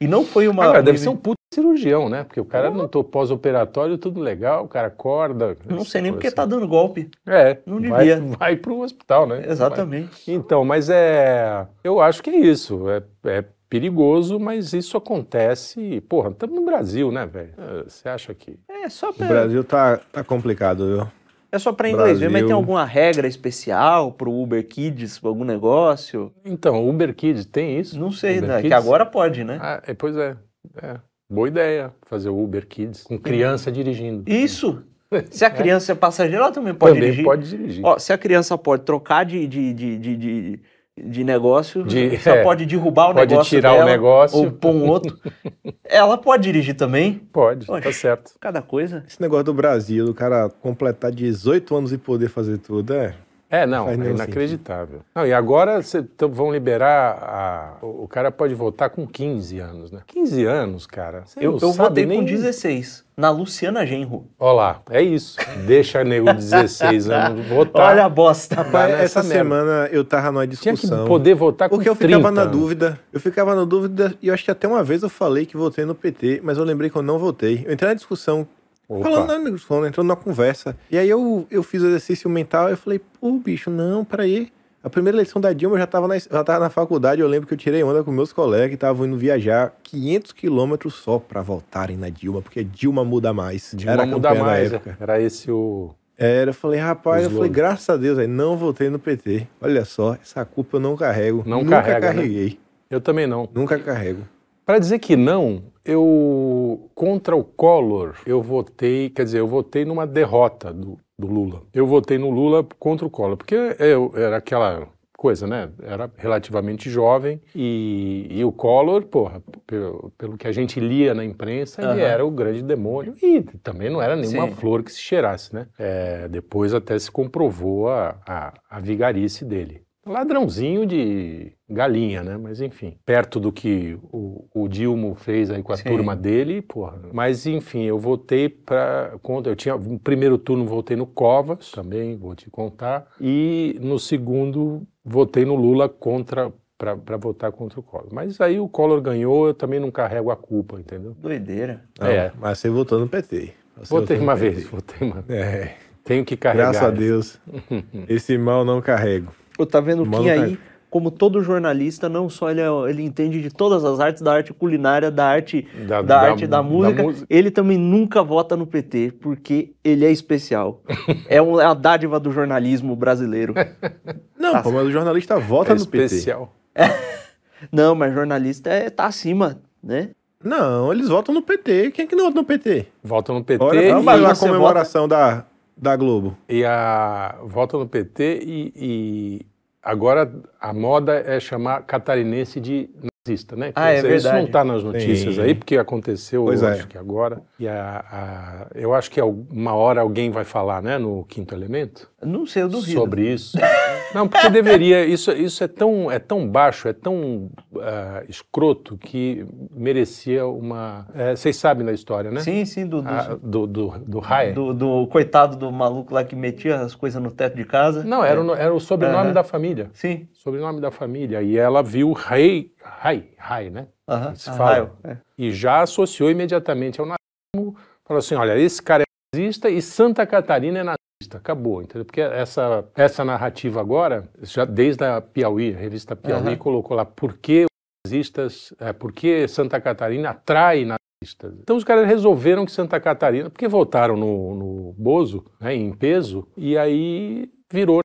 E 0.00 0.06
não 0.06 0.24
foi 0.24 0.46
uma. 0.48 0.64
Agora, 0.64 0.82
deve 0.82 0.98
uma- 0.98 1.02
ser 1.02 1.08
um 1.08 1.16
puto 1.16 1.39
cirurgião, 1.52 2.08
né? 2.08 2.22
Porque 2.24 2.40
o 2.40 2.44
cara 2.44 2.70
não 2.70 2.86
tô 2.86 3.02
pós-operatório, 3.02 3.98
tudo 3.98 4.20
legal, 4.20 4.64
o 4.64 4.68
cara 4.68 4.86
acorda. 4.88 5.56
Não 5.68 5.84
sei 5.84 6.00
nem 6.00 6.12
porque 6.12 6.26
coisa 6.28 6.36
tá 6.36 6.46
dando 6.46 6.66
golpe. 6.68 7.10
assim. 7.26 7.36
É, 7.36 7.58
Não 7.66 7.80
vai, 7.88 8.06
devia. 8.06 8.36
vai 8.38 8.56
pro 8.56 8.80
hospital, 8.80 9.26
né? 9.26 9.44
Exatamente. 9.48 10.30
Então, 10.30 10.64
mas 10.64 10.88
é. 10.88 11.66
Eu 11.82 12.00
acho 12.00 12.22
que 12.22 12.30
é 12.30 12.36
isso. 12.36 12.88
É, 12.88 13.02
é 13.24 13.44
perigoso, 13.68 14.38
mas 14.38 14.72
isso 14.72 14.96
acontece. 14.96 16.00
Porra, 16.02 16.30
estamos 16.30 16.54
no 16.54 16.64
Brasil, 16.64 17.10
né, 17.10 17.26
velho? 17.26 17.52
É, 17.58 17.82
Você 17.84 18.08
acha 18.08 18.32
que. 18.34 18.56
É 18.68 18.88
só 18.88 19.10
O 19.10 19.14
pra, 19.14 19.26
Brasil 19.26 19.64
tá, 19.64 19.98
tá 20.12 20.22
complicado, 20.24 20.86
viu? 20.86 21.08
é 21.52 21.58
só 21.58 21.72
pra 21.72 21.90
inglês 21.90 22.20
ver, 22.20 22.26
mas 22.26 22.32
Brasil. 22.42 22.46
tem 22.46 22.54
alguma 22.54 22.84
regra 22.84 23.26
especial 23.26 24.12
pro 24.12 24.30
Uber 24.32 24.64
Kids, 24.68 25.18
pra 25.18 25.28
algum 25.28 25.44
negócio? 25.44 26.32
Então, 26.44 26.88
Uber 26.88 27.12
Kids 27.12 27.44
tem 27.44 27.76
isso? 27.76 27.98
Não 27.98 28.12
sei, 28.12 28.38
Uber 28.38 28.48
né? 28.48 28.56
Que 28.62 28.68
Kids? 28.68 28.78
agora 28.78 29.04
pode, 29.04 29.42
né? 29.42 29.58
Ah, 29.60 29.82
é, 29.84 29.92
pois 29.94 30.16
é. 30.16 30.36
é. 30.80 30.96
Boa 31.30 31.46
ideia 31.48 31.92
fazer 32.02 32.28
o 32.28 32.42
Uber 32.42 32.66
Kids 32.66 33.04
com 33.04 33.16
criança 33.18 33.70
dirigindo. 33.70 34.24
Isso! 34.28 34.82
Se 35.30 35.44
a 35.44 35.50
criança 35.50 35.92
é 35.92 35.94
passageira, 35.94 36.44
ela 36.44 36.52
também 36.52 36.74
pode 36.74 36.92
Também 36.94 37.02
dirigir. 37.10 37.24
pode 37.24 37.48
dirigir. 37.48 37.84
Ó, 37.84 37.98
se 37.98 38.12
a 38.12 38.18
criança 38.18 38.56
pode 38.56 38.84
trocar 38.84 39.24
de, 39.24 39.44
de, 39.46 39.74
de, 39.74 39.98
de, 39.98 40.16
de, 40.16 40.60
de 41.04 41.24
negócio, 41.24 41.82
De- 41.82 42.16
se 42.16 42.28
ela 42.28 42.38
é. 42.38 42.42
pode 42.44 42.64
derrubar 42.64 43.10
o 43.10 43.14
Pode 43.14 43.30
negócio 43.32 43.50
tirar 43.50 43.72
o 43.72 43.76
dela, 43.78 43.90
negócio. 43.90 44.38
ou 44.38 44.52
pôr 44.52 44.70
um 44.72 44.88
outro, 44.88 45.18
ela 45.84 46.16
pode 46.16 46.44
dirigir 46.44 46.76
também. 46.76 47.14
Pode, 47.32 47.68
Oxe. 47.68 47.82
tá 47.82 47.92
certo. 47.92 48.32
Cada 48.40 48.62
coisa. 48.62 49.02
Esse 49.08 49.20
negócio 49.20 49.44
do 49.46 49.54
Brasil, 49.54 50.04
do 50.06 50.14
cara 50.14 50.48
completar 50.48 51.10
18 51.10 51.76
anos 51.76 51.92
e 51.92 51.98
poder 51.98 52.28
fazer 52.28 52.58
tudo, 52.58 52.92
é. 52.94 53.14
É, 53.50 53.66
não, 53.66 53.88
é 53.88 53.94
inacreditável. 53.94 55.00
Não, 55.14 55.26
e 55.26 55.32
agora 55.32 55.82
cê- 55.82 56.04
vão 56.30 56.52
liberar 56.52 57.18
a- 57.20 57.84
o 57.84 58.06
cara 58.06 58.30
pode 58.30 58.54
votar 58.54 58.90
com 58.90 59.04
15 59.06 59.58
anos, 59.58 59.90
né? 59.90 60.00
15 60.06 60.44
anos, 60.44 60.86
cara. 60.86 61.24
Eu, 61.36 61.58
eu 61.60 61.72
votei 61.72 62.06
nem... 62.06 62.20
com 62.20 62.24
16, 62.24 63.04
na 63.16 63.28
Luciana 63.30 63.84
Genro. 63.84 64.26
Olha 64.38 64.52
lá, 64.52 64.82
é 64.90 65.02
isso. 65.02 65.36
Deixa 65.66 66.04
nego 66.04 66.26
de 66.32 66.34
16 66.44 67.10
anos 67.10 67.46
votar. 67.48 67.90
Olha 67.90 68.04
a 68.04 68.08
bosta. 68.08 68.54
Rapaz, 68.54 68.94
essa 69.00 69.22
merda. 69.22 69.34
semana 69.34 69.88
eu 69.90 70.04
tava 70.04 70.30
numa 70.30 70.46
Tinha 70.46 70.72
que 70.74 70.80
discussão. 70.82 71.06
poder 71.06 71.34
votar 71.34 71.68
com 71.68 71.74
Porque 71.74 71.88
eu 71.88 71.96
30 71.96 72.16
ficava 72.18 72.30
na 72.34 72.42
anos. 72.42 72.56
dúvida. 72.56 73.00
Eu 73.12 73.18
ficava 73.20 73.54
na 73.56 73.64
dúvida 73.64 74.14
e 74.22 74.28
eu 74.28 74.34
acho 74.34 74.44
que 74.44 74.50
até 74.50 74.68
uma 74.68 74.84
vez 74.84 75.02
eu 75.02 75.08
falei 75.08 75.44
que 75.44 75.56
votei 75.56 75.84
no 75.84 75.94
PT, 75.94 76.40
mas 76.44 76.56
eu 76.56 76.62
lembrei 76.64 76.88
que 76.88 76.96
eu 76.96 77.02
não 77.02 77.18
votei. 77.18 77.64
Eu 77.66 77.72
entrei 77.72 77.88
na 77.88 77.94
discussão, 77.94 78.46
Opa. 78.90 79.08
falando 79.08 79.44
na 79.44 79.50
discussão, 79.50 79.86
entrando 79.86 80.08
na 80.08 80.16
conversa. 80.16 80.76
E 80.90 80.98
aí 80.98 81.08
eu, 81.08 81.46
eu 81.50 81.62
fiz 81.62 81.80
o 81.82 81.86
exercício 81.86 82.28
mental 82.28 82.68
e 82.68 82.72
eu 82.72 82.76
falei, 82.76 83.00
pô, 83.20 83.32
bicho, 83.38 83.70
não, 83.70 84.04
peraí. 84.04 84.50
A 84.82 84.88
primeira 84.88 85.16
eleição 85.16 85.40
da 85.40 85.52
Dilma 85.52 85.76
eu 85.76 85.80
já 85.80 85.86
tava 85.86 86.08
na, 86.08 86.18
já 86.18 86.42
tava 86.42 86.58
na 86.60 86.70
faculdade, 86.70 87.20
eu 87.20 87.28
lembro 87.28 87.46
que 87.46 87.52
eu 87.52 87.58
tirei 87.58 87.82
onda 87.84 88.02
com 88.02 88.10
meus 88.10 88.32
colegas 88.32 88.68
que 88.68 88.74
estavam 88.74 89.06
indo 89.06 89.16
viajar 89.16 89.74
500 89.82 90.32
quilômetros 90.32 90.94
só 90.94 91.18
pra 91.18 91.42
votarem 91.42 91.96
na 91.98 92.08
Dilma, 92.08 92.40
porque 92.42 92.64
Dilma 92.64 93.04
muda 93.04 93.32
mais. 93.32 93.72
Dilma 93.76 93.92
Era 93.92 94.06
muda 94.06 94.34
mais. 94.34 94.72
época. 94.72 94.96
Era 94.98 95.20
esse 95.20 95.50
o. 95.52 95.90
Era, 96.16 96.50
eu 96.50 96.54
falei, 96.54 96.80
rapaz, 96.80 97.24
eu 97.24 97.30
falei, 97.30 97.48
graças 97.50 97.88
a 97.88 97.96
Deus, 97.96 98.18
aí 98.18 98.26
não 98.26 98.56
votei 98.56 98.90
no 98.90 98.98
PT. 98.98 99.46
Olha 99.60 99.84
só, 99.84 100.14
essa 100.20 100.44
culpa 100.44 100.76
eu 100.76 100.80
não 100.80 100.96
carrego. 100.96 101.42
Não 101.46 101.62
Nunca 101.62 101.76
carrega, 101.82 102.00
né? 102.08 102.14
carreguei. 102.14 102.58
Eu 102.90 103.00
também 103.00 103.26
não. 103.26 103.48
Nunca 103.54 103.78
carrego. 103.78 104.22
Para 104.66 104.78
dizer 104.78 104.98
que 104.98 105.16
não, 105.16 105.62
eu 105.84 106.90
contra 106.94 107.36
o 107.36 107.44
Collor, 107.44 108.16
eu 108.26 108.42
votei, 108.42 109.10
quer 109.10 109.24
dizer, 109.24 109.40
eu 109.40 109.48
votei 109.48 109.84
numa 109.84 110.06
derrota 110.06 110.72
do, 110.72 110.98
do 111.18 111.26
Lula. 111.26 111.62
Eu 111.72 111.86
votei 111.86 112.18
no 112.18 112.30
Lula 112.30 112.66
contra 112.78 113.06
o 113.06 113.10
Collor, 113.10 113.36
porque 113.36 113.54
eu 113.78 114.12
era 114.14 114.36
aquela 114.36 114.88
coisa, 115.20 115.46
né? 115.46 115.70
Era 115.82 116.10
relativamente 116.16 116.88
jovem 116.88 117.42
e, 117.54 118.26
e 118.30 118.42
o 118.42 118.50
Collor, 118.50 119.02
porra, 119.04 119.42
pelo, 119.66 120.10
pelo 120.16 120.38
que 120.38 120.46
a 120.48 120.52
gente 120.52 120.80
lia 120.80 121.12
na 121.12 121.22
imprensa, 121.22 121.82
ele 121.82 122.00
Aham. 122.00 122.00
era 122.00 122.24
o 122.24 122.30
grande 122.30 122.62
demônio 122.62 123.14
e 123.22 123.42
também 123.62 123.90
não 123.90 124.00
era 124.00 124.16
nenhuma 124.16 124.46
Sim. 124.46 124.54
flor 124.54 124.82
que 124.82 124.90
se 124.90 124.98
cheirasse, 124.98 125.54
né? 125.54 125.66
É, 125.78 126.26
depois 126.26 126.72
até 126.72 126.98
se 126.98 127.10
comprovou 127.10 127.90
a, 127.90 128.18
a, 128.26 128.54
a 128.70 128.80
vigarice 128.80 129.44
dele. 129.44 129.82
Ladrãozinho 130.10 130.84
de 130.86 131.52
galinha, 131.68 132.22
né? 132.22 132.36
Mas 132.36 132.60
enfim, 132.60 132.96
perto 133.06 133.38
do 133.38 133.52
que 133.52 133.98
o, 134.12 134.46
o 134.54 134.68
Dilma 134.68 135.14
fez 135.14 135.50
aí 135.50 135.62
com 135.62 135.72
a 135.72 135.76
Sim. 135.76 135.84
turma 135.84 136.16
dele, 136.16 136.60
porra. 136.62 136.98
Mas 137.12 137.46
enfim, 137.46 137.84
eu 137.84 137.98
votei 137.98 138.48
para 138.48 139.18
contra. 139.22 139.52
Eu 139.52 139.56
tinha 139.56 139.76
no 139.76 139.98
primeiro 139.98 140.36
turno 140.38 140.64
votei 140.66 140.96
no 140.96 141.06
Covas, 141.06 141.70
também 141.70 142.16
vou 142.16 142.34
te 142.34 142.50
contar, 142.50 143.06
e 143.20 143.78
no 143.80 143.98
segundo 143.98 144.82
votei 145.04 145.44
no 145.44 145.54
Lula 145.54 145.88
contra 145.88 146.52
para 146.76 147.16
votar 147.18 147.52
contra 147.52 147.78
o 147.78 147.82
Collor. 147.82 148.08
Mas 148.10 148.40
aí 148.40 148.58
o 148.58 148.66
Collor 148.66 149.02
ganhou, 149.02 149.48
eu 149.48 149.52
também 149.52 149.78
não 149.78 149.90
carrego 149.90 150.30
a 150.30 150.36
culpa, 150.36 150.80
entendeu? 150.80 151.12
Doideira. 151.12 151.84
Não, 152.00 152.06
É. 152.06 152.32
Mas 152.40 152.58
você 152.58 152.70
votou 152.70 152.98
no 152.98 153.06
PT. 153.06 153.52
Você 153.76 153.94
Votei 153.94 154.18
uma 154.18 154.34
PT. 154.34 154.50
vez, 154.50 154.64
votei 154.66 155.08
uma. 155.08 155.22
É, 155.28 155.74
Tenho 156.04 156.24
que 156.24 156.36
carregar. 156.38 156.70
graças 156.72 156.82
a 156.88 156.90
Deus. 156.90 157.38
Esse 158.08 158.38
mal 158.38 158.64
não 158.64 158.80
carrego. 158.80 159.30
Eu 159.60 159.66
tá 159.66 159.80
vendo 159.80 160.02
o 160.02 160.06
Mano, 160.06 160.22
Kim 160.24 160.28
cara. 160.30 160.42
aí, 160.46 160.58
como 160.90 161.10
todo 161.10 161.40
jornalista, 161.42 162.08
não 162.08 162.28
só 162.28 162.50
ele, 162.50 162.60
é- 162.60 162.90
ele 162.90 163.02
entende 163.02 163.40
de 163.40 163.48
todas 163.50 163.84
as 163.84 164.00
artes, 164.00 164.22
da 164.22 164.32
arte 164.32 164.52
culinária, 164.52 165.08
da 165.10 165.24
arte 165.26 165.66
Da- 165.86 166.02
da, 166.02 166.02
da- 166.02 166.20
arte 166.30 166.46
da 166.46 166.56
da 166.56 166.62
música, 166.62 167.02
música. 167.02 167.26
ele 167.30 167.50
também 167.50 167.78
nunca 167.78 168.22
vota 168.24 168.56
no 168.56 168.66
PT, 168.66 169.12
porque 169.20 169.72
ele 169.84 170.04
é 170.04 170.10
especial. 170.10 170.82
é, 171.28 171.40
um- 171.40 171.60
é 171.60 171.64
a 171.64 171.74
dádiva 171.74 172.18
do 172.18 172.32
jornalismo 172.32 172.96
brasileiro. 172.96 173.54
Não, 174.36 174.52
Tá 174.52 174.62
pô, 174.62 174.72
mas 174.72 174.86
o 174.86 174.90
jornalista 174.90 175.38
vota 175.38 175.72
É 175.72 175.74
no 175.76 175.86
PT. 175.86 176.04
especial. 176.06 176.54
Não, 177.70 177.94
mas 177.94 178.14
jornalista 178.14 178.70
é, 178.70 178.88
tá 178.90 179.04
acima, 179.06 179.60
né? 179.82 180.10
Não, 180.42 180.90
eles 180.92 181.08
votam 181.08 181.34
no 181.34 181.42
PT. 181.42 181.90
Quem 181.90 182.06
é 182.06 182.08
que 182.08 182.16
não 182.16 182.24
vota 182.24 182.36
no 182.40 182.44
PT? 182.46 182.86
Votam 183.04 183.34
no 183.34 183.44
PT 183.44 183.62
Olha, 183.62 183.80
e, 183.82 183.92
vamos 183.92 184.38
comemoração 184.40 185.06
da, 185.06 185.44
da 185.76 185.94
Globo. 185.96 186.34
e 186.48 186.64
a 186.64 187.36
votam 187.44 187.78
no 187.80 187.86
PT 187.86 188.40
e, 188.42 188.72
e 188.74 189.46
agora 189.82 190.30
a 190.60 190.72
moda 190.72 191.14
é 191.14 191.38
chamar 191.40 191.82
catarinense 191.82 192.60
de 192.60 192.90
nazista, 193.26 193.54
né? 193.56 193.72
Ah, 193.74 193.90
é 193.90 193.96
dizer, 193.96 194.16
Isso 194.16 194.26
não 194.26 194.32
verdade. 194.34 194.46
está 194.46 194.64
nas 194.64 194.82
notícias 194.82 195.34
Sim. 195.36 195.40
aí, 195.42 195.54
porque 195.54 195.76
aconteceu, 195.76 196.44
Pois 196.44 196.62
eu 196.62 196.68
é. 196.68 196.72
acho 196.72 196.88
que 196.88 196.98
agora. 196.98 197.40
E 197.58 197.68
a, 197.68 198.04
a- 198.10 198.66
eu 198.74 198.92
acho 198.94 199.10
que 199.10 199.20
uma 199.22 199.74
hora 199.74 200.00
alguém 200.00 200.30
vai 200.30 200.44
falar, 200.44 200.82
né, 200.82 200.98
no 200.98 201.24
Quinto 201.24 201.54
Elemento, 201.54 202.09
Não 202.22 202.44
sei, 202.46 202.62
eu 202.62 202.68
duvido. 202.68 203.00
sobre 203.00 203.32
isso. 203.32 203.56
Não, 204.14 204.26
porque 204.28 204.50
deveria. 204.50 205.06
Isso, 205.06 205.30
isso 205.30 205.62
é, 205.62 205.68
tão, 205.68 206.10
é 206.10 206.18
tão 206.18 206.46
baixo, 206.48 206.88
é 206.88 206.92
tão 206.92 207.48
ah, 207.80 208.24
escroto 208.28 208.98
que 208.98 209.46
merecia 209.70 210.46
uma. 210.46 211.06
é, 211.14 211.36
vocês 211.36 211.56
sabem 211.56 211.86
da 211.86 211.92
história, 211.92 212.30
né? 212.30 212.40
Sim, 212.40 212.64
sim, 212.64 212.86
do, 212.86 213.00
do, 213.02 213.08
Ah, 213.08 213.38
do, 213.40 213.66
do, 213.68 213.88
do 214.00 214.20
Hayek. 214.24 214.52
do- 214.54 214.74
do 214.74 215.06
coitado 215.06 215.56
do 215.56 215.70
maluco 215.70 216.12
lá 216.12 216.24
que 216.24 216.34
metia 216.34 216.80
as 216.80 216.94
coisas 216.94 217.22
no 217.22 217.30
teto 217.30 217.56
de 217.56 217.64
casa. 217.64 218.02
Não, 218.02 218.24
era, 218.24 218.42
o, 218.42 218.54
era 218.54 218.74
o 218.74 218.80
sobrenome 218.80 219.26
Aham. 219.26 219.32
da 219.32 219.44
família. 219.44 219.90
Sim. 219.92 220.28
Sobrenome 220.32 220.80
da 220.80 220.90
família. 220.90 221.40
E 221.42 221.56
ela 221.56 221.80
viu 221.82 222.12
Rei, 222.12 222.72
Rai, 222.82 223.28
Rai, 223.38 223.70
né? 223.70 223.86
Aham. 224.08 224.34
Se 224.34 224.50
Ah, 224.50 224.54
fala. 224.54 224.92
é. 225.04 225.16
E 225.38 225.52
já 225.52 225.82
associou 225.82 226.28
imediatamente 226.30 227.00
ao 227.00 227.06
nazismo. 227.06 227.76
Falou 228.04 228.18
assim: 228.18 228.34
olha, 228.34 228.58
esse 228.58 228.82
cara 228.82 229.04
é 229.04 229.36
nazista 229.36 229.70
e 229.70 229.80
Santa 229.80 230.26
Catarina 230.26 230.80
é 230.80 230.82
nazista. 230.82 231.00
Acabou, 231.34 231.82
entendeu? 231.82 232.04
Porque 232.04 232.20
essa, 232.20 232.84
essa 232.94 233.24
narrativa 233.24 233.80
agora, 233.80 234.28
já 234.42 234.64
desde 234.64 235.04
a 235.04 235.20
Piauí, 235.20 235.74
a 235.74 235.78
revista 235.78 236.16
Piauí, 236.16 236.48
Aham. 236.48 236.56
colocou 236.56 236.96
lá 236.96 237.04
por 237.04 237.36
que 237.36 237.64
os 237.64 237.68
nazistas, 238.10 238.72
é, 238.80 238.92
por 238.92 239.12
que 239.12 239.46
Santa 239.46 239.80
Catarina 239.80 240.30
atrai 240.30 240.84
nazistas. 240.84 241.54
Então 241.60 241.76
os 241.76 241.84
caras 241.84 242.06
resolveram 242.06 242.64
que 242.64 242.72
Santa 242.72 242.98
Catarina, 242.98 243.50
porque 243.50 243.68
votaram 243.68 244.16
no, 244.16 244.54
no 244.54 244.94
Bozo, 244.94 245.44
né, 245.60 245.74
em 245.74 245.92
peso, 245.92 246.48
e 246.56 246.76
aí 246.76 247.50
virou 247.70 248.00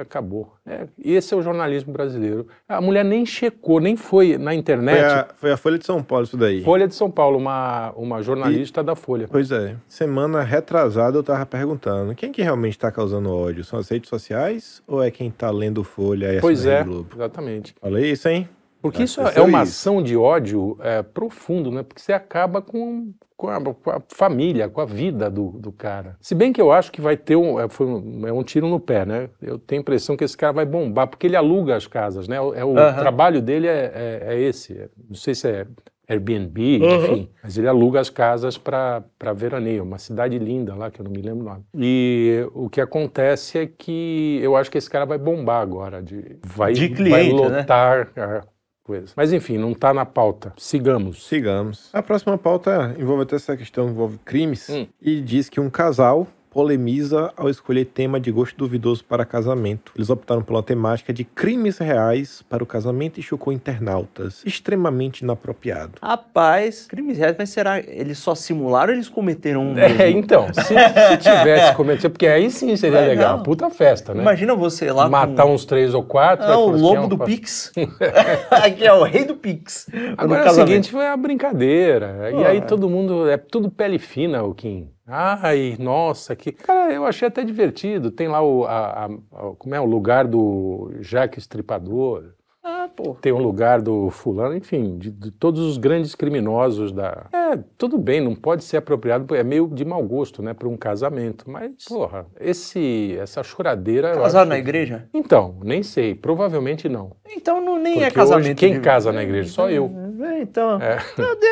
acabou. 0.00 0.54
É, 0.64 0.86
esse 0.98 1.34
é 1.34 1.36
o 1.36 1.42
jornalismo 1.42 1.92
brasileiro. 1.92 2.46
A 2.66 2.80
mulher 2.80 3.04
nem 3.04 3.26
checou, 3.26 3.78
nem 3.78 3.94
foi 3.94 4.38
na 4.38 4.52
Foi 4.52 4.54
internet. 4.54 5.04
a, 5.04 5.28
foi 5.36 5.52
a 5.52 5.56
Folha 5.58 5.78
de 5.78 5.84
São 5.84 6.02
Paulo 6.02 6.24
isso 6.24 6.36
daí. 6.36 6.62
Folha 6.62 6.88
de 6.88 6.94
São 6.94 7.10
Paulo, 7.10 7.36
uma, 7.36 7.90
uma 7.94 8.22
jornalista 8.22 8.82
da 8.82 8.96
Folha. 8.96 9.28
Pois 9.30 9.52
é. 9.52 9.76
Semana 9.86 10.42
retrasada 10.42 11.18
eu 11.18 11.22
tava 11.22 11.44
perguntando, 11.44 12.14
quem 12.14 12.32
que 12.32 12.40
realmente 12.40 12.78
tá 12.78 12.90
causando 12.90 13.30
ódio? 13.30 13.62
São 13.64 13.78
as 13.78 13.90
redes 13.90 14.08
sociais 14.08 14.82
ou 14.88 15.02
é 15.02 15.10
quem 15.10 15.30
tá 15.30 15.50
lendo 15.50 15.84
Folha 15.84 16.32
e 16.34 16.40
Pois 16.40 16.64
é, 16.64 16.82
Globo? 16.82 17.10
exatamente. 17.14 17.74
Falei 17.82 18.10
isso, 18.10 18.26
hein? 18.30 18.48
Porque 18.80 19.02
isso 19.02 19.20
é 19.20 19.40
uma 19.40 19.62
isso. 19.62 19.72
ação 19.72 20.02
de 20.02 20.16
ódio 20.16 20.76
é, 20.80 21.02
profundo, 21.02 21.70
né? 21.70 21.82
Porque 21.82 22.00
você 22.00 22.12
acaba 22.12 22.62
com, 22.62 23.12
com, 23.36 23.48
a, 23.48 23.60
com 23.60 23.90
a 23.90 24.00
família, 24.08 24.68
com 24.68 24.80
a 24.80 24.84
vida 24.84 25.28
do, 25.30 25.50
do 25.52 25.72
cara. 25.72 26.16
Se 26.20 26.34
bem 26.34 26.52
que 26.52 26.60
eu 26.60 26.70
acho 26.72 26.90
que 26.92 27.00
vai 27.00 27.16
ter 27.16 27.36
um, 27.36 27.58
é, 27.60 27.68
foi 27.68 27.86
um, 27.86 28.26
é 28.26 28.32
um 28.32 28.42
tiro 28.42 28.68
no 28.68 28.78
pé, 28.80 29.04
né? 29.04 29.28
Eu 29.42 29.58
tenho 29.58 29.80
a 29.80 29.82
impressão 29.82 30.16
que 30.16 30.24
esse 30.24 30.36
cara 30.36 30.52
vai 30.52 30.64
bombar, 30.66 31.08
porque 31.08 31.26
ele 31.26 31.36
aluga 31.36 31.76
as 31.76 31.86
casas, 31.86 32.28
né? 32.28 32.36
É 32.36 32.64
o 32.64 32.78
Aham. 32.78 32.98
trabalho 33.00 33.42
dele 33.42 33.66
é, 33.66 33.92
é, 33.94 34.34
é 34.34 34.40
esse. 34.40 34.88
Não 35.08 35.14
sei 35.16 35.34
se 35.34 35.48
é 35.48 35.66
Airbnb, 36.08 36.78
Uhum. 36.80 36.94
enfim. 36.94 37.30
Mas 37.42 37.58
ele 37.58 37.68
aluga 37.68 38.00
as 38.00 38.08
casas 38.08 38.56
para 38.56 39.02
veraneio, 39.36 39.82
uma 39.82 39.98
cidade 39.98 40.38
linda 40.38 40.74
lá, 40.74 40.90
que 40.90 41.00
eu 41.00 41.04
não 41.04 41.10
me 41.12 41.20
lembro 41.20 41.44
o 41.44 41.48
nome. 41.50 41.64
E 41.76 42.48
o 42.54 42.70
que 42.70 42.80
acontece 42.80 43.58
é 43.58 43.66
que 43.66 44.38
eu 44.42 44.56
acho 44.56 44.70
que 44.70 44.78
esse 44.78 44.88
cara 44.88 45.04
vai 45.04 45.18
bombar 45.18 45.60
agora. 45.60 46.02
De, 46.02 46.38
vai, 46.42 46.72
De 46.72 46.88
vai 46.88 46.96
cliente, 46.96 47.42
né? 47.42 47.60
lotar 47.60 48.08
a 48.16 48.42
coisa. 48.88 49.12
Mas 49.14 49.34
enfim, 49.34 49.58
não 49.58 49.72
está 49.72 49.92
na 49.92 50.06
pauta. 50.06 50.54
Sigamos. 50.56 51.26
Sigamos. 51.26 51.90
A 51.92 52.02
próxima 52.02 52.38
pauta 52.38 52.96
envolve 52.98 53.24
até 53.24 53.36
essa 53.36 53.54
questão, 53.54 53.90
envolve 53.90 54.18
crimes. 54.24 54.70
Hum. 54.70 54.86
E 55.00 55.20
diz 55.20 55.50
que 55.50 55.60
um 55.60 55.68
casal 55.68 56.26
polemiza 56.50 57.32
ao 57.36 57.48
escolher 57.48 57.84
tema 57.86 58.18
de 58.18 58.30
gosto 58.32 58.56
duvidoso 58.56 59.04
para 59.04 59.24
casamento. 59.24 59.92
Eles 59.96 60.10
optaram 60.10 60.42
por 60.42 60.54
uma 60.54 60.62
temática 60.62 61.12
de 61.12 61.24
crimes 61.24 61.78
reais 61.78 62.42
para 62.48 62.62
o 62.62 62.66
casamento 62.66 63.18
e 63.18 63.22
chocou 63.22 63.52
internautas. 63.52 64.42
Extremamente 64.44 65.20
inapropriado. 65.20 65.92
Rapaz, 66.02 66.86
crimes 66.86 67.18
reais, 67.18 67.36
mas 67.38 67.50
será 67.50 67.78
eles 67.80 68.18
só 68.18 68.34
simularam 68.34 68.90
ou 68.92 68.96
eles 68.96 69.08
cometeram 69.08 69.62
um 69.62 69.78
É, 69.78 69.88
mesmo? 69.88 70.18
então, 70.18 70.46
se, 70.52 70.62
se 70.62 71.16
tivesse 71.18 71.74
cometido, 71.74 72.10
porque 72.10 72.26
aí 72.26 72.50
sim 72.50 72.76
seria 72.76 73.00
Legal. 73.00 73.08
legal. 73.10 73.42
Puta 73.42 73.70
festa, 73.70 74.14
né? 74.14 74.22
Imagina 74.22 74.54
você 74.54 74.90
lá 74.90 75.08
Matar 75.08 75.44
com... 75.44 75.54
uns 75.54 75.64
três 75.64 75.94
ou 75.94 76.02
quatro. 76.02 76.44
Ah, 76.46 76.50
aí 76.50 76.56
o 76.56 76.70
assim, 76.70 76.82
lobo 76.82 77.02
"Ah, 77.04 77.06
do 77.06 77.18
Pix. 77.18 77.72
Aqui 78.50 78.86
é 78.86 78.92
o 78.92 79.02
rei 79.02 79.24
do 79.24 79.36
Pix. 79.36 79.88
Agora 80.16 80.42
No 80.42 80.48
é 80.48 80.50
o 80.50 80.54
seguinte, 80.54 80.90
foi 80.90 81.06
a 81.06 81.16
brincadeira. 81.16 82.30
Pô, 82.32 82.40
e 82.40 82.44
aí 82.44 82.58
é. 82.58 82.60
todo 82.60 82.88
mundo, 82.88 83.28
é 83.28 83.36
tudo 83.36 83.70
pele 83.70 83.98
fina, 83.98 84.42
o 84.42 84.54
Kim. 84.54 84.88
Ai, 85.08 85.76
nossa, 85.78 86.36
que... 86.36 86.52
Cara, 86.52 86.92
eu 86.92 87.04
achei 87.06 87.26
até 87.28 87.42
divertido. 87.42 88.10
Tem 88.10 88.28
lá 88.28 88.42
o, 88.42 88.64
a- 88.64 89.06
a- 89.06 89.06
a- 89.06 89.52
como 89.58 89.74
é, 89.74 89.80
o 89.80 89.84
lugar 89.86 90.26
do 90.26 90.92
Jaque 91.00 91.38
Estripador. 91.38 92.24
Ah, 92.62 92.86
pô. 92.94 93.14
tem 93.14 93.32
um 93.32 93.38
lugar 93.38 93.80
do 93.80 94.10
fulano, 94.10 94.54
enfim, 94.54 94.98
de, 94.98 95.10
de 95.10 95.30
todos 95.30 95.60
os 95.62 95.78
grandes 95.78 96.14
criminosos 96.14 96.92
da. 96.92 97.24
É, 97.32 97.58
tudo 97.78 97.96
bem, 97.96 98.20
não 98.20 98.34
pode 98.34 98.62
ser 98.62 98.76
apropriado, 98.76 99.34
é 99.34 99.42
meio 99.42 99.68
de 99.68 99.86
mau 99.86 100.02
gosto, 100.02 100.42
né, 100.42 100.52
para 100.52 100.68
um 100.68 100.76
casamento. 100.76 101.50
Mas, 101.50 101.70
porra, 101.88 102.26
esse, 102.38 103.16
essa 103.18 103.42
choradeira. 103.42 104.22
acho- 104.22 104.44
na 104.44 104.58
igreja? 104.58 105.08
Então, 105.14 105.56
nem 105.62 105.82
sei, 105.82 106.14
provavelmente 106.14 106.90
não. 106.90 107.16
Então 107.26 107.58
não, 107.64 107.78
nem 107.80 107.98
é 108.02 108.06
Porque 108.06 108.16
casamento. 108.16 108.44
hoje 108.46 108.54
quem 108.54 108.74
de- 108.74 108.80
casa 108.80 109.12
na 109.12 109.22
igreja? 109.22 109.48
Só 109.50 109.70
eu. 109.70 109.90
É, 110.20 110.40
então. 110.40 110.80
É. 110.80 110.98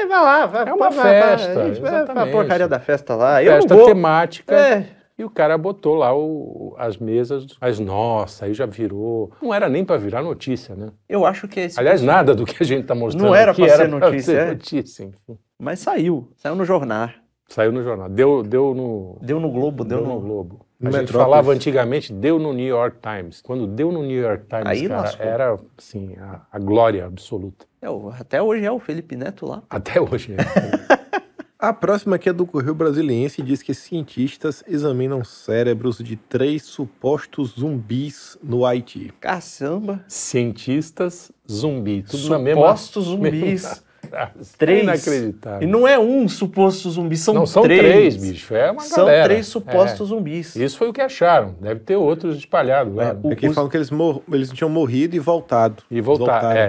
Vai 0.09 0.23
lá, 0.23 0.47
vai, 0.47 0.69
É 0.69 0.73
uma 0.75 0.91
vai, 0.91 1.21
vai, 1.21 1.23
festa, 1.39 1.61
a 1.63 1.67
gente 1.69 1.81
vai 1.81 1.91
pra 1.91 2.03
exatamente. 2.03 2.33
porcaria 2.33 2.69
da 2.69 2.79
festa 2.81 3.15
lá. 3.15 3.43
eu 3.43 3.53
Festa 3.53 3.75
não 3.75 3.79
vou. 3.81 3.87
temática. 3.89 4.55
É. 4.55 4.87
E 5.19 5.25
o 5.25 5.31
cara 5.31 5.57
botou 5.57 5.95
lá 5.95 6.15
o- 6.15 6.75
as 6.79 6.99
mesas, 6.99 7.47
mas 7.59 7.79
nossa, 7.81 8.45
aí 8.45 8.53
já 8.53 8.67
virou. 8.67 9.31
Não 9.41 9.53
era 9.55 9.67
nem 9.69 9.83
para 9.85 9.97
virar 9.97 10.23
notícia, 10.23 10.75
né? 10.75 10.91
Eu 11.09 11.25
acho 11.25 11.49
que 11.49 11.61
esse. 11.61 11.79
Aliás, 11.81 12.03
nada 12.03 12.35
do 12.35 12.45
que 12.45 12.63
a 12.63 12.67
gente 12.67 12.83
está 12.83 12.95
mostrando 12.95 13.25
Não 13.27 13.35
era 13.35 13.53
era 13.53 13.55
ser 13.55 13.89
pra 13.89 13.99
notícia, 13.99 14.35
ser 14.35 14.41
é? 14.41 14.47
notícia, 14.51 15.05
enfim. 15.05 15.39
Mas 15.59 15.79
saiu. 15.81 16.29
Saiu 16.37 16.55
no 16.55 16.65
jornal. 16.67 17.09
Saiu 17.49 17.73
no 17.73 17.83
jornal. 17.83 18.11
Deu, 18.11 18.43
deu 18.43 18.75
no. 18.75 19.17
Deu 19.23 19.41
no 19.41 19.51
Globo, 19.51 19.85
deu, 19.85 19.99
Deu 20.01 20.07
no 20.07 20.15
no. 20.17 20.21
Globo. 20.21 20.67
No 20.79 20.89
a 20.89 20.93
gente 20.93 21.01
Metrópolis. 21.03 21.25
falava 21.31 21.53
antigamente, 21.53 22.13
deu 22.13 22.39
no 22.39 22.53
New 22.53 22.67
York 22.67 22.99
Times. 23.01 23.41
Quando 23.41 23.67
deu 23.67 23.91
no 23.91 24.03
New 24.03 24.21
York 24.21 24.45
Times, 24.47 24.67
Aí 24.67 24.87
cara, 24.87 25.01
lascou. 25.01 25.27
era 25.27 25.59
assim, 25.79 26.15
a, 26.21 26.41
a 26.53 26.59
glória 26.59 27.07
absoluta. 27.07 27.65
É, 27.87 28.21
até 28.21 28.43
hoje 28.43 28.65
é 28.65 28.71
o 28.71 28.81
Felipe 28.81 29.17
Neto 29.17 29.47
lá. 29.47 29.63
Até 29.71 30.01
hoje. 30.01 30.33
né? 30.33 30.45
A 31.59 31.73
próxima 31.73 32.17
aqui 32.17 32.29
é 32.29 32.33
do 32.33 32.45
Correio 32.45 32.75
Brasiliense 32.75 33.41
e 33.41 33.45
diz 33.45 33.63
que 33.63 33.73
cientistas 33.73 34.63
examinam 34.69 35.25
cérebros 35.25 35.99
de 35.99 36.15
três 36.15 36.65
supostos 36.65 37.55
zumbis 37.59 38.37
no 38.43 38.67
Haiti. 38.67 39.13
Caçamba. 39.21 40.05
Cientistas 40.07 41.33
zumbi. 41.51 42.03
Tudo 42.03 42.29
na 42.29 42.39
mesma. 42.39 42.61
Supostos 42.63 43.05
zumbis. 43.07 43.83
frase. 44.09 44.57
Três. 44.59 44.83
Inacreditável. 44.83 45.67
E 45.69 45.71
não 45.71 45.87
é 45.87 45.99
um 45.99 46.29
suposto 46.29 46.91
zumbi, 46.91 47.17
são, 47.17 47.35
Não, 47.35 47.47
são 47.47 47.63
três. 47.63 47.81
três, 47.81 48.17
bicho. 48.17 48.55
É 48.55 48.71
uma 48.71 48.83
São 48.83 49.05
galera. 49.05 49.25
três 49.25 49.47
supostos 49.47 50.07
É. 50.07 50.09
zumbis. 50.15 50.57
Isso 50.57 50.79
foi 50.79 50.89
o 50.89 50.93
que 50.93 51.01
acharam. 51.01 51.55
Deve 51.61 51.81
ter 51.81 51.97
outros 51.97 52.37
espalhados 52.37 52.95
lá. 52.95 53.05
É, 53.05 53.13
né? 53.15 53.21
o- 53.23 53.33
Aqui 53.33 53.49
os- 53.49 53.55
falam 53.55 53.71
que 53.71 53.77
eles, 53.77 53.91
mor- 53.91 54.23
eles 54.33 54.51
tinham 54.51 54.69
morrido 54.71 55.17
e 55.17 55.19
voltado. 55.19 55.83
E 55.91 56.01
voltar. 56.01 56.41
Voltaram. 56.41 56.59
É, 56.61 56.63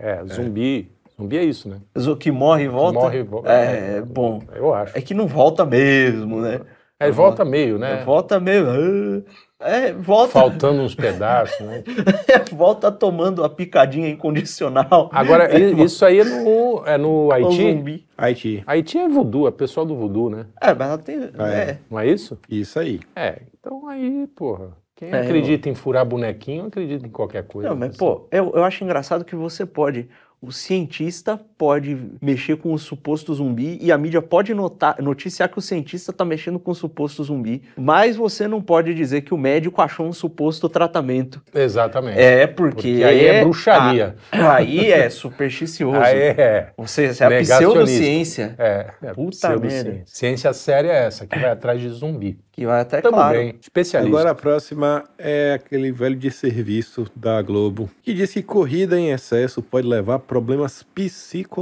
é, 0.00 0.20
é. 0.22 0.34
Zumbi. 0.34 0.90
Zumbi 1.16 1.38
é 1.38 1.44
isso, 1.44 1.68
né? 1.68 1.76
O 1.94 2.16
que 2.16 2.30
morre 2.32 2.64
e 2.64 2.68
volta. 2.68 2.98
Morre 2.98 3.18
e 3.18 3.22
volta. 3.22 3.48
É, 3.50 4.00
bom. 4.02 4.42
Eu 4.54 4.74
acho. 4.74 4.98
É 4.98 5.00
que 5.00 5.14
não 5.14 5.26
volta 5.28 5.64
mesmo, 5.64 6.40
né? 6.40 6.60
É, 6.98 7.10
volta 7.10 7.44
meio, 7.44 7.78
né? 7.78 8.02
Volta 8.04 8.38
mesmo. 8.38 9.24
É, 9.60 9.92
volta, 9.92 10.32
Faltando 10.32 10.82
uns 10.82 10.94
pedaços, 10.94 11.58
né? 11.66 11.82
volta 12.52 12.92
tomando 12.92 13.42
a 13.42 13.48
picadinha 13.48 14.08
incondicional. 14.08 15.08
Agora, 15.12 15.56
i- 15.58 15.82
isso 15.82 16.04
aí 16.04 16.20
é 16.20 16.24
no, 16.24 16.82
é 16.86 16.98
no 16.98 17.26
O 17.28 17.32
Haiti? 17.32 17.56
zumbi. 17.56 18.06
Haiti. 18.16 18.62
Haiti 18.66 18.98
é 18.98 19.08
voodoo, 19.08 19.48
é 19.48 19.50
pessoal 19.50 19.86
do 19.86 19.96
voodoo, 19.96 20.28
né? 20.30 20.46
É, 20.60 20.74
mas 20.74 20.88
ela 20.88 20.98
tem. 20.98 21.30
Ah, 21.38 21.52
é. 21.52 21.56
é. 21.70 21.78
Não 21.90 21.98
é 21.98 22.06
isso? 22.06 22.38
Isso 22.48 22.78
aí. 22.78 23.00
É, 23.16 23.42
então 23.58 23.88
aí, 23.88 24.26
porra. 24.36 24.76
Quem 24.96 25.10
É, 25.10 25.20
acredita 25.22 25.68
em 25.68 25.74
furar 25.74 26.04
bonequinho, 26.04 26.66
acredita 26.66 27.04
em 27.06 27.10
qualquer 27.10 27.44
coisa. 27.44 27.70
Não, 27.70 27.76
mas, 27.76 27.90
assim. 27.90 27.98
pô, 27.98 28.28
eu, 28.30 28.52
eu 28.54 28.62
acho 28.64 28.84
engraçado 28.84 29.24
que 29.24 29.34
você 29.34 29.66
pode. 29.66 30.08
O 30.40 30.52
cientista 30.52 31.40
pode 31.64 31.96
mexer 32.20 32.58
com 32.58 32.74
o 32.74 32.78
suposto 32.78 33.32
zumbi 33.32 33.78
e 33.80 33.90
a 33.90 33.96
mídia 33.96 34.20
pode 34.20 34.52
notar, 34.52 35.00
noticiar 35.00 35.48
que 35.48 35.58
o 35.58 35.62
cientista 35.62 36.10
está 36.10 36.22
mexendo 36.22 36.58
com 36.58 36.72
o 36.72 36.74
suposto 36.74 37.24
zumbi, 37.24 37.62
mas 37.74 38.16
você 38.16 38.46
não 38.46 38.60
pode 38.60 38.92
dizer 38.92 39.22
que 39.22 39.32
o 39.32 39.38
médico 39.38 39.80
achou 39.80 40.06
um 40.06 40.12
suposto 40.12 40.68
tratamento. 40.68 41.42
Exatamente. 41.54 42.20
É, 42.20 42.46
porque. 42.46 42.74
Porque 42.74 43.02
aí 43.02 43.24
é 43.24 43.40
bruxaria. 43.40 44.14
Ah, 44.30 44.56
aí 44.60 44.92
é 44.92 45.08
supersticioso. 45.08 45.96
Aí 45.96 46.18
é. 46.18 46.68
Você, 46.76 47.14
você 47.14 47.24
é 47.24 47.26
a 47.26 47.40
pseudociência. 47.40 48.54
É, 48.58 48.90
é 49.02 49.12
Puta 49.14 49.58
merda. 49.58 50.02
Ciência 50.04 50.52
séria 50.52 50.90
é 50.90 51.06
essa, 51.06 51.26
que 51.26 51.38
vai 51.38 51.48
atrás 51.48 51.80
de 51.80 51.88
zumbi. 51.88 52.38
Que 52.54 52.64
vai 52.64 52.82
até 52.82 53.00
Tamo 53.00 53.16
claro. 53.16 53.36
bem, 53.36 53.56
especialista. 53.60 54.16
Agora 54.16 54.30
a 54.30 54.34
próxima 54.34 55.02
é 55.18 55.54
aquele 55.54 55.90
velho 55.90 56.14
de 56.14 56.30
serviço 56.30 57.04
da 57.16 57.42
Globo, 57.42 57.90
que 58.00 58.14
diz 58.14 58.32
que 58.32 58.44
corrida 58.44 58.96
em 58.96 59.10
excesso 59.10 59.60
pode 59.60 59.88
levar 59.88 60.14
a 60.14 60.18
problemas 60.20 60.80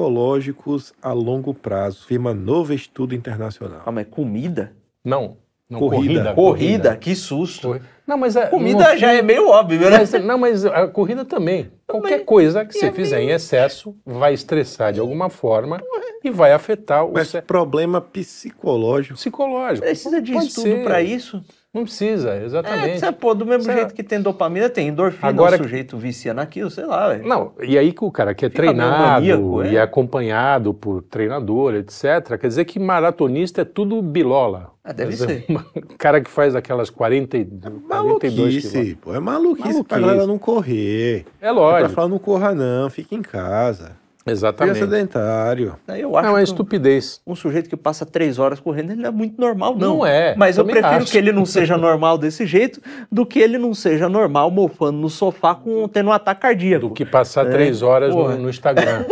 psicológicos 0.02 0.92
a 1.02 1.12
longo 1.12 1.52
prazo, 1.52 2.00
afirma 2.04 2.32
novo 2.32 2.72
estudo 2.72 3.14
internacional. 3.14 3.82
Ah, 3.84 3.92
mas 3.92 4.06
comida? 4.10 4.72
Não, 5.04 5.36
não 5.68 5.78
Corrida. 5.80 6.32
corrida. 6.32 6.34
Corrida, 6.34 6.96
que 6.96 7.14
susto. 7.14 7.68
Corri- 7.68 7.82
Não, 8.06 8.16
mas 8.16 8.36
a, 8.36 8.46
Comida 8.48 8.92
no 8.92 8.98
já 8.98 9.12
é 9.12 9.22
meio 9.22 9.48
óbvio, 9.48 9.80
né? 9.90 9.98
Mas, 9.98 10.12
não, 10.24 10.38
mas 10.38 10.64
a 10.64 10.88
corrida 10.88 11.24
também. 11.24 11.70
Qualquer 11.86 12.18
Mas- 12.18 12.26
coisa 12.26 12.64
que 12.64 12.76
e 12.76 12.80
você 12.80 12.86
é 12.86 12.92
fizer 12.92 13.16
meio- 13.18 13.30
em 13.30 13.32
excesso 13.32 13.94
vai 14.04 14.32
estressar 14.34 14.92
de 14.92 15.00
alguma 15.00 15.28
forma 15.28 15.80
e 16.24 16.30
vai 16.30 16.52
afetar 16.52 17.06
o 17.06 17.12
Mas 17.12 17.28
cé- 17.28 17.40
problema 17.42 18.00
psicológico. 18.00 19.14
psicológico. 19.14 19.86
Precisa 19.86 20.20
de 20.22 20.32
Pode 20.32 20.46
estudo 20.46 20.82
pra 20.84 21.02
isso? 21.02 21.44
Não 21.74 21.84
precisa, 21.84 22.34
É, 22.34 22.44
exatamente. 22.44 23.00
você, 23.00 23.10
pô, 23.12 23.32
do 23.34 23.46
mesmo 23.46 23.62
Você- 23.64 23.72
jeito 23.72 23.94
que 23.94 24.02
tem 24.02 24.20
dopamina, 24.20 24.68
tem 24.68 24.88
endorfina, 24.88 25.26
Agora- 25.28 25.54
o 25.54 25.62
sujeito 25.62 25.96
vicia 25.96 26.34
naquilo, 26.34 26.68
sei 26.70 26.84
lá, 26.84 27.08
velho. 27.08 27.26
Não, 27.26 27.52
e 27.62 27.78
aí 27.78 27.92
que 27.94 28.04
o 28.04 28.10
cara 28.10 28.34
que 28.34 28.44
é 28.44 28.50
Fica 28.50 28.62
treinado 28.62 29.02
maníaco, 29.02 29.62
e 29.64 29.68
é? 29.68 29.74
é 29.76 29.80
acompanhado 29.80 30.74
por 30.74 31.02
treinador, 31.02 31.74
etc., 31.74 32.36
quer 32.38 32.48
dizer 32.48 32.66
que 32.66 32.78
maratonista 32.78 33.62
é 33.62 33.64
tudo 33.64 34.02
bilola. 34.02 34.70
Ah, 34.84 34.92
deve 34.92 35.12
dizer, 35.12 35.26
ser. 35.26 35.46
O 35.94 35.96
cara 35.96 36.20
que 36.20 36.28
faz 36.30 36.54
aquelas 36.54 36.90
40, 36.90 37.38
e- 37.38 37.44
42 37.46 38.20
quilômetros. 38.20 38.72
Maluquice, 38.74 38.94
pô, 38.96 39.14
é 39.14 39.20
maluquice, 39.20 39.62
pra 39.62 39.72
Maluquice. 39.72 40.00
galera 40.00 40.26
não 40.26 40.38
correr. 40.38 41.24
É 41.40 41.46
É 41.46 41.48
pra 41.48 41.52
lógico, 41.52 41.92
falar 41.94 42.08
não 42.08 42.18
corra 42.18 42.54
não, 42.54 42.90
fica 42.90 43.14
em 43.14 43.22
casa. 43.22 43.92
Fica 44.22 44.30
exatamente. 44.32 44.78
sedentário. 44.78 45.76
Eu 45.88 46.16
acho 46.16 46.28
Não, 46.28 46.36
é 46.38 46.40
que 46.42 46.48
estupidez. 46.48 47.20
um 47.26 47.34
sujeito 47.34 47.68
que 47.68 47.76
passa 47.76 48.06
três 48.06 48.38
horas 48.38 48.60
correndo, 48.60 48.92
ele 48.92 49.02
não 49.02 49.08
é 49.08 49.12
muito 49.12 49.40
normal, 49.40 49.76
não. 49.76 49.96
Não 49.98 50.06
é, 50.06 50.34
Mas 50.36 50.56
eu 50.58 50.64
prefiro 50.64 50.86
acho. 50.86 51.10
que 51.10 51.18
ele 51.18 51.32
não 51.32 51.44
seja 51.44 51.76
normal 51.76 52.16
desse 52.16 52.46
jeito 52.46 52.80
do 53.10 53.26
que 53.26 53.40
ele 53.40 53.58
não 53.58 53.74
seja 53.74 54.08
normal 54.08 54.50
mofando 54.50 54.98
no 54.98 55.10
sofá 55.10 55.54
com, 55.54 55.88
tendo 55.88 56.08
um 56.08 56.12
ataque 56.12 56.40
cardíaco. 56.42 56.88
Do 56.88 56.94
que 56.94 57.04
passar 57.04 57.46
É, 57.46 57.50
três 57.50 57.82
horas 57.82 58.14
no, 58.14 58.36
no 58.38 58.48
Instagram. 58.48 59.04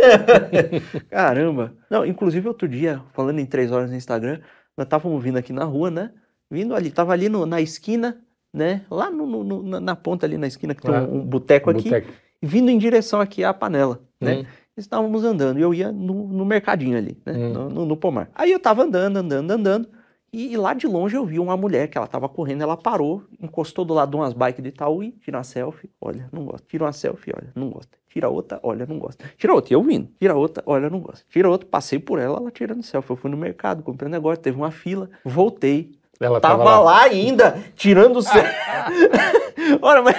Caramba. 1.09 1.73
Não, 1.89 2.05
inclusive 2.05 2.47
outro 2.47 2.67
dia, 2.67 3.01
falando 3.13 3.39
em 3.39 3.45
três 3.45 3.71
horas 3.71 3.89
no 3.89 3.95
Instagram, 3.97 4.39
nós 4.77 4.85
estávamos 4.85 5.21
vindo 5.23 5.37
aqui 5.37 5.53
na 5.53 5.63
rua, 5.65 5.91
né? 5.91 6.11
Vindo 6.49 6.75
ali, 6.75 6.89
tava 6.89 7.13
ali 7.13 7.29
no- 7.29 7.45
na 7.45 7.61
esquina, 7.61 8.17
né? 8.53 8.81
Lá 8.89 9.09
no- 9.09 9.43
no- 9.43 9.63
na, 9.63 9.79
na 9.79 9.95
ponta 9.95 10.25
ali 10.25 10.37
na 10.37 10.47
esquina 10.47 10.73
que 10.75 10.81
tem 10.81 10.93
Ah, 10.95 11.01
um, 11.01 11.17
um 11.17 11.21
boteco 11.25 11.69
aqui, 11.69 11.83
Boteco. 11.83 12.11
vindo 12.41 12.69
em 12.69 12.77
direção 12.77 13.19
aqui 13.21 13.43
à 13.43 13.53
panela, 13.53 13.99
né? 14.19 14.39
Hum. 14.39 14.45
Estávamos 14.81 15.23
andando 15.23 15.57
e 15.59 15.61
eu 15.61 15.73
ia 15.73 15.91
no, 15.91 16.27
no 16.27 16.45
mercadinho 16.45 16.97
ali, 16.97 17.17
né? 17.25 17.33
Hum. 17.33 17.53
No, 17.53 17.69
no- 17.69 17.85
no 17.85 17.97
pomar. 17.97 18.29
Aí 18.35 18.51
eu 18.51 18.59
tava 18.59 18.83
andando, 18.83 19.17
andando, 19.17 19.51
andando. 19.51 19.89
E, 20.33 20.53
e 20.53 20.57
lá 20.57 20.73
de 20.73 20.87
longe 20.87 21.13
eu 21.15 21.25
vi 21.25 21.39
uma 21.39 21.57
mulher 21.57 21.89
que 21.89 21.97
ela 21.97 22.07
tava 22.07 22.29
correndo, 22.29 22.61
ela 22.61 22.77
parou, 22.77 23.23
encostou 23.41 23.83
do 23.83 23.93
lado 23.93 24.11
de 24.11 24.15
umas 24.15 24.31
bikes 24.33 24.63
de 24.63 24.69
Itaú, 24.69 25.03
tira 25.19 25.37
uma 25.37 25.43
selfie, 25.43 25.89
olha, 25.99 26.29
não 26.31 26.45
gosta. 26.45 26.65
Tira 26.69 26.85
uma 26.85 26.93
selfie, 26.93 27.33
olha, 27.35 27.51
não 27.53 27.69
gosta. 27.69 27.97
Tira 28.07 28.29
outra, 28.29 28.57
olha, 28.63 28.85
não 28.85 28.97
gosta. 28.97 29.25
Tira 29.37 29.53
outra, 29.53 29.73
e 29.73 29.75
eu 29.75 29.83
vindo. 29.83 30.07
Tira 30.19 30.33
outra, 30.33 30.63
olha, 30.65 30.89
não 30.89 31.01
gosta. 31.01 31.25
Tira 31.29 31.49
outra, 31.49 31.67
passei 31.69 31.99
por 31.99 32.17
ela, 32.17 32.37
ela 32.37 32.49
tirando 32.49 32.81
selfie. 32.81 33.11
Eu 33.11 33.17
fui 33.17 33.29
no 33.29 33.35
mercado, 33.35 33.83
comprei 33.83 34.07
um 34.07 34.11
negócio, 34.11 34.41
teve 34.41 34.55
uma 34.55 34.71
fila, 34.71 35.09
voltei. 35.25 35.91
Ela 36.21 36.39
Tava, 36.39 36.63
tava, 36.63 36.79
lá. 36.79 37.01
ainda, 37.03 37.57
tirando 37.75 38.21
selfie. 38.21 38.47
Olha, 39.81 40.01
mas 40.01 40.15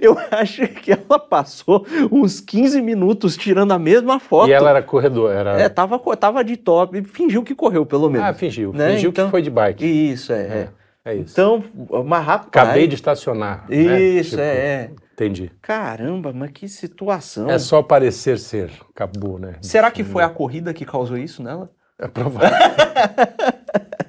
eu 0.00 0.16
acho 0.30 0.66
que 0.68 0.92
ela 0.92 1.18
passou 1.18 1.84
uns 2.10 2.40
15 2.40 2.80
minutos 2.80 3.36
tirando 3.36 3.72
a 3.72 3.78
mesma 3.78 4.18
foto. 4.18 4.48
E 4.48 4.52
ela 4.52 4.70
era 4.70 4.82
corredor, 4.82 5.30
era... 5.30 5.60
É, 5.60 5.68
tava, 5.68 5.98
tava 6.16 6.42
de 6.42 6.56
top, 6.56 7.02
fingiu 7.04 7.42
que 7.42 7.54
correu, 7.54 7.84
pelo 7.84 8.08
menos. 8.08 8.26
Ah, 8.28 8.32
fingiu. 8.34 8.72
Né? 8.72 8.92
Fingiu 8.94 9.10
Então- 9.10 9.26
que 9.26 9.30
foi 9.30 9.42
de 9.42 9.50
bike. 9.50 9.84
Isso, 9.84 10.32
é. 10.32 10.36
é. 10.40 10.68
É 11.04 11.14
isso. 11.16 11.32
Então, 11.32 11.62
mas 12.04 12.24
rapaz... 12.24 12.46
Acabei 12.48 12.86
de 12.86 12.94
estacionar. 12.94 13.64
né? 13.68 14.00
Isso, 14.00 14.30
Tipo, 14.30 14.42
é, 14.42 14.46
é. 14.56 14.90
Entendi. 15.14 15.50
Caramba, 15.60 16.32
mas 16.32 16.50
que 16.52 16.68
situação. 16.68 17.50
É 17.50 17.58
só 17.58 17.82
parecer 17.82 18.38
ser. 18.38 18.70
Acabou, 18.94 19.38
né? 19.38 19.54
Será 19.60 19.90
que 19.90 20.04
foi 20.04 20.22
a 20.22 20.28
corrida 20.28 20.72
que 20.72 20.84
causou 20.84 21.16
isso 21.18 21.42
nela? 21.42 21.70
É 21.98 22.06
provável. 22.08 22.48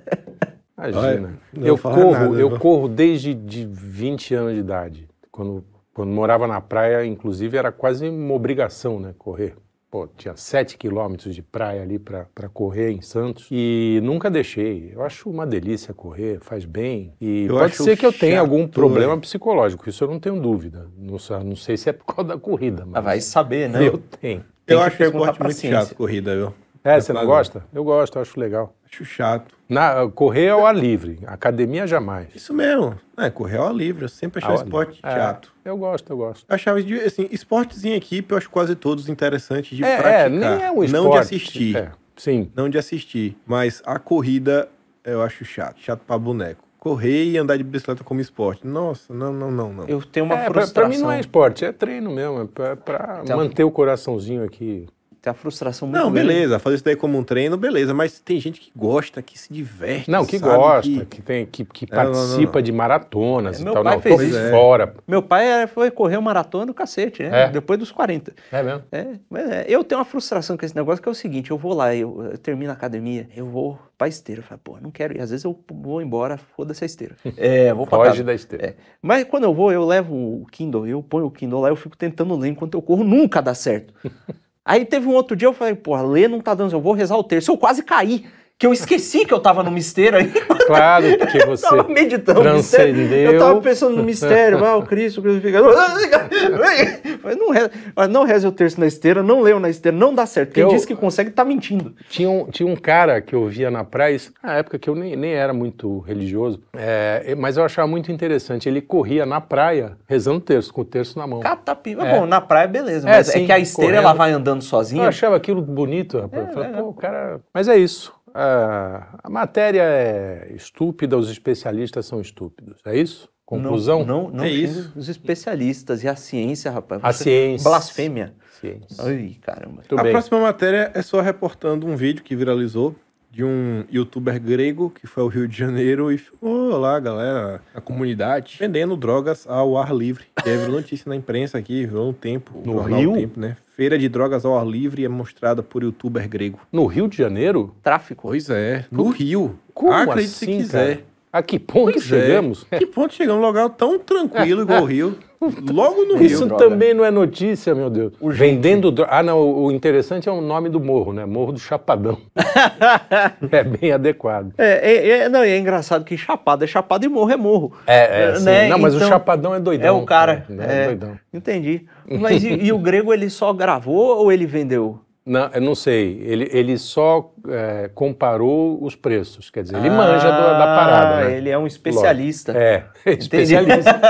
Imagina. 0.90 1.40
não 1.54 1.68
eu 1.68 1.78
corro, 1.78 2.12
nada, 2.12 2.40
eu 2.40 2.50
viu? 2.50 2.60
corro 2.60 2.88
desde 2.88 3.34
de 3.34 3.66
20 3.66 4.34
anos 4.36 4.54
de 4.54 4.60
idade. 4.60 5.08
Quando, 5.32 5.64
quando 5.94 6.10
morava 6.12 6.48
na 6.48 6.60
praia, 6.62 7.06
inclusive, 7.06 7.58
era 7.58 7.72
quase 7.72 8.08
uma 8.08 8.34
obrigação, 8.34 9.00
né? 9.00 9.14
Correr. 9.18 9.56
Pô, 9.90 10.08
tinha 10.08 10.36
7 10.36 10.76
quilômetros 10.76 11.36
de 11.36 11.44
praia 11.44 11.84
ali 11.84 12.00
para 12.00 12.26
correr 12.52 12.90
em 12.90 13.00
Santos 13.02 13.48
e 13.52 14.00
nunca 14.02 14.28
deixei. 14.28 14.92
Eu 14.92 15.04
acho 15.04 15.30
uma 15.30 15.46
delícia 15.46 15.94
correr, 15.94 16.40
faz 16.42 16.66
bem. 16.66 17.14
E 17.22 17.44
Eu 17.44 17.58
pode 17.58 17.74
acho 17.74 17.84
ser 17.84 17.96
que 17.96 18.04
eu 18.04 18.12
tenha 18.12 18.38
chato, 18.38 18.42
algum 18.42 18.68
problema 18.68 19.16
psicológico, 19.20 19.88
isso 19.88 20.04
eu 20.04 20.08
não 20.08 20.20
tenho 20.20 20.42
dúvida. 20.42 20.88
Não, 20.98 21.18
não 21.46 21.56
sei 21.56 21.78
se 21.78 21.90
é 21.92 21.94
por 21.94 22.06
causa 22.06 22.30
da 22.30 22.38
corrida, 22.40 22.86
mas 22.88 22.96
Ah, 22.96 23.02
vai 23.02 23.22
saber, 23.22 23.70
né? 23.70 23.88
eu 23.88 24.00
tenho. 24.20 24.44
Tem 24.66 24.76
eu 24.76 24.80
que 24.80 24.88
acho 24.88 25.04
esporte 25.04 25.38
pra 25.38 25.46
muito 25.48 25.60
chato, 25.62 25.96
corrida, 25.96 26.36
viu? 26.36 26.54
É, 26.84 27.00
você 27.00 27.14
não 27.14 27.26
gosta? 27.26 27.64
Eu 27.74 27.84
gosto, 27.84 28.18
eu 28.18 28.22
acho 28.22 28.38
legal. 28.40 28.74
Acho 28.92 29.06
chato. 29.06 29.56
Na, 29.70 30.08
correr 30.14 30.50
ao 30.50 30.66
ar 30.66 30.76
livre, 30.76 31.20
academia 31.26 31.88
jamais. 31.88 32.28
Isso 32.36 32.54
mesmo. 32.54 33.00
É, 33.18 33.30
correr 33.30 33.58
ao 33.58 33.68
ar 33.68 33.74
livre. 33.74 34.04
Eu 34.04 34.10
sempre 34.10 34.44
achei 34.44 34.54
esporte 34.56 35.00
É, 35.02 35.10
chato. 35.12 35.52
Eu 35.64 35.78
gosto, 35.78 36.12
eu 36.12 36.18
gosto. 36.18 36.46
Eu 36.48 36.54
achava, 36.56 36.80
assim, 36.80 37.28
esportes 37.32 37.86
em 37.86 37.94
equipe, 37.94 38.34
eu 38.34 38.38
acho 38.38 38.50
quase 38.50 38.76
todos 38.76 39.08
interessantes 39.08 39.76
de 39.78 39.84
É, 39.84 39.96
praticar. 39.98 40.26
é, 40.26 40.30
nem 40.30 40.64
é 40.66 40.72
um 40.72 40.84
esporte. 40.84 40.92
Não 40.92 41.10
de 41.10 41.18
assistir. 41.18 41.78
É, 41.78 41.92
sim. 42.18 42.52
Não 42.56 42.68
de 42.70 42.78
assistir. 42.78 43.38
Mas 43.46 43.82
a 43.86 43.98
corrida 43.98 44.68
eu 45.06 45.22
acho 45.22 45.46
chato. 45.46 45.80
Chato 45.80 46.02
pra 46.06 46.18
boneco. 46.18 46.62
Correr 46.78 47.24
e 47.24 47.38
andar 47.38 47.56
de 47.58 47.64
bicicleta 47.64 48.04
como 48.04 48.20
esporte. 48.20 48.68
Nossa, 48.68 49.14
não, 49.14 49.32
não, 49.32 49.50
não, 49.50 49.72
não. 49.72 49.86
Eu 49.88 50.02
tenho 50.02 50.26
uma 50.26 50.36
É, 50.36 50.44
pra, 50.44 50.54
frustração. 50.62 50.74
pra 50.74 50.90
mim 50.90 50.98
não 51.02 51.10
é 51.10 51.18
esporte, 51.20 51.64
é 51.64 51.72
treino 51.72 52.12
mesmo, 52.12 52.42
é 52.42 52.46
pra, 52.46 52.76
pra 52.76 53.22
Então- 53.24 53.38
manter 53.38 53.64
o 53.64 53.72
coraçãozinho 53.72 54.44
aqui. 54.44 54.86
Tem 55.24 55.32
uma 55.32 55.36
frustração 55.36 55.88
muito 55.88 55.98
Não, 56.04 56.12
grande. 56.12 56.28
beleza, 56.28 56.60
fazer 56.60 56.76
isso 56.76 56.84
daí 56.84 56.98
como 56.98 57.18
um 57.18 57.24
treino, 57.24 57.56
beleza, 57.56 57.94
mas 57.94 58.20
tem 58.20 58.38
gente 58.42 58.60
que 58.60 58.70
gosta, 58.76 59.22
que 59.22 59.40
se 59.40 59.54
diverte. 59.54 60.12
Não, 60.12 60.26
que 60.26 60.38
sabe, 60.38 60.54
gosta, 60.58 60.82
que- 60.90 61.06
que, 61.06 61.22
tem, 61.22 61.46
que, 61.46 61.64
que 61.64 61.88
Não, 61.90 61.98
não, 61.98 62.04
não, 62.12 62.12
participa 62.14 62.60
não. 62.60 62.62
de 62.62 62.72
maratonas 62.74 63.58
É, 63.58 63.62
e 63.62 63.64
meu 63.64 63.74
tal. 63.74 63.84
pai 63.86 63.96
Não, 63.96 64.02
fez 64.02 64.16
tô 64.18 64.22
isso. 64.22 64.50
fora. 64.50 64.94
Meu 65.08 65.24
pai 65.24 65.66
foi 65.68 65.90
correr 65.92 66.18
uma 66.18 66.24
maratona 66.24 66.66
do 66.66 66.74
cacete, 66.74 67.24
né? 67.24 67.44
É? 67.44 67.50
Depois 67.50 67.80
dos 67.80 67.90
40. 67.90 68.34
É 68.52 68.62
mesmo? 68.62 68.84
É, 68.92 69.06
mas 69.30 69.50
é, 69.50 69.66
eu 69.70 69.82
tenho 69.86 70.00
uma 70.00 70.04
frustração 70.06 70.58
com 70.58 70.66
esse 70.66 70.76
negócio 70.76 71.02
que 71.02 71.08
é 71.08 71.12
o 71.14 71.16
seguinte, 71.16 71.52
eu 71.52 71.58
vou 71.58 71.74
lá, 71.74 71.96
eu, 71.96 72.22
eu 72.32 72.38
termino 72.38 72.72
a 72.72 72.74
academia, 72.74 73.30
eu 73.34 73.46
vou 73.46 73.80
pra 73.98 74.10
esteira, 74.10 74.42
eu 74.42 74.46
falo, 74.46 74.60
pô, 74.62 74.78
não 74.82 74.92
quero 74.92 75.16
ir, 75.16 75.22
às 75.22 75.30
vezes 75.30 75.46
eu 75.46 75.58
vou 75.72 76.02
embora, 76.02 76.36
foda-se 76.38 76.84
a 76.84 76.86
esteira. 76.86 77.16
É, 77.38 77.74
vou 77.74 77.88
pra 77.88 77.98
Foge 78.00 78.10
casa. 78.10 78.24
da 78.26 78.34
esteira. 78.34 78.66
É. 78.66 78.76
Mas 79.02 79.24
quando 79.24 79.46
eu 79.46 79.54
vou, 79.54 79.72
eu 79.72 79.86
levo 79.86 80.14
o 80.14 80.46
Kindle, 80.52 80.86
eu 80.86 81.02
ponho 81.02 81.28
o 81.28 81.32
Kindle 81.32 81.62
lá, 81.62 81.70
eu 81.70 81.78
fico 81.78 81.96
tentando 81.96 82.36
ler 82.36 82.50
enquanto 82.50 82.74
eu 82.74 82.82
corro, 82.82 83.06
nunca 83.06 83.42
dá 83.42 83.54
certo. 83.56 83.94
Aí 84.66 84.86
teve 84.86 85.08
um 85.08 85.14
outro 85.14 85.36
dia, 85.36 85.48
eu 85.48 85.54
falei, 85.54 85.76
porra, 85.76 86.04
ler 86.04 86.30
não 86.30 86.40
tá 86.40 86.54
dando, 86.54 86.72
eu 86.72 86.80
vou 86.82 86.94
rezar 86.94 87.18
o 87.18 87.24
terço, 87.24 87.52
eu 87.52 87.58
quase 87.58 87.84
caí. 87.84 88.26
Que 88.60 88.68
eu 88.68 88.72
esqueci 88.72 89.26
que 89.26 89.34
eu 89.34 89.40
tava 89.40 89.62
no 89.64 89.72
mistério 89.72 90.20
aí. 90.20 90.32
Claro, 90.66 91.18
porque 91.18 91.40
Eu 91.40 91.48
você 91.48 91.68
tava 91.68 91.84
meditando 91.90 92.42
no 92.42 92.54
mistério. 92.54 92.96
transcendeu. 92.96 93.32
Eu 93.34 93.40
tava 93.40 93.60
pensando 93.60 93.98
no 93.98 94.04
mistério, 94.04 94.64
ah, 94.64 94.78
o 94.78 94.84
Cristo, 94.84 95.20
o 95.20 95.22
crucificado. 95.22 95.66
Mas 97.22 97.36
não 97.38 97.50
reza, 97.52 97.72
não 98.10 98.24
reze 98.24 98.48
o 98.48 98.52
terço 98.52 98.80
na 98.80 98.86
esteira, 98.88 99.22
não 99.22 99.42
leiam 99.42 99.60
na 99.60 99.70
esteira, 99.70 99.98
não 99.98 100.14
dá 100.16 100.26
certo. 100.26 100.54
Quem 100.54 100.64
Eu- 100.64 100.70
diz 100.70 100.86
que 100.86 100.96
consegue 100.96 101.32
tá 101.32 101.44
mentindo. 101.44 101.94
Tinha 102.10 102.30
um, 102.30 102.46
tinha 102.46 102.68
um 102.68 102.78
cara 102.78 103.22
que 103.22 103.36
eu 103.36 103.46
via 103.48 103.70
na 103.70 103.84
praia, 103.84 104.16
isso- 104.16 104.32
na 104.42 104.56
época 104.56 104.80
que 104.80 104.90
eu 104.90 104.96
nem, 104.96 105.18
nem 105.18 105.34
era 105.34 105.54
muito 105.54 106.00
religioso, 106.00 106.62
é, 106.74 107.36
mas 107.38 107.58
eu 107.58 107.66
achava 107.66 107.88
muito 107.90 108.10
interessante. 108.10 108.70
Ele 108.70 108.82
corria 108.82 109.26
na 109.26 109.42
praia 109.42 109.98
rezando 110.08 110.40
terço, 110.40 110.74
com 110.74 110.82
o 110.82 110.86
terço 110.86 111.20
na 111.20 111.28
mão. 111.28 111.42
Catapiva. 111.42 112.08
É. 112.08 112.18
Bom, 112.20 112.26
na 112.26 112.40
praia, 112.40 112.68
beleza. 112.70 113.08
É, 113.08 113.12
Mas 113.18 113.28
é, 113.30 113.32
sim, 113.34 113.46
que 113.46 113.52
a 113.52 113.60
esteira 113.60 113.92
correndo. 113.92 114.06
ela 114.06 114.14
vai 114.14 114.32
andando 114.32 114.60
Eu 114.62 114.66
sozinha. 114.68 115.08
achava 115.10 115.36
aquilo 115.36 115.62
bonito, 115.62 116.20
rapaz. 116.20 116.48
Eu 116.48 116.54
falei, 116.54 116.70
é, 116.70 116.74
pô, 116.74 116.84
o 116.88 116.94
cara. 116.94 117.42
Mas 117.54 117.68
é 117.68 117.76
isso. 117.78 118.14
Ah, 118.34 119.20
a 119.24 119.30
matéria 119.30 119.84
é 119.84 120.52
estúpida, 120.56 121.18
os 121.18 121.30
especialistas 121.30 122.06
são 122.06 122.20
estúpidos. 122.20 122.80
É 122.86 122.98
isso? 122.98 123.30
Conclusão? 123.46 124.06
Não, 124.06 124.24
não, 124.24 124.32
não 124.32 124.44
É 124.44 124.50
isso. 124.50 124.92
Os 124.96 125.10
especialistas 125.10 126.04
e 126.04 126.08
a 126.08 126.16
ciência, 126.16 126.72
rapaz. 126.72 127.02
A 127.04 127.12
ciência. 127.14 127.70
Blasfêmia. 127.70 128.34
Ciência. 128.60 129.04
Ai, 129.04 129.36
caramba. 129.42 129.76
Muito 129.76 130.00
a 130.00 130.04
bem. 130.04 130.12
próxima 130.12 130.40
matéria 130.40 130.92
é 130.96 131.02
só 131.02 131.22
reportando 131.22 131.86
um 131.86 131.96
vídeo 131.96 132.24
que 132.24 132.36
viralizou 132.36 132.96
de 133.34 133.44
um 133.44 133.84
youtuber 133.92 134.40
grego 134.40 134.92
que 134.92 135.08
foi 135.08 135.24
ao 135.24 135.28
Rio 135.28 135.48
de 135.48 135.58
Janeiro 135.58 136.12
e 136.12 136.20
filmou 136.20 136.78
lá, 136.78 137.00
galera, 137.00 137.62
a 137.74 137.82
comunidade, 137.82 138.58
vendendo 138.60 138.96
drogas 138.96 139.48
ao 139.48 139.76
ar 139.76 139.92
livre. 139.92 140.26
E 140.46 140.50
virou 140.56 140.74
notícia 140.76 141.10
na 141.10 141.16
imprensa 141.16 141.58
aqui, 141.58 141.84
virou 141.88 142.10
um 142.10 142.14
tempo. 142.14 142.62
No 142.64 142.80
Rio? 142.84 143.14
Tempo, 143.14 143.40
né? 143.40 143.58
Feira 143.76 143.98
de 143.98 144.08
drogas 144.08 144.46
ao 144.46 144.56
ar 144.56 144.68
livre 144.68 145.04
é 145.04 145.10
mostrada 145.10 145.64
por 145.64 145.82
youtuber 145.82 146.30
grego. 146.30 146.60
No 146.72 146.86
Rio 146.86 147.08
de 147.08 147.18
Janeiro? 147.18 147.74
Tráfico. 147.82 148.28
Pois 148.28 148.52
é, 148.52 148.86
no 148.92 149.10
Rio. 149.10 149.58
Como 149.74 149.92
Acredite 149.92 150.28
assim, 150.28 150.46
se 150.46 150.58
quiser. 150.58 150.96
cara? 150.98 151.14
A 151.34 151.42
que 151.42 151.58
ponto 151.58 151.94
Pois 151.94 152.04
é. 152.06 152.08
chegamos? 152.08 152.64
Que 152.66 152.86
ponto 152.86 153.12
chegamos? 153.16 153.44
Um 153.44 153.48
lugar 153.48 153.68
tão 153.72 153.98
tranquilo 153.98 154.62
igual 154.62 154.84
o 154.84 154.86
Rio. 154.86 155.18
Logo 155.72 156.04
no 156.06 156.16
Rio. 156.18 156.26
Isso 156.26 156.46
droga. 156.46 156.64
também 156.70 156.94
não 156.94 157.04
é 157.04 157.12
notícia, 157.12 157.74
meu 157.74 157.90
Deus. 157.90 158.14
Vendendo 158.22 158.92
droga. 158.92 159.12
Ah, 159.14 159.24
não, 159.24 159.40
o 159.40 159.64
o 159.66 159.72
interessante 159.72 160.28
é 160.28 160.32
o 160.32 160.42
nome 160.42 160.70
do 160.70 160.80
morro, 160.80 161.14
né? 161.14 161.26
Morro 161.26 161.54
do 161.54 161.60
Chapadão. 161.60 162.18
é 163.52 163.64
bem 163.64 163.92
adequado. 163.92 164.54
É, 164.58 164.92
é, 164.92 165.10
é- 165.20 165.30
não, 165.30 165.44
e 165.46 165.50
é 165.50 165.58
engraçado 165.58 166.04
que 166.04 166.18
chapado 166.18 166.64
é 166.64 166.68
chapado 166.68 167.06
e 167.06 167.08
morro 167.08 167.32
é 167.32 167.38
morro. 167.38 167.74
É, 167.88 168.30
é, 168.32 168.36
sim. 168.36 168.46
né? 168.46 168.68
Não, 168.68 168.78
mas 168.78 168.94
o 168.94 168.98
Então, 168.98 169.10
Chapadão 169.10 169.56
é 169.56 169.60
doidão. 169.60 169.88
É 169.88 169.92
o 169.92 170.06
cara. 170.06 170.46
né? 170.50 170.84
é, 170.84 170.86
doidão. 170.88 171.18
Entendi. 171.34 171.86
Mas 172.20 172.44
e, 172.44 172.50
e 172.50 172.72
o 172.74 172.78
grego 172.78 173.14
ele 173.14 173.30
só 173.30 173.54
gravou 173.54 174.18
ou 174.18 174.32
ele 174.32 174.46
vendeu? 174.46 175.00
Não, 175.26 175.50
eu 175.54 175.62
não 175.62 175.74
sei. 175.74 176.20
Ele, 176.22 176.50
ele 176.52 176.78
só 176.78 177.32
é, 177.48 177.90
comparou 177.94 178.84
os 178.84 178.96
preços. 178.96 179.50
Quer 179.50 179.64
dizer, 179.64 179.78
ele 179.78 179.90
manja 179.90 180.30
do- 180.30 180.58
da 180.58 180.66
parada. 180.66 181.16
Ah, 181.22 181.26
né? 181.30 181.38
Ele 181.38 181.50
é 181.50 181.58
um 181.58 181.66
especialista. 181.66 182.52
É, 182.58 182.84
especialista. 183.18 184.02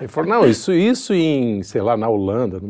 ele 0.00 0.08
falou, 0.08 0.28
não, 0.30 0.46
isso, 0.46 0.72
isso 0.72 1.14
em, 1.14 1.62
sei 1.62 1.80
lá, 1.80 1.96
na 1.96 2.08
Holanda. 2.08 2.60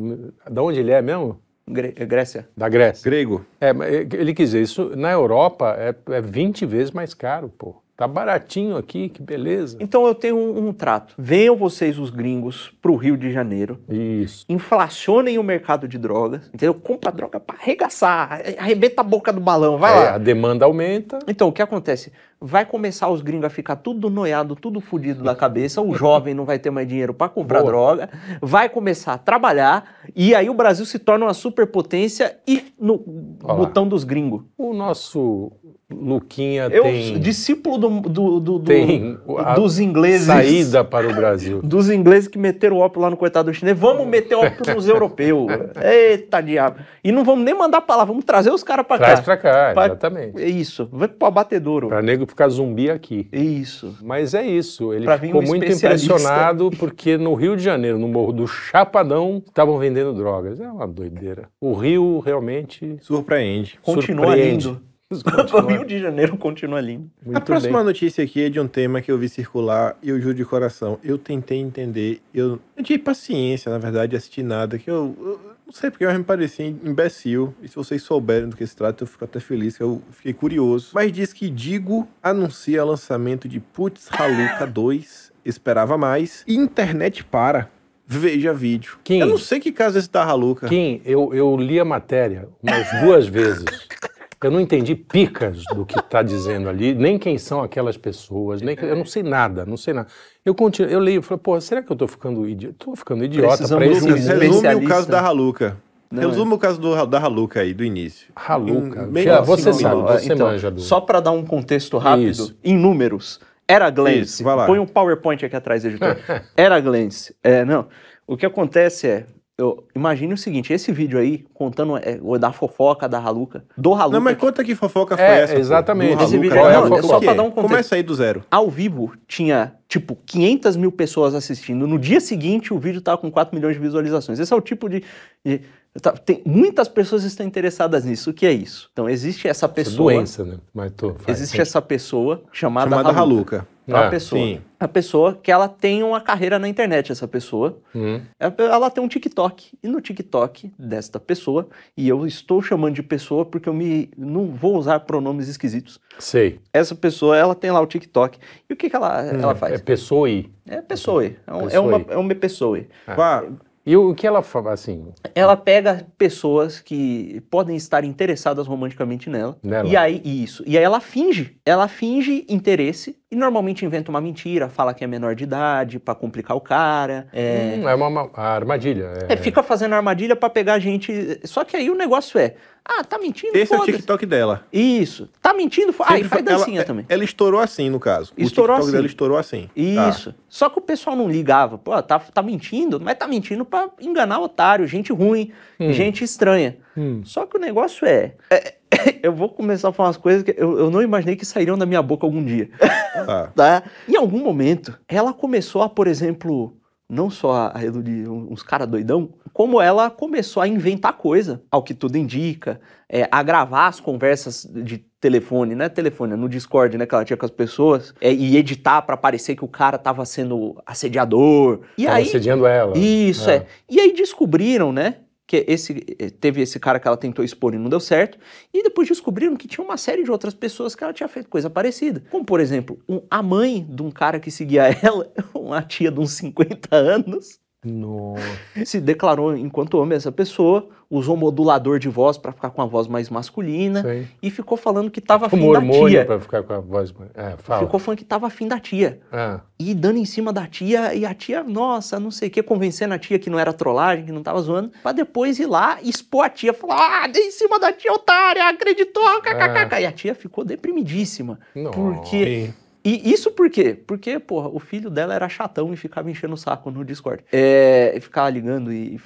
Da 0.50 0.62
onde 0.62 0.80
ele 0.80 0.90
é 0.90 1.00
mesmo? 1.00 1.40
Gre- 1.68 1.92
Grécia. 1.92 2.46
Da 2.56 2.68
Grécia. 2.68 3.02
Grego. 3.10 3.44
É, 3.60 3.72
mas 3.72 3.92
ele 3.92 4.34
quis 4.34 4.50
dizer, 4.50 4.60
isso 4.62 4.92
na 4.94 5.10
Europa 5.10 5.74
é, 5.78 5.94
é 6.12 6.20
20 6.20 6.66
vezes 6.66 6.90
mais 6.90 7.14
caro, 7.14 7.48
pô. 7.58 7.74
Tá 7.96 8.06
baratinho 8.06 8.76
aqui, 8.76 9.08
que 9.08 9.22
beleza. 9.22 9.78
Então 9.80 10.06
eu 10.06 10.14
tenho 10.14 10.36
um, 10.36 10.68
um 10.68 10.72
trato. 10.72 11.14
Venham 11.16 11.56
vocês, 11.56 11.98
os 11.98 12.10
gringos, 12.10 12.70
pro 12.82 12.94
Rio 12.94 13.16
de 13.16 13.32
Janeiro. 13.32 13.78
Isso. 13.88 14.44
Inflacionem 14.50 15.38
o 15.38 15.42
mercado 15.42 15.88
de 15.88 15.96
drogas. 15.96 16.48
Entendeu? 16.48 16.74
Compra 16.74 17.10
droga 17.10 17.40
pra 17.40 17.56
arregaçar. 17.56 18.42
Arrebenta 18.58 19.00
a 19.00 19.04
boca 19.04 19.32
do 19.32 19.40
balão. 19.40 19.78
Vai 19.78 19.92
É, 19.92 19.96
lá. 20.10 20.14
a 20.16 20.18
demanda 20.18 20.66
aumenta. 20.66 21.18
Então, 21.26 21.48
o 21.48 21.52
que 21.52 21.62
acontece? 21.62 22.12
Vai 22.38 22.66
começar 22.66 23.08
os 23.08 23.22
gringos 23.22 23.46
a 23.46 23.50
ficar 23.50 23.76
tudo 23.76 24.10
noiado, 24.10 24.54
tudo 24.54 24.78
fudido 24.80 25.24
da 25.24 25.34
cabeça, 25.34 25.80
o 25.80 25.94
jovem 25.94 26.34
não 26.34 26.44
vai 26.44 26.58
ter 26.58 26.70
mais 26.70 26.86
dinheiro 26.86 27.14
para 27.14 27.30
comprar 27.30 27.60
Boa. 27.60 27.70
droga, 27.72 28.10
vai 28.42 28.68
começar 28.68 29.14
a 29.14 29.18
trabalhar, 29.18 29.84
e 30.14 30.34
aí 30.34 30.50
o 30.50 30.54
Brasil 30.54 30.84
se 30.84 30.98
torna 30.98 31.24
uma 31.24 31.34
superpotência 31.34 32.36
e 32.46 32.64
no 32.78 33.02
Olha 33.42 33.52
lá. 33.52 33.54
botão 33.54 33.88
dos 33.88 34.04
gringos. 34.04 34.42
O 34.58 34.74
nosso 34.74 35.50
Luquinha 35.90 36.64
Eu, 36.70 36.82
tem 36.82 37.18
discípulo 37.20 37.78
do, 37.78 38.00
do- 38.00 38.40
do- 38.40 38.60
Tem 38.60 39.16
dos 39.54 39.78
ingleses. 39.78 40.26
saída 40.26 40.84
para 40.84 41.08
o 41.08 41.14
Brasil. 41.14 41.62
Dos 41.64 41.88
ingleses 41.88 42.26
que 42.28 42.36
meteram 42.38 42.76
o 42.78 42.80
ópio 42.80 43.00
lá 43.00 43.08
no 43.08 43.16
coitado 43.16 43.50
do 43.52 43.54
chinês. 43.54 43.78
Vamos 43.78 44.04
meter 44.04 44.34
ópio 44.34 44.74
nos 44.74 44.86
europeus. 44.88 45.46
Eita 45.80 46.40
diabo. 46.40 46.80
E 47.04 47.12
não 47.12 47.22
vamos 47.24 47.44
nem 47.44 47.54
mandar 47.54 47.82
pra 47.82 47.94
lá, 47.96 48.04
vamos 48.04 48.24
trazer 48.24 48.50
os 48.50 48.64
caras 48.64 48.84
pra 48.84 48.98
Traz 48.98 49.20
cá. 49.20 49.24
pra 49.24 49.36
cá, 49.36 49.70
Pra- 49.74 49.86
exatamente. 49.86 50.42
É 50.42 50.48
isso. 50.48 50.88
Vai 50.92 51.06
pro 51.06 51.28
abatedouro. 51.28 51.86
Pra 51.86 52.02
nego 52.02 52.25
ficar 52.26 52.48
zumbi 52.48 52.90
aqui. 52.90 53.28
É 53.32 53.40
isso. 53.40 53.96
Mas 54.02 54.34
é 54.34 54.44
isso, 54.46 54.92
ele 54.92 55.04
Pra 55.04 55.18
ficou 55.18 55.42
um 55.42 55.46
muito 55.46 55.64
impressionado 55.64 56.70
porque 56.78 57.16
no 57.16 57.34
Rio 57.34 57.56
de 57.56 57.62
Janeiro, 57.62 57.98
no 57.98 58.08
Morro 58.08 58.32
do 58.32 58.46
Chapadão, 58.46 59.42
estavam 59.46 59.78
vendendo 59.78 60.12
drogas. 60.12 60.60
É 60.60 60.70
uma 60.70 60.86
doideira. 60.86 61.48
O 61.60 61.72
Rio 61.74 62.18
realmente 62.20 62.96
Surpreende. 63.00 63.78
Continua 63.82 64.26
surpreende. 64.26 64.68
lindo. 64.68 64.82
O 65.54 65.60
Rio 65.60 65.84
de 65.84 66.00
Janeiro 66.00 66.36
continua 66.36 66.80
lindo. 66.80 67.08
muito 67.24 67.38
a 67.38 67.40
próxima 67.40 67.78
bem. 67.78 67.86
notícia 67.86 68.24
aqui 68.24 68.42
é 68.42 68.48
de 68.48 68.58
um 68.58 68.66
tema 68.66 69.00
que 69.00 69.10
eu 69.10 69.16
vi 69.16 69.28
circular 69.28 69.96
e 70.02 70.08
eu 70.08 70.20
juro 70.20 70.34
de 70.34 70.44
coração. 70.44 70.98
Eu 71.02 71.16
tentei 71.16 71.58
entender, 71.58 72.20
eu 72.34 72.58
não 72.76 72.82
tive 72.82 72.98
paciência, 72.98 73.70
na 73.70 73.78
verdade, 73.78 74.10
de 74.10 74.16
assistir 74.16 74.42
nada, 74.42 74.78
que 74.78 74.90
eu, 74.90 75.16
eu 75.20 75.40
não 75.64 75.72
sei 75.72 75.90
porque 75.90 76.04
eu 76.04 76.12
me 76.12 76.24
parecia 76.24 76.66
imbecil. 76.66 77.54
E 77.62 77.68
se 77.68 77.76
vocês 77.76 78.02
souberem 78.02 78.48
do 78.48 78.56
que 78.56 78.66
se 78.66 78.74
trata, 78.74 79.04
eu 79.04 79.06
fico 79.06 79.24
até 79.24 79.38
feliz, 79.38 79.76
que 79.76 79.82
eu 79.82 80.02
fiquei 80.10 80.32
curioso. 80.32 80.90
Mas 80.92 81.12
diz 81.12 81.32
que 81.32 81.48
Digo 81.48 82.08
anuncia 82.20 82.84
lançamento 82.84 83.48
de 83.48 83.60
Putz 83.60 84.08
Haluka 84.10 84.66
2, 84.66 85.32
esperava 85.44 85.96
mais, 85.96 86.42
e 86.48 86.56
internet 86.56 87.24
para. 87.24 87.70
Veja 88.08 88.52
vídeo. 88.52 88.98
Kim. 89.04 89.18
Eu 89.18 89.26
não 89.26 89.38
sei 89.38 89.58
que 89.60 89.70
caso 89.72 89.96
é 89.96 90.00
esse 90.00 90.10
da 90.10 90.24
Haluka. 90.24 90.68
Kim, 90.68 91.00
eu, 91.04 91.32
eu 91.34 91.56
li 91.56 91.78
a 91.78 91.84
matéria 91.84 92.48
umas 92.62 92.88
duas 93.02 93.26
vezes. 93.26 93.64
Eu 94.46 94.50
não 94.52 94.60
entendi 94.60 94.94
picas 94.94 95.64
do 95.74 95.84
que 95.84 95.98
está 95.98 96.22
dizendo 96.22 96.68
ali, 96.68 96.94
nem 96.94 97.18
quem 97.18 97.36
são 97.36 97.64
aquelas 97.64 97.96
pessoas, 97.96 98.62
nem 98.62 98.76
eu 98.80 98.94
não 98.94 99.04
sei 99.04 99.24
nada, 99.24 99.66
não 99.66 99.76
sei 99.76 99.92
nada. 99.92 100.06
Eu 100.44 100.54
continuo, 100.54 100.88
eu 100.88 101.00
leio 101.00 101.18
e 101.18 101.22
falo, 101.22 101.40
pô, 101.40 101.60
será 101.60 101.82
que 101.82 101.90
eu 101.90 101.94
estou 101.94 102.06
ficando 102.06 102.48
idiota? 102.48 102.76
Tô 102.78 102.94
ficando 102.94 103.24
idiota 103.24 103.66
para 103.66 103.84
esse 103.84 104.04
um 104.04 104.08
Lucas, 104.08 104.26
resume 104.28 104.74
o 104.76 104.88
caso 104.88 105.08
da 105.08 105.20
Haluka. 105.20 105.76
Não, 106.08 106.28
Resume 106.30 106.54
o 106.54 106.58
caso 106.58 106.80
do, 106.80 107.06
da 107.06 107.18
Haluka 107.18 107.60
aí, 107.60 107.74
do 107.74 107.82
início. 107.82 108.28
Haluka. 108.36 109.02
Em 109.02 109.06
meio 109.08 109.26
Já, 109.26 109.40
você 109.40 109.72
cinco 109.72 109.82
sabe, 109.82 109.96
minutos. 109.96 110.22
você 110.22 110.32
Então, 110.32 110.46
manja 110.46 110.70
do. 110.70 110.80
Só 110.80 111.00
para 111.00 111.18
dar 111.18 111.32
um 111.32 111.44
contexto 111.44 111.98
rápido, 111.98 112.30
Isso. 112.30 112.56
em 112.62 112.78
números, 112.78 113.40
era 113.66 113.90
Glance. 113.90 114.20
Isso, 114.20 114.44
vai 114.44 114.54
lá. 114.54 114.66
Põe 114.66 114.78
um 114.78 114.86
PowerPoint 114.86 115.44
aqui 115.44 115.56
atrás, 115.56 115.84
editor. 115.84 116.16
Era 116.56 116.78
Glance. 116.78 117.34
É, 117.42 117.64
não. 117.64 117.88
O 118.24 118.36
que 118.36 118.46
acontece 118.46 119.08
é, 119.08 119.26
eu 119.58 119.86
imagine 119.94 120.34
o 120.34 120.36
seguinte, 120.36 120.70
esse 120.72 120.92
vídeo 120.92 121.18
aí, 121.18 121.42
contando 121.54 121.96
é, 121.96 122.18
o 122.20 122.36
da 122.38 122.52
fofoca 122.52 123.08
da 123.08 123.18
Haluka, 123.18 123.64
do 123.76 123.94
Haluka, 123.94 124.18
Não, 124.18 124.20
mas 124.20 124.36
conta 124.36 124.62
que 124.62 124.74
fofoca 124.74 125.16
foi 125.16 125.24
É, 125.24 125.40
essa. 125.44 125.58
exatamente. 125.58 126.22
Esse 126.22 126.36
vídeo- 126.38 126.56
não, 126.56 126.64
Haluka? 126.66 126.98
é 126.98 127.02
só 127.02 127.18
pra 127.20 127.32
dar 127.32 127.42
um 127.42 127.50
contexto. 127.50 127.68
Começa 127.70 127.94
aí 127.94 128.02
do 128.02 128.14
zero. 128.14 128.44
ao 128.50 128.68
vivo, 128.68 129.14
tinha, 129.26 129.72
tipo, 129.88 130.14
500 130.26 130.76
mil 130.76 130.92
pessoas 130.92 131.34
assistindo. 131.34 131.86
No 131.86 131.98
dia 131.98 132.20
seguinte, 132.20 132.74
o 132.74 132.78
vídeo 132.78 133.00
tava 133.00 133.16
com 133.16 133.30
4 133.30 133.54
milhões 133.56 133.74
de 133.76 133.80
visualizações. 133.80 134.38
Esse 134.38 134.52
é 134.52 134.56
o 134.56 134.60
tipo 134.60 134.88
de... 134.90 135.02
de- 135.44 135.62
Tá, 136.02 136.12
tem, 136.12 136.42
muitas 136.44 136.88
pessoas 136.88 137.24
estão 137.24 137.46
interessadas 137.46 138.04
nisso. 138.04 138.28
O 138.28 138.34
que 138.34 138.44
é 138.44 138.52
isso? 138.52 138.90
Então, 138.92 139.08
existe 139.08 139.48
essa 139.48 139.64
é 139.64 139.68
pessoa. 139.70 140.12
doença, 140.12 140.44
né? 140.44 140.56
Mas 140.74 140.92
tô, 140.94 141.12
vai, 141.14 141.30
Existe 141.34 141.56
vai. 141.56 141.62
essa 141.62 141.80
pessoa 141.80 142.42
chamada, 142.52 142.90
Chamada 142.90 143.08
Haluca. 143.18 143.20
Haluca. 143.56 143.68
É 143.88 143.92
uma 143.94 144.06
Ah, 144.06 144.10
pessoa. 144.10 144.40
sim. 144.42 144.60
A 144.80 144.88
pessoa 144.88 145.38
que 145.40 145.50
ela 145.50 145.68
tem 145.68 146.02
uma 146.02 146.20
carreira 146.20 146.58
na 146.58 146.68
internet, 146.68 147.12
essa 147.12 147.26
pessoa. 147.28 147.78
Hum, 147.94 148.20
Ela- 148.38 148.54
Ela 148.58 148.90
tem 148.90 149.02
um 149.02 149.08
TikTok. 149.08 149.78
E 149.82 149.88
no 149.88 150.00
TikTok 150.00 150.72
desta 150.78 151.20
pessoa, 151.20 151.68
e 151.96 152.08
eu 152.08 152.26
estou 152.26 152.60
chamando 152.60 152.94
de 152.94 153.02
pessoa 153.02 153.44
porque 153.44 153.68
eu 153.68 153.72
me 153.74 154.10
não 154.16 154.46
vou 154.48 154.76
usar 154.76 155.00
pronomes 155.00 155.48
esquisitos. 155.48 156.00
sei. 156.18 156.60
Essa 156.72 156.94
pessoa, 156.94 157.36
ela 157.36 157.54
tem 157.54 157.70
lá 157.70 157.80
o 157.80 157.86
TikTok. 157.86 158.38
E 158.68 158.72
o 158.72 158.76
que, 158.76 158.88
que 158.90 158.96
ela, 158.96 159.22
ela 159.22 159.52
É 159.52 159.54
faz? 159.54 159.80
pessoa 159.82 160.26
aí. 160.26 160.50
É 160.66 160.80
pessoa. 160.82 161.24
É, 161.24 161.28
um- 161.52 161.60
é 161.60 161.64
Pessoa. 161.64 161.96
uma, 161.96 162.12
é 162.12 162.16
uma 162.16 162.34
pessoa. 162.34 162.80
Vá, 163.16 163.44
E 163.86 163.96
o 163.96 164.12
que 164.16 164.26
ela 164.26 164.42
fala, 164.42 164.72
assim, 164.72 165.12
Ela 165.32 165.56
pega 165.56 166.04
pessoas 166.18 166.80
que 166.80 167.40
podem 167.48 167.76
estar 167.76 168.02
interessadas 168.02 168.66
romanticamente 168.66 169.30
nela. 169.30 169.56
Nela. 169.62 169.88
E 169.88 169.96
aí, 169.96 170.20
isso. 170.24 170.64
E 170.66 170.76
aí 170.76 170.82
ela 170.82 170.98
finge. 170.98 171.56
Ela 171.64 171.86
finge 171.86 172.44
interesse 172.48 173.16
e 173.30 173.36
normalmente 173.36 173.84
inventa 173.84 174.10
uma 174.10 174.20
mentira, 174.20 174.68
fala 174.68 174.92
que 174.92 175.04
é 175.04 175.06
menor 175.06 175.36
de 175.36 175.44
idade 175.44 176.00
pra 176.00 176.16
complicar 176.16 176.56
o 176.56 176.60
cara. 176.60 177.28
É, 177.32 177.76
hum, 177.78 177.88
é 177.88 177.94
uma, 177.94 178.08
uma 178.08 178.30
armadilha. 178.34 179.12
É, 179.28 179.34
é, 179.34 179.36
fica 179.36 179.62
fazendo 179.62 179.94
armadilha 179.94 180.34
pra 180.34 180.50
pegar 180.50 180.74
a 180.74 180.78
gente. 180.80 181.40
Só 181.44 181.64
que 181.64 181.76
aí 181.76 181.88
o 181.88 181.94
negócio 181.94 182.40
é: 182.40 182.56
ah, 182.88 183.04
tá 183.04 183.18
mentindo? 183.18 183.56
esse 183.56 183.74
é 183.74 183.76
o. 183.78 183.84
TikTok 183.84 184.24
dela. 184.26 184.64
Isso. 184.72 185.28
Tá 185.42 185.52
mentindo? 185.52 185.92
Fo- 185.92 186.04
Ah, 186.06 186.14
e 186.18 186.22
Sempre 186.22 186.28
faz 186.28 186.42
foi- 186.44 186.52
ela- 186.52 186.58
dancinha 186.64 186.84
também. 186.84 187.04
Ela 187.08 187.24
estourou 187.24 187.60
assim, 187.60 187.90
no 187.90 187.98
caso. 188.00 188.32
Estourou 188.36 188.76
o 188.76 188.78
TikTok 188.78 188.82
assim. 188.88 188.92
dela 188.92 189.06
estourou 189.06 189.36
assim. 189.38 189.62
Tá. 189.94 190.08
Isso. 190.08 190.34
Só 190.48 190.68
que 190.68 190.78
o 190.78 190.82
pessoal 190.82 191.16
não 191.16 191.28
ligava. 191.28 191.76
Pô, 191.78 192.00
tá, 192.02 192.18
tá 192.18 192.42
mentindo, 192.42 193.00
mas 193.00 193.16
tá 193.18 193.26
mentindo 193.26 193.64
pra 193.64 193.88
enganar 194.00 194.38
otário, 194.40 194.86
gente 194.86 195.12
ruim, 195.12 195.52
Hum. 195.80 195.92
gente 195.92 196.22
estranha. 196.24 196.76
Hum. 196.96 197.22
Só 197.24 197.44
que 197.46 197.56
o 197.56 197.60
negócio 197.60 198.06
é. 198.06 198.34
é- 198.50 198.74
eu 199.22 199.32
vou 199.32 199.48
começar 199.48 199.88
a 199.88 199.92
falar 199.92 200.08
umas 200.10 200.16
coisas 200.16 200.42
que 200.44 200.54
eu, 200.56 200.78
eu 200.78 200.90
não 200.90 201.02
imaginei 201.02 201.34
que 201.34 201.44
sairiam 201.44 201.76
da 201.76 201.84
minha 201.84 202.00
boca 202.02 202.24
algum 202.26 202.44
dia. 202.44 202.70
Tá. 203.26 203.46
Tá? 203.56 203.82
Em 204.06 204.14
algum 204.14 204.38
momento, 204.44 204.96
ela 205.08 205.32
começou 205.32 205.80
a, 205.82 205.88
por 205.88 206.06
exemplo, 206.06 206.76
não 207.08 207.30
só 207.30 207.70
a 207.72 207.84
iludir 207.84 208.28
uns 208.28 208.62
caras 208.62 208.88
doidão, 208.88 209.30
como 209.52 209.80
ela 209.80 210.10
começou 210.10 210.62
a 210.62 210.68
inventar 210.68 211.12
coisa, 211.14 211.62
ao 211.70 211.82
que 211.82 211.94
tudo 211.94 212.16
indica, 212.16 212.80
é, 213.08 213.28
a 213.30 213.42
gravar 213.42 213.86
as 213.86 214.00
conversas 214.00 214.68
de 214.84 214.98
telefone, 215.20 215.74
né? 215.74 215.88
Telefone, 215.88 216.36
no 216.36 216.48
Discord, 216.48 216.98
né? 216.98 217.06
Que 217.06 217.14
ela 217.14 217.24
tinha 217.24 217.36
com 217.36 217.46
as 217.46 217.50
pessoas, 217.50 218.12
é, 218.20 218.32
e 218.32 218.56
editar 218.56 219.02
pra 219.02 219.16
parecer 219.16 219.54
que 219.54 219.64
o 219.64 219.68
cara 219.68 219.96
tava 219.96 220.24
sendo 220.24 220.80
assediador. 220.84 221.80
E 221.96 222.04
Tava 222.04 222.16
aí. 222.16 222.24
assediando 222.24 222.66
ela. 222.66 222.98
Isso, 222.98 223.48
é. 223.48 223.66
E 223.88 224.00
aí 224.00 224.12
descobriram, 224.12 224.92
né? 224.92 225.16
Que 225.46 225.64
esse, 225.68 226.04
eh, 226.18 226.30
teve 226.30 226.60
esse 226.60 226.80
cara 226.80 226.98
que 226.98 227.06
ela 227.06 227.16
tentou 227.16 227.44
expor 227.44 227.72
e 227.74 227.78
não 227.78 227.88
deu 227.88 228.00
certo. 228.00 228.36
E 228.74 228.82
depois 228.82 229.06
descobriram 229.08 229.56
que 229.56 229.68
tinha 229.68 229.84
uma 229.84 229.96
série 229.96 230.24
de 230.24 230.30
outras 230.30 230.54
pessoas 230.54 230.94
que 230.96 231.04
ela 231.04 231.12
tinha 231.12 231.28
feito 231.28 231.48
coisa 231.48 231.70
parecida. 231.70 232.22
Como, 232.30 232.44
por 232.44 232.58
exemplo, 232.60 232.98
um- 233.08 233.22
a 233.30 233.42
mãe 233.42 233.86
de 233.88 234.02
um 234.02 234.10
cara 234.10 234.40
que 234.40 234.50
seguia 234.50 234.82
ela, 235.02 235.32
uma 235.54 235.82
tia 235.82 236.10
de 236.10 236.18
uns 236.20 236.32
50 236.32 236.96
anos, 236.96 237.60
Nossa. 237.84 238.42
se 238.84 239.00
declarou 239.00 239.56
enquanto 239.56 239.94
homem 239.98 240.16
essa 240.16 240.32
pessoa, 240.32 240.88
usou 241.08 241.36
modulador 241.36 241.98
de 242.00 242.08
voz 242.08 242.36
pra 242.36 242.50
ficar 242.50 242.70
com 242.70 242.82
a 242.82 242.86
voz 242.86 243.06
mais 243.06 243.30
masculina 243.30 244.02
Sei. 244.02 244.26
e 244.42 244.50
ficou 244.50 244.76
falando 244.76 245.08
que 245.10 245.20
tava 245.20 245.46
afim 245.46 245.72
da 245.72 245.80
tia. 245.80 246.24
pra 246.24 246.40
ficar 246.40 246.62
com 246.64 246.72
a 246.72 246.80
voz. 246.80 247.14
É, 247.34 247.54
fala. 247.58 247.84
Ficou 247.84 248.00
falando 248.00 248.18
que 248.18 248.24
tava 248.24 248.46
afim 248.48 248.66
da 248.66 248.80
tia. 248.80 249.20
Ah, 249.30 249.60
E 249.78 249.94
dando 249.94 250.18
em 250.18 250.24
cima 250.24 250.52
da 250.52 250.66
tia, 250.66 251.14
e 251.14 251.24
a 251.24 251.32
tia, 251.32 251.62
nossa, 251.62 252.18
não 252.18 252.30
sei 252.32 252.48
o 252.48 252.50
que, 252.50 252.62
convencendo 252.62 253.14
a 253.14 253.18
tia 253.18 253.38
que 253.38 253.48
não 253.48 253.58
era 253.58 253.72
trollagem, 253.72 254.24
que 254.24 254.32
não 254.32 254.42
tava 254.42 254.60
zoando, 254.60 254.90
pra 255.02 255.12
depois 255.12 255.58
ir 255.60 255.66
lá 255.66 255.98
e 256.02 256.10
expor 256.10 256.44
a 256.46 256.48
tia, 256.48 256.72
falar, 256.74 257.24
ah, 257.24 257.28
dei 257.28 257.44
em 257.46 257.50
cima 257.52 257.78
da 257.78 257.92
tia 257.92 258.12
otária, 258.12 258.68
acreditou, 258.68 259.40
kkk. 259.42 260.00
E 260.00 260.06
a 260.06 260.12
tia 260.12 260.34
ficou 260.34 260.64
deprimidíssima. 260.64 261.60
não. 261.74 261.90
Porque. 261.92 262.70
E 263.06 263.32
isso 263.32 263.52
por 263.52 263.70
quê? 263.70 263.94
Porque, 263.94 264.36
porra, 264.40 264.68
o 264.68 264.80
filho 264.80 265.08
dela 265.08 265.32
era 265.32 265.48
chatão 265.48 265.94
e 265.94 265.96
ficava 265.96 266.28
enchendo 266.28 266.54
o 266.54 266.56
saco 266.56 266.90
no 266.90 267.04
Discord. 267.04 267.44
É, 267.52 268.12
e 268.16 268.20
ficava 268.20 268.50
ligando 268.50 268.92
e, 268.92 269.14
e 269.14 269.20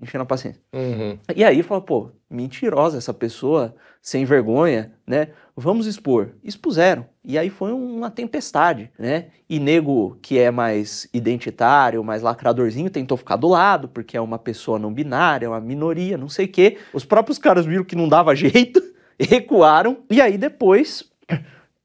enchendo 0.00 0.22
a 0.22 0.26
paciência. 0.26 0.62
Uhum. 0.72 1.18
E 1.36 1.44
aí 1.44 1.62
fala, 1.62 1.82
pô, 1.82 2.10
mentirosa 2.30 2.96
essa 2.96 3.12
pessoa, 3.12 3.76
sem 4.00 4.24
vergonha, 4.24 4.90
né? 5.06 5.28
Vamos 5.54 5.86
expor. 5.86 6.30
Expuseram. 6.42 7.04
E 7.22 7.36
aí 7.36 7.50
foi 7.50 7.72
uma 7.72 8.10
tempestade, 8.10 8.90
né? 8.98 9.26
E 9.50 9.60
nego 9.60 10.16
que 10.22 10.38
é 10.38 10.50
mais 10.50 11.06
identitário, 11.12 12.02
mais 12.02 12.22
lacradorzinho, 12.22 12.88
tentou 12.88 13.18
ficar 13.18 13.36
do 13.36 13.48
lado, 13.48 13.86
porque 13.86 14.16
é 14.16 14.20
uma 14.20 14.38
pessoa 14.38 14.78
não 14.78 14.90
binária, 14.90 15.44
é 15.44 15.48
uma 15.50 15.60
minoria, 15.60 16.16
não 16.16 16.30
sei 16.30 16.46
o 16.46 16.50
quê. 16.50 16.78
Os 16.90 17.04
próprios 17.04 17.36
caras 17.36 17.66
viram 17.66 17.84
que 17.84 17.94
não 17.94 18.08
dava 18.08 18.32
jeito, 18.34 18.82
recuaram. 19.20 19.98
E 20.08 20.22
aí 20.22 20.38
depois. 20.38 21.04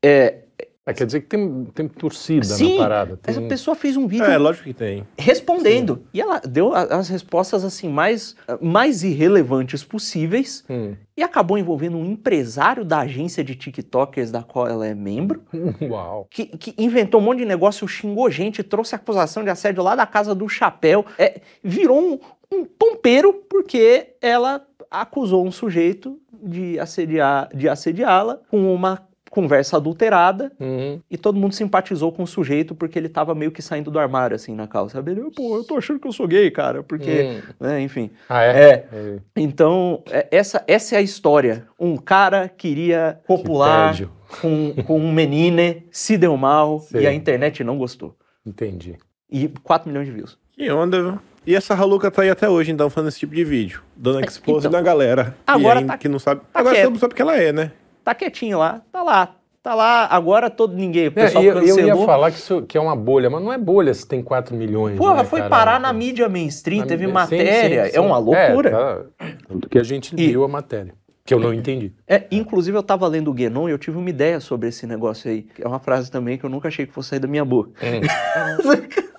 É, 0.02 0.41
Ah, 0.84 0.94
quer 0.94 1.06
dizer 1.06 1.22
que 1.22 1.28
tem, 1.28 1.66
tem 1.76 1.88
torcida 1.88 2.44
Sim, 2.44 2.74
na 2.78 2.82
parada. 2.84 3.18
Tem... 3.18 3.32
essa 3.32 3.42
pessoa 3.48 3.76
fez 3.76 3.96
um 3.96 4.08
vídeo 4.08 4.26
É, 4.26 4.36
lógico 4.38 4.66
que 4.66 4.74
tem. 4.74 5.06
respondendo. 5.16 6.04
E 6.12 6.20
ela 6.20 6.40
deu 6.40 6.74
as 6.74 7.08
respostas 7.08 7.64
assim 7.64 7.88
mais, 7.88 8.36
mais 8.60 9.04
irrelevantes 9.04 9.84
possíveis 9.84 10.64
Hum. 10.68 10.96
e 11.16 11.22
acabou 11.22 11.56
envolvendo 11.58 11.98
um 11.98 12.06
empresário 12.06 12.84
da 12.84 13.02
agência 13.02 13.44
de 13.44 13.54
TikTokers 13.56 14.32
da 14.32 14.42
qual 14.42 14.68
ela 14.68 14.88
é 14.88 14.96
membro, 14.96 15.44
Uau. 15.88 16.28
que, 16.32 16.46
que 16.46 16.74
inventou 16.84 17.22
um 17.22 17.24
monte 17.26 17.40
de 17.40 17.46
negócio, 17.46 17.88
xingou 17.88 18.30
gente, 18.32 18.64
trouxe 18.64 18.96
acusação 18.96 19.44
de 19.44 19.52
assédio 19.52 19.84
lá 19.84 19.96
da 19.96 20.08
casa 20.08 20.34
do 20.34 20.50
chapéu, 20.50 21.06
é, 21.18 21.42
virou 21.64 22.02
um, 22.02 22.20
um 22.52 22.66
pompeiro 22.66 23.34
porque 23.48 24.14
ela 24.20 24.66
acusou 24.90 25.46
um 25.46 25.52
sujeito 25.52 26.20
de 26.44 26.80
assediar, 26.80 27.50
de 27.56 27.70
assediá-la 27.70 28.40
com 28.50 28.74
uma 28.74 29.08
conversa 29.32 29.78
adulterada 29.78 30.52
Uhum. 30.60 31.00
e 31.10 31.18
todo 31.18 31.40
mundo 31.40 31.54
simpatizou 31.56 32.12
com 32.12 32.22
o 32.24 32.28
sujeito 32.28 32.76
porque 32.76 33.00
ele 33.00 33.10
tava 33.10 33.34
meio 33.34 33.50
que 33.52 33.62
saindo 33.62 33.90
do 33.90 33.98
armário, 33.98 34.36
assim, 34.36 34.54
na 34.54 34.68
calça. 34.68 34.98
Sabe? 34.98 35.12
Ele, 35.12 35.22
pô, 35.32 35.56
eu 35.56 35.64
tô 35.64 35.78
achando 35.78 36.00
que 36.00 36.08
eu 36.08 36.12
sou 36.12 36.28
gay, 36.28 36.52
cara, 36.52 36.84
porque... 36.84 37.40
Hum. 37.40 37.54
né, 37.60 37.82
enfim. 37.82 38.12
Ah, 38.30 38.44
é? 38.44 38.50
É, 38.52 38.86
É. 38.92 39.18
então, 39.38 40.04
é- 40.12 40.28
essa, 40.30 40.64
essa 40.68 40.96
é 40.96 40.98
a 41.00 41.02
história. 41.02 41.66
Um 41.80 41.96
cara 41.98 42.48
queria 42.50 43.20
copular 43.26 43.92
tédio. 43.94 44.12
com, 44.42 44.74
com 44.86 45.00
um 45.00 45.12
menine, 45.12 45.88
se 45.90 46.18
deu 46.18 46.36
mal, 46.38 46.82
Sei. 46.82 47.02
e 47.04 47.08
a 47.08 47.14
internet 47.14 47.64
não 47.64 47.78
gostou. 47.78 48.16
Entendi. 48.46 48.98
E 49.32 49.48
4 49.64 49.88
milhões 49.90 50.06
de 50.08 50.12
views. 50.14 50.38
Que 50.52 50.70
onda, 50.70 51.02
viu? 51.02 51.20
E 51.48 51.56
essa 51.56 51.74
Haluca 51.74 52.12
tá 52.12 52.22
aí 52.22 52.30
até 52.30 52.48
hoje, 52.48 52.72
então, 52.72 52.90
fazendo 52.90 53.08
esse 53.08 53.20
tipo 53.20 53.34
de 53.34 53.44
vídeo. 53.44 53.82
Dando 53.96 54.24
expose 54.24 54.68
então. 54.68 54.72
na 54.80 54.82
galera. 54.86 55.36
Agora 55.48 55.76
que, 55.76 55.80
ainda- 55.84 55.94
tá- 55.94 55.98
que 55.98 56.08
não 56.10 56.20
sabe. 56.20 56.42
tá 56.54 56.60
agora 56.60 56.76
todo 56.82 56.92
mundo 56.92 57.00
sabe 57.00 57.16
que 57.16 57.22
ela 57.22 57.36
é, 57.36 57.52
né? 57.52 57.72
Tá 58.04 58.14
quietinho 58.16 58.58
lá, 58.60 58.82
tá 58.92 59.04
lá. 59.04 59.36
Tá 59.64 59.76
lá, 59.76 60.08
agora 60.10 60.50
todo 60.50 60.74
ninguém, 60.74 61.04
o 61.06 61.08
É, 61.10 61.12
pessoal 61.12 61.44
e 61.44 61.48
eu, 61.48 61.54
eu 61.58 61.64
ia 61.68 61.76
cancelou. 61.76 62.06
falar 62.08 62.32
que, 62.32 62.38
isso, 62.38 62.64
que 62.64 62.76
é 62.76 62.82
uma 62.82 62.96
bolha, 62.96 63.30
mas 63.30 63.44
não 63.44 63.54
é 63.54 63.60
bolha 63.60 63.94
se 63.94 64.08
tem 64.08 64.24
4 64.24 64.56
milhões. 64.56 64.98
Porra, 64.98 65.18
né, 65.18 65.24
foi 65.24 65.40
caralho? 65.42 65.50
parar 65.52 65.80
na 65.80 65.94
mídia 65.94 66.28
mainstream, 66.28 66.80
Na 66.80 66.88
teve 66.88 67.06
mídia- 67.06 67.14
matéria, 67.14 67.86
sim, 67.86 67.92
sim. 67.92 67.98
é 67.98 68.02
uma 68.02 68.18
loucura. 68.18 68.70
É, 68.70 68.72
tá. 68.72 69.36
Tanto 69.48 69.70
que 69.70 69.78
a 69.78 69.84
gente 69.84 70.16
E- 70.20 70.30
viu 70.32 70.44
a 70.44 70.48
matéria, 70.48 70.96
que 71.24 71.32
eu 71.32 71.40
não 71.40 71.54
entendi. 71.54 71.94
É, 72.08 72.24
inclusive, 72.32 72.76
eu 72.76 72.82
tava 72.82 73.08
lendo 73.08 73.30
o 73.30 73.34
Guénon 73.36 73.70
e 73.70 73.72
eu 73.72 73.78
tive 73.78 74.00
uma 74.00 74.10
ideia 74.10 74.40
sobre 74.40 74.68
esse 74.68 74.88
negócio 74.88 75.30
aí. 75.30 75.46
É 75.60 75.68
uma 75.68 75.78
frase 75.80 76.10
também 76.10 76.40
que 76.40 76.44
eu 76.44 76.50
nunca 76.50 76.68
achei 76.68 76.88
que 76.88 76.92
fosse 76.92 77.10
sair 77.10 77.20
da 77.20 77.28
minha 77.28 77.46
boca. 77.46 77.70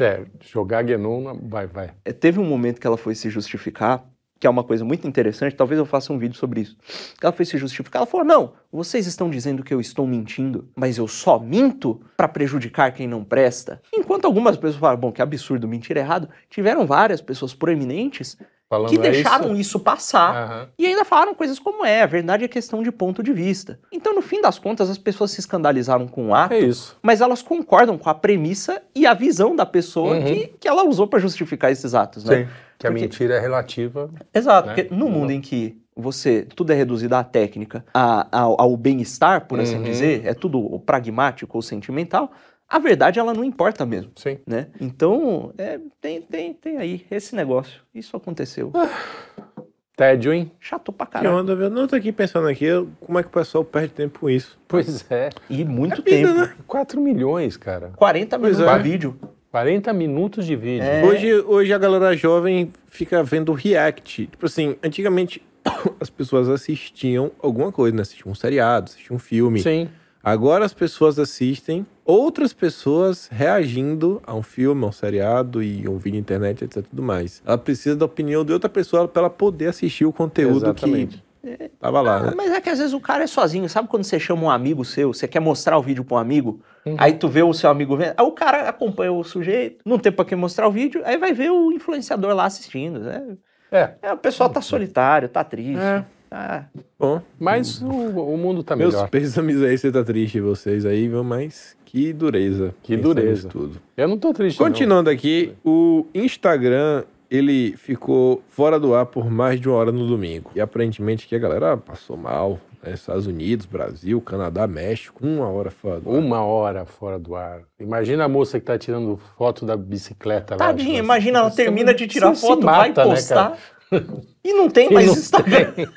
É, 0.00 0.22
jogar 0.40 0.82
na- 0.84 1.34
vai, 1.42 1.66
vai. 1.66 1.90
É, 2.04 2.12
teve 2.12 2.38
um 2.40 2.44
momento 2.44 2.80
que 2.80 2.86
ela 2.86 2.96
foi 2.96 3.14
se 3.14 3.28
justificar, 3.28 4.04
que 4.42 4.46
é 4.48 4.50
uma 4.50 4.64
coisa 4.64 4.84
muito 4.84 5.06
interessante, 5.06 5.54
talvez 5.54 5.78
eu 5.78 5.86
faça 5.86 6.12
um 6.12 6.18
vídeo 6.18 6.36
sobre 6.36 6.62
isso. 6.62 6.76
Ela 7.22 7.30
foi 7.30 7.44
se 7.44 7.56
justificar, 7.56 8.00
ela 8.00 8.06
falou: 8.06 8.26
não, 8.26 8.54
vocês 8.72 9.06
estão 9.06 9.30
dizendo 9.30 9.62
que 9.62 9.72
eu 9.72 9.80
estou 9.80 10.04
mentindo, 10.04 10.68
mas 10.74 10.98
eu 10.98 11.06
só 11.06 11.38
minto 11.38 12.00
para 12.16 12.26
prejudicar 12.26 12.90
quem 12.90 13.06
não 13.06 13.22
presta. 13.22 13.80
Enquanto 13.94 14.24
algumas 14.24 14.56
pessoas 14.56 14.80
falaram, 14.80 14.98
bom, 14.98 15.12
que 15.12 15.22
absurdo, 15.22 15.68
mentir 15.68 15.96
errado, 15.96 16.28
tiveram 16.50 16.84
várias 16.84 17.20
pessoas 17.20 17.54
proeminentes 17.54 18.36
Falando 18.68 18.88
que 18.88 18.96
é 18.96 19.00
deixaram 19.00 19.52
isso? 19.52 19.60
isso, 19.60 19.80
passar. 19.80 20.34
Aham. 20.34 20.68
E 20.78 20.86
ainda 20.86 21.04
falaram 21.04 21.34
coisas 21.34 21.58
como 21.58 21.84
é, 21.84 22.00
a 22.00 22.06
verdade 22.06 22.42
é 22.42 22.48
questão 22.48 22.82
de 22.82 22.90
ponto 22.90 23.22
de 23.22 23.30
vista. 23.30 23.78
Então, 23.92 24.14
no 24.14 24.22
fim 24.22 24.40
das 24.40 24.58
contas, 24.58 24.88
as 24.88 24.96
pessoas 24.96 25.30
se 25.30 25.40
escandalizaram 25.40 26.08
com 26.08 26.28
o 26.28 26.34
ato, 26.34 26.54
É 26.54 26.70
mas 27.02 27.20
elas 27.20 27.42
concordam 27.42 27.98
com 27.98 28.08
a 28.08 28.14
premissa 28.14 28.82
e 28.94 29.06
a 29.06 29.12
visão 29.12 29.54
da 29.54 29.66
pessoa 29.66 30.16
Uhum. 30.16 30.24
que, 30.24 30.54
que 30.58 30.66
ela 30.66 30.84
usou 30.88 31.06
para 31.06 31.18
justificar 31.18 31.70
esses 31.70 31.94
atos, 31.94 32.24
né? 32.24 32.48
Que 32.82 32.88
a 32.88 32.90
Porque- 32.90 33.04
mentira 33.04 33.34
é 33.36 33.38
relativa. 33.38 34.10
Exato, 34.34 34.66
né? 34.70 34.74
porque 34.74 34.92
no 34.92 35.08
mundo 35.08 35.30
em 35.30 35.40
que 35.40 35.80
você 35.96 36.42
tudo 36.42 36.72
é 36.72 36.74
reduzido 36.74 37.14
à 37.14 37.22
técnica, 37.22 37.84
a- 37.94 38.26
ao, 38.32 38.60
ao 38.60 38.76
bem-estar, 38.76 39.46
por 39.46 39.60
assim 39.60 39.76
Uhum. 39.76 39.82
dizer, 39.84 40.26
é 40.26 40.34
tudo 40.34 40.80
pragmático 40.80 41.56
ou 41.56 41.62
sentimental, 41.62 42.32
a 42.68 42.80
verdade 42.80 43.20
ela 43.20 43.32
não 43.32 43.44
importa 43.44 43.86
mesmo, 43.86 44.10
Sim. 44.16 44.38
né? 44.44 44.66
Então, 44.80 45.52
é, 45.56 45.78
tem, 46.00 46.20
tem, 46.22 46.52
tem 46.54 46.78
aí 46.78 47.06
esse 47.08 47.36
negócio. 47.36 47.82
Isso 47.94 48.16
aconteceu. 48.16 48.72
Tédio, 49.96 50.32
hein? 50.32 50.50
Chato 50.58 50.90
pra 50.92 51.06
Que 51.06 51.12
caralho. 51.12 51.36
onda, 51.36 51.54
viu? 51.54 51.70
Não, 51.70 51.82
eu 51.82 51.86
tô 51.88 51.94
aqui 51.94 52.10
pensando 52.10 52.48
aqui, 52.48 52.64
eu- 52.64 52.88
como 53.00 53.18
é 53.18 53.22
que 53.22 53.28
o 53.28 53.32
pessoal 53.32 53.62
perde 53.62 53.90
tempo 53.92 54.18
com 54.20 54.28
isso. 54.30 54.58
Pois 54.66 55.08
é. 55.08 55.30
E 55.48 55.64
muito 55.64 56.00
É 56.00 56.04
vida, 56.16 56.28
tempo. 56.34 56.40
né? 56.40 56.54
4 56.66 57.00
milhões, 57.00 57.56
cara. 57.56 57.92
40 57.94 58.38
minutos 58.38 58.58
Pois 58.64 58.74
é. 58.74 58.76
de 58.82 58.90
vídeo. 58.90 59.16
40 59.52 59.92
minutos 59.92 60.46
de 60.46 60.56
vídeo. 60.56 60.82
É. 60.82 61.04
Hoje, 61.04 61.34
hoje 61.42 61.72
a 61.74 61.78
galera 61.78 62.16
jovem 62.16 62.72
fica 62.86 63.22
vendo 63.22 63.52
react. 63.52 64.26
Tipo 64.26 64.46
assim, 64.46 64.76
antigamente 64.82 65.42
as 66.00 66.08
pessoas 66.08 66.48
assistiam 66.48 67.30
alguma 67.38 67.70
coisa, 67.70 67.94
né? 67.94 68.00
Assistiam 68.00 68.32
um 68.32 68.34
seriado, 68.34 68.90
assistiam 68.90 69.16
um 69.16 69.18
filme. 69.18 69.60
Sim. 69.60 69.88
Agora 70.24 70.64
as 70.64 70.72
pessoas 70.72 71.18
assistem 71.18 71.86
outras 72.02 72.54
pessoas 72.54 73.28
reagindo 73.30 74.22
a 74.26 74.34
um 74.34 74.42
filme, 74.42 74.84
a 74.84 74.88
um 74.88 74.92
seriado 74.92 75.62
e 75.62 75.86
um 75.86 75.98
vídeo 75.98 76.14
na 76.14 76.20
internet, 76.20 76.64
etc. 76.64 76.82
tudo 76.88 77.02
mais. 77.02 77.42
Ela 77.44 77.58
precisa 77.58 77.94
da 77.94 78.06
opinião 78.06 78.46
de 78.46 78.54
outra 78.54 78.70
pessoa 78.70 79.06
para 79.06 79.22
ela 79.22 79.30
poder 79.30 79.66
assistir 79.66 80.06
o 80.06 80.12
conteúdo 80.12 80.64
Exatamente. 80.64 81.18
que 81.18 81.31
tava 81.80 82.00
lá, 82.00 82.16
Ah, 82.18 82.22
né? 82.24 82.32
Mas 82.36 82.52
é 82.52 82.60
que 82.60 82.70
às 82.70 82.78
vezes 82.78 82.92
o 82.94 83.00
cara 83.00 83.24
é 83.24 83.26
sozinho. 83.26 83.68
Sabe 83.68 83.88
quando 83.88 84.04
você 84.04 84.18
chama 84.20 84.42
um 84.42 84.50
amigo 84.50 84.84
seu, 84.84 85.12
você 85.12 85.26
quer 85.28 85.40
mostrar 85.40 85.76
o 85.78 85.82
vídeo 85.82 86.04
pra 86.04 86.16
um 86.16 86.20
amigo, 86.20 86.60
aí 86.98 87.12
tu 87.14 87.28
vê 87.28 87.42
o 87.42 87.52
seu 87.52 87.68
amigo 87.70 87.96
vendo, 87.96 88.14
aí 88.16 88.24
o 88.26 88.32
cara 88.32 88.68
acompanha 88.68 89.12
o 89.12 89.22
sujeito, 89.24 89.78
não 89.84 89.98
tem 89.98 90.12
pra 90.12 90.24
quem 90.24 90.36
mostrar 90.38 90.68
o 90.68 90.72
vídeo, 90.72 91.02
aí 91.04 91.16
vai 91.18 91.32
ver 91.32 91.50
o 91.50 91.72
influenciador 91.72 92.34
lá 92.34 92.44
assistindo. 92.44 93.00
Né? 93.00 93.36
É. 93.70 93.90
É, 94.02 94.12
o 94.12 94.18
pessoal 94.18 94.48
tá 94.50 94.60
solitário, 94.60 95.28
tá 95.28 95.42
triste. 95.44 95.78
É. 95.80 96.04
tá- 96.30 96.66
Bom, 96.98 97.20
Mas 97.38 97.80
o, 97.82 97.86
o 97.88 98.36
mundo 98.38 98.62
tá 98.62 98.76
meus 98.76 98.94
melhor. 98.94 99.08
pêsames 99.08 99.62
aí, 99.62 99.76
você 99.76 99.90
tá 99.90 100.04
triste 100.04 100.40
vocês 100.40 100.84
aí, 100.86 101.08
viu? 101.08 101.24
Mas 101.24 101.76
que 101.84 102.12
dureza. 102.12 102.74
Que 102.82 102.96
dureza. 102.96 103.48
Tudo. 103.48 103.78
Eu 103.96 104.08
não 104.08 104.16
tô 104.16 104.32
triste. 104.32 104.58
não. 104.58 104.66
Continuando 104.66 105.10
aqui, 105.10 105.52
o 105.64 106.06
Instagram 106.14 107.04
ele 107.34 107.74
ficou 107.78 108.42
fora 108.48 108.78
do 108.78 108.94
ar 108.94 109.06
por 109.06 109.30
mais 109.30 109.58
de 109.58 109.68
uma 109.68 109.78
hora 109.78 109.90
no 109.90 110.06
domingo. 110.06 110.50
E 110.54 110.60
aparentemente 110.60 111.26
que 111.26 111.34
a 111.34 111.38
galera 111.38 111.76
passou 111.78 112.16
mal. 112.16 112.58
né? 112.82 112.92
Estados 112.92 113.26
Unidos, 113.26 113.64
Brasil, 113.64 114.20
Canadá, 114.20 114.66
México, 114.66 115.26
uma 115.26 115.48
hora 115.48 115.70
fora 115.70 115.98
do 116.00 116.10
ar. 116.10 116.14
Uma 116.18 116.42
hora 116.44 116.84
fora 116.84 117.18
do 117.18 117.34
ar. 117.34 117.62
Imagina 117.80 118.24
a 118.24 118.28
moça 118.28 118.60
que 118.60 118.66
tá 118.66 118.76
tirando 118.76 119.18
foto 119.38 119.64
da 119.64 119.76
bicicleta 119.76 120.54
lá. 120.54 120.58
Tadinha, 120.66 120.98
imagina, 120.98 121.38
ela 121.38 121.50
termina 121.50 121.94
de 121.94 122.06
tirar 122.06 122.34
foto, 122.34 122.64
vai 122.66 122.88
mata, 122.90 123.04
né, 123.04 123.10
postar. 123.14 123.56
cara? 123.90 124.04
e 124.44 124.52
não 124.52 124.68
tem 124.68 124.90
E 124.90 124.94
mais 124.94 125.06
não 125.06 125.14
Instagram. 125.14 125.72
tem. 125.72 125.88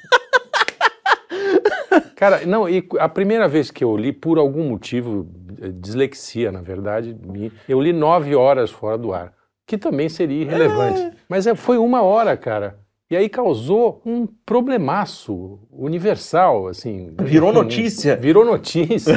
Cara, 2.15 2.45
não, 2.45 2.67
e 2.69 2.85
a 2.97 3.09
primeira 3.09 3.47
vez 3.47 3.69
que 3.69 3.83
eu 3.83 3.95
li, 3.95 4.11
por 4.13 4.37
algum 4.37 4.69
motivo, 4.69 5.27
eh, 5.61 5.69
dislexia, 5.73 6.51
na 6.51 6.61
verdade, 6.61 7.15
eu 7.67 7.81
li 7.81 7.91
nove 7.93 8.33
horas 8.35 8.71
fora 8.71 8.97
do 8.97 9.13
ar, 9.13 9.33
que 9.65 9.77
também 9.77 10.09
seria 10.09 10.41
irrelevante. 10.43 11.11
Mas 11.27 11.47
é, 11.47 11.55
foi 11.55 11.77
uma 11.77 12.01
hora, 12.01 12.35
cara. 12.37 12.77
E 13.09 13.15
aí 13.15 13.29
causou 13.29 14.01
um 14.05 14.27
problemaço 14.45 15.59
universal, 15.71 16.67
assim. 16.67 17.13
Virou 17.21 17.53
notícia. 17.53 18.15
Virou 18.17 18.43
notícia. 18.43 19.15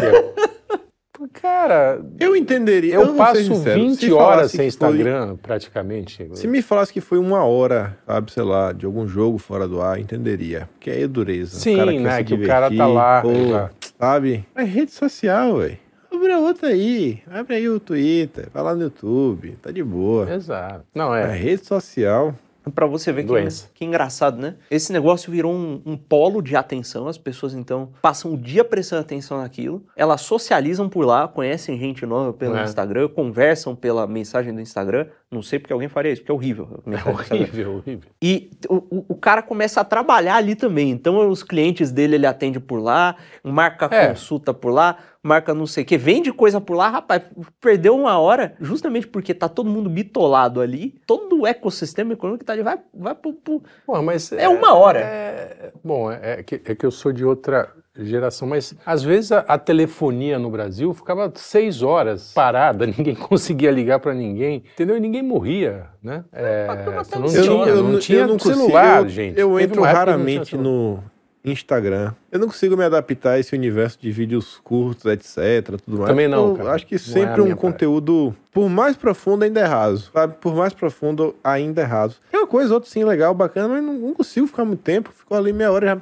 cara, 1.32 2.00
Eu 2.18 2.36
entenderia. 2.36 2.94
eu, 2.94 3.06
ser 3.06 3.16
passo 3.16 3.42
sincero, 3.44 3.80
20 3.80 3.96
se 3.98 4.12
horas 4.12 4.50
sem 4.50 4.68
que 4.68 4.76
foi- 4.76 4.88
Instagram, 4.88 5.36
praticamente. 5.36 6.28
Se 6.34 6.46
me 6.46 6.62
falasse 6.62 6.92
que 6.92 7.00
foi 7.00 7.18
uma 7.18 7.44
hora, 7.44 7.98
sabe, 8.06 8.30
sei 8.32 8.42
lá, 8.42 8.72
de 8.72 8.86
algum 8.86 9.06
jogo 9.06 9.38
fora 9.38 9.66
do 9.66 9.80
ar, 9.80 9.98
entenderia. 9.98 10.68
Porque 10.74 10.90
é 10.90 11.06
dureza. 11.08 11.58
Sim, 11.58 11.74
o 11.74 11.78
cara 11.78 11.92
né, 11.92 12.24
que 12.24 12.34
o 12.34 12.46
cara 12.46 12.62
tá 12.62 12.68
divertir, 12.70 12.94
lá, 12.94 13.22
pô, 13.22 13.30
exato. 13.30 13.94
sabe? 13.98 14.46
É 14.54 14.64
rede 14.64 14.90
social, 14.92 15.56
velho. 15.58 15.78
Abre 16.18 16.32
a 16.32 16.38
outra 16.40 16.68
aí. 16.68 17.22
Abre 17.30 17.54
aí 17.54 17.68
o 17.68 17.78
Twitter. 17.78 18.48
Vai 18.52 18.62
lá 18.62 18.74
no 18.74 18.82
YouTube. 18.82 19.56
Tá 19.62 19.70
de 19.70 19.84
boa. 19.84 20.28
Exato. 20.34 20.84
Não, 20.92 21.14
É 21.14 21.22
é. 21.22 21.38
rede 21.38 21.64
social. 21.64 22.34
Pra 22.74 22.84
você 22.84 23.10
ver 23.12 23.24
que, 23.24 23.32
que 23.72 23.84
engraçado, 23.86 24.36
né? 24.36 24.56
Esse 24.70 24.92
negócio 24.92 25.32
virou 25.32 25.50
um, 25.54 25.80
um 25.86 25.96
polo 25.96 26.42
de 26.42 26.54
atenção. 26.54 27.08
As 27.08 27.16
pessoas, 27.16 27.54
então, 27.54 27.90
passam 28.02 28.34
o 28.34 28.36
dia 28.36 28.62
prestando 28.62 29.00
atenção 29.00 29.38
naquilo. 29.38 29.86
Elas 29.96 30.20
socializam 30.20 30.86
por 30.86 31.06
lá, 31.06 31.26
conhecem 31.26 31.78
gente 31.78 32.04
nova 32.04 32.30
pelo 32.34 32.58
É. 32.58 32.64
Instagram, 32.64 33.08
conversam 33.08 33.74
pela 33.74 34.06
mensagem 34.06 34.54
do 34.54 34.60
Instagram. 34.60 35.06
Não 35.30 35.40
sei 35.40 35.58
porque 35.58 35.72
alguém 35.72 35.88
faria 35.88 36.12
isso, 36.12 36.20
porque 36.20 36.32
é 36.32 36.34
horrível. 36.34 36.82
a 36.86 36.90
É 37.08 37.10
horrível, 37.10 37.74
horrível. 37.76 38.10
E 38.20 38.50
o, 38.68 38.74
o- 38.98 39.04
o 39.10 39.14
cara 39.14 39.40
começa 39.40 39.80
a 39.80 39.84
trabalhar 39.84 40.34
ali 40.36 40.54
também. 40.54 40.90
Então, 40.90 41.26
os 41.30 41.42
clientes 41.42 41.90
dele, 41.90 42.16
ele 42.16 42.26
atende 42.26 42.60
por 42.60 42.80
lá, 42.82 43.16
marca 43.42 43.88
É. 43.90 44.08
consulta 44.08 44.52
por 44.52 44.72
lá, 44.72 44.98
marca 45.28 45.54
não 45.54 45.66
sei 45.66 45.84
o 45.84 45.86
que, 45.86 45.96
vende 45.98 46.32
coisa 46.32 46.60
por 46.60 46.74
lá. 46.74 46.88
Rapaz, 46.88 47.22
perdeu 47.60 47.94
uma 47.94 48.18
hora, 48.18 48.54
justamente 48.60 49.06
porque 49.06 49.32
tá 49.34 49.48
todo 49.48 49.68
mundo 49.70 49.88
bitolado 49.90 50.60
ali. 50.60 50.94
Todo 51.06 51.42
o 51.42 51.46
ecossistema 51.46 52.12
econômico 52.14 52.44
tá 52.44 52.52
ali 52.54 52.62
vai, 52.62 52.78
vai 52.94 53.14
pro, 53.14 53.32
pro- 53.32 53.62
Pô, 53.86 54.02
mas 54.02 54.32
É 54.32 54.48
uma 54.48 54.74
hora. 54.74 55.00
é- 55.00 55.72
bom, 55.84 56.10
é, 56.10 56.40
é 56.40 56.42
que, 56.42 56.54
é 56.64 56.74
que 56.74 56.84
eu 56.86 56.90
sou 56.90 57.12
de 57.12 57.24
outra 57.24 57.68
geração, 58.00 58.46
mas 58.46 58.76
às 58.86 59.02
vezes 59.02 59.32
a, 59.32 59.40
a 59.40 59.58
telefonia 59.58 60.38
no 60.38 60.48
Brasil 60.50 60.94
ficava 60.94 61.32
seis 61.34 61.82
horas 61.82 62.32
parada, 62.32 62.86
ninguém 62.96 63.14
conseguia 63.16 63.72
ligar 63.72 63.98
para 63.98 64.14
ninguém, 64.14 64.62
entendeu? 64.72 64.96
E 64.96 65.00
ninguém 65.00 65.20
morria, 65.22 65.86
né? 66.02 66.24
É, 66.32 66.66
não 67.12 67.22
no 67.22 67.28
tinha, 67.28 67.42
celular. 67.42 67.66
não, 67.66 67.92
eu 67.92 67.98
tinha 67.98 68.26
não 68.26 68.34
consigo- 68.38 68.54
celular, 68.54 69.02
eu- 69.02 69.08
gente. 69.08 69.40
Eu 69.40 69.50
Teve 69.50 69.64
entro 69.64 69.80
não 69.80 69.88
raramente 69.92 70.50
celular. 70.50 70.70
no 70.70 71.02
Instagram. 71.50 72.12
Eu 72.30 72.38
não 72.38 72.46
consigo 72.46 72.76
me 72.76 72.84
adaptar 72.84 73.32
a 73.32 73.38
esse 73.38 73.54
universo 73.54 73.98
de 74.00 74.10
vídeos 74.12 74.60
curtos, 74.62 75.04
etc, 75.06 75.78
tudo 75.84 75.98
mais. 75.98 76.08
Também 76.10 76.28
não, 76.28 76.48
Eu 76.50 76.54
cara. 76.56 76.72
acho 76.72 76.86
que 76.86 76.96
é 76.96 76.98
sempre 76.98 77.40
um 77.40 77.44
minha 77.44 77.56
praia. 77.56 77.72
conteúdo, 77.72 78.34
por 78.52 78.68
mais 78.68 78.96
profundo, 78.96 79.44
ainda 79.44 79.60
é 79.60 79.64
raso, 79.64 80.10
sabe? 80.12 80.34
Por 80.40 80.54
mais 80.54 80.74
profundo, 80.74 81.34
ainda 81.42 81.80
é 81.80 81.84
raso. 81.84 82.20
É 82.32 82.36
uma 82.38 82.46
coisa, 82.46 82.74
outra 82.74 82.90
sim, 82.90 83.02
legal, 83.04 83.32
bacana, 83.32 83.68
mas 83.68 83.82
não, 83.82 84.12
consigo 84.14 84.46
ficar 84.46 84.64
muito 84.64 84.80
tempo. 84.82 85.10
Ficou 85.12 85.36
ali 85.38 85.52
meia 85.52 85.72
hora, 85.72 85.86
já, 85.86 85.96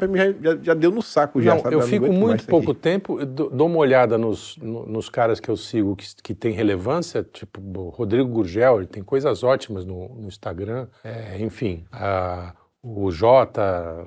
já, 0.54 0.58
já, 0.62 0.74
deu 0.74 0.90
no 0.90 1.00
saco 1.02 1.40
já, 1.40 1.54
Não, 1.54 1.62
sabe? 1.62 1.74
eu 1.76 1.82
fico 1.82 2.12
muito 2.12 2.44
pouco 2.46 2.72
aqui. 2.72 2.80
tempo, 2.80 3.24
dou 3.24 3.66
uma 3.68 3.78
olhada 3.78 4.18
nos, 4.18 4.56
no- 4.58 4.84
nos 4.86 5.08
caras 5.08 5.38
que 5.38 5.48
eu 5.48 5.56
sigo 5.56 5.94
que, 5.94 6.06
que 6.22 6.34
tem 6.34 6.52
relevância, 6.52 7.22
tipo 7.22 7.60
o 7.60 7.88
Rodrigo 7.90 8.28
Gurgel, 8.28 8.78
ele 8.78 8.86
tem 8.86 9.02
coisas 9.02 9.42
ótimas 9.44 9.84
no, 9.84 10.08
no 10.08 10.26
Instagram, 10.28 10.88
é, 11.04 11.36
enfim, 11.40 11.84
a- 11.92 12.52
o 12.82 13.10
Jota, 13.10 14.06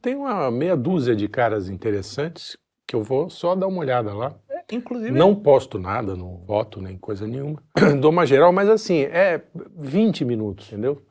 tem 0.00 0.14
uma 0.14 0.50
meia 0.50 0.76
dúzia 0.76 1.14
de 1.14 1.28
caras 1.28 1.68
interessantes 1.68 2.56
que 2.86 2.94
eu 2.94 3.02
vou 3.02 3.30
só 3.30 3.54
dar 3.54 3.66
uma 3.66 3.80
olhada 3.80 4.12
lá. 4.12 4.34
Inclusive, 4.72 5.10
Não 5.10 5.34
posto 5.34 5.78
nada, 5.78 6.16
não 6.16 6.38
voto 6.38 6.80
nem 6.80 6.96
coisa 6.96 7.26
nenhuma. 7.26 7.62
Dou 8.00 8.10
uma 8.10 8.24
geral, 8.24 8.52
mas 8.52 8.68
assim, 8.68 9.02
é 9.02 9.42
20 9.76 10.24
minutos, 10.24 10.68
entendeu? 10.68 11.02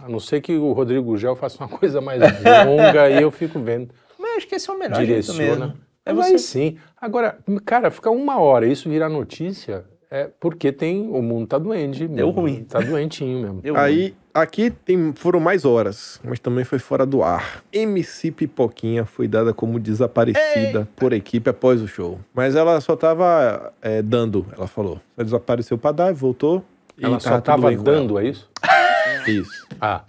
A 0.00 0.08
não 0.08 0.20
ser 0.20 0.40
que 0.40 0.56
o 0.56 0.72
Rodrigo 0.72 1.04
Gurgel 1.04 1.34
faça 1.34 1.62
uma 1.62 1.68
coisa 1.76 2.00
mais 2.00 2.20
longa 2.66 3.10
e 3.10 3.20
eu 3.20 3.30
fico 3.30 3.58
vendo 3.58 3.92
mas 4.20 4.36
acho 4.36 4.46
que 4.46 4.54
esse 4.54 4.68
é 4.68 4.72
o 4.72 4.78
melhor 4.78 4.96
jeito 4.96 5.08
direciona. 5.08 5.66
mesmo. 5.66 5.80
É 6.04 6.12
você... 6.12 6.32
aí 6.32 6.38
sim. 6.38 6.78
Agora, 6.96 7.38
cara, 7.64 7.90
ficar 7.90 8.10
uma 8.10 8.38
hora 8.38 8.66
e 8.66 8.72
isso 8.72 8.88
virar 8.88 9.08
notícia 9.08 9.84
é 10.10 10.28
porque 10.40 10.72
tem. 10.72 11.08
O 11.08 11.22
mundo 11.22 11.46
tá 11.46 11.58
doente. 11.58 12.06
Deu 12.08 12.26
mesmo, 12.28 12.40
ruim. 12.40 12.64
Tá 12.64 12.80
doentinho 12.80 13.40
mesmo. 13.40 13.60
Eu- 13.62 13.76
Aí, 13.76 14.14
aqui 14.34 14.70
tem, 14.70 15.12
foram 15.14 15.38
mais 15.40 15.64
horas, 15.64 16.20
mas 16.24 16.38
também 16.40 16.64
foi 16.64 16.78
fora 16.78 17.06
do 17.06 17.22
ar. 17.22 17.62
MC 17.72 18.30
Pipoquinha 18.32 19.04
foi 19.04 19.28
dada 19.28 19.54
como 19.54 19.78
desaparecida 19.78 20.88
por 20.96 21.12
equipe 21.12 21.48
após 21.48 21.80
o 21.80 21.86
show. 21.88 22.18
Mas 22.34 22.56
ela 22.56 22.80
só 22.80 22.96
tava 22.96 23.72
é, 23.80 24.02
dando, 24.02 24.44
ela 24.56 24.66
falou. 24.66 25.00
Só 25.16 25.22
desapareceu 25.22 25.78
pra 25.78 25.92
dar, 25.92 26.12
voltou. 26.12 26.64
e 26.98 27.04
Ela 27.04 27.20
só 27.20 27.30
tudo 27.36 27.42
tava 27.44 27.72
dando, 27.76 28.18
é 28.18 28.26
isso? 28.26 28.48
ela. 28.62 28.70
Isso. 29.28 29.66
Ah, 29.80 30.02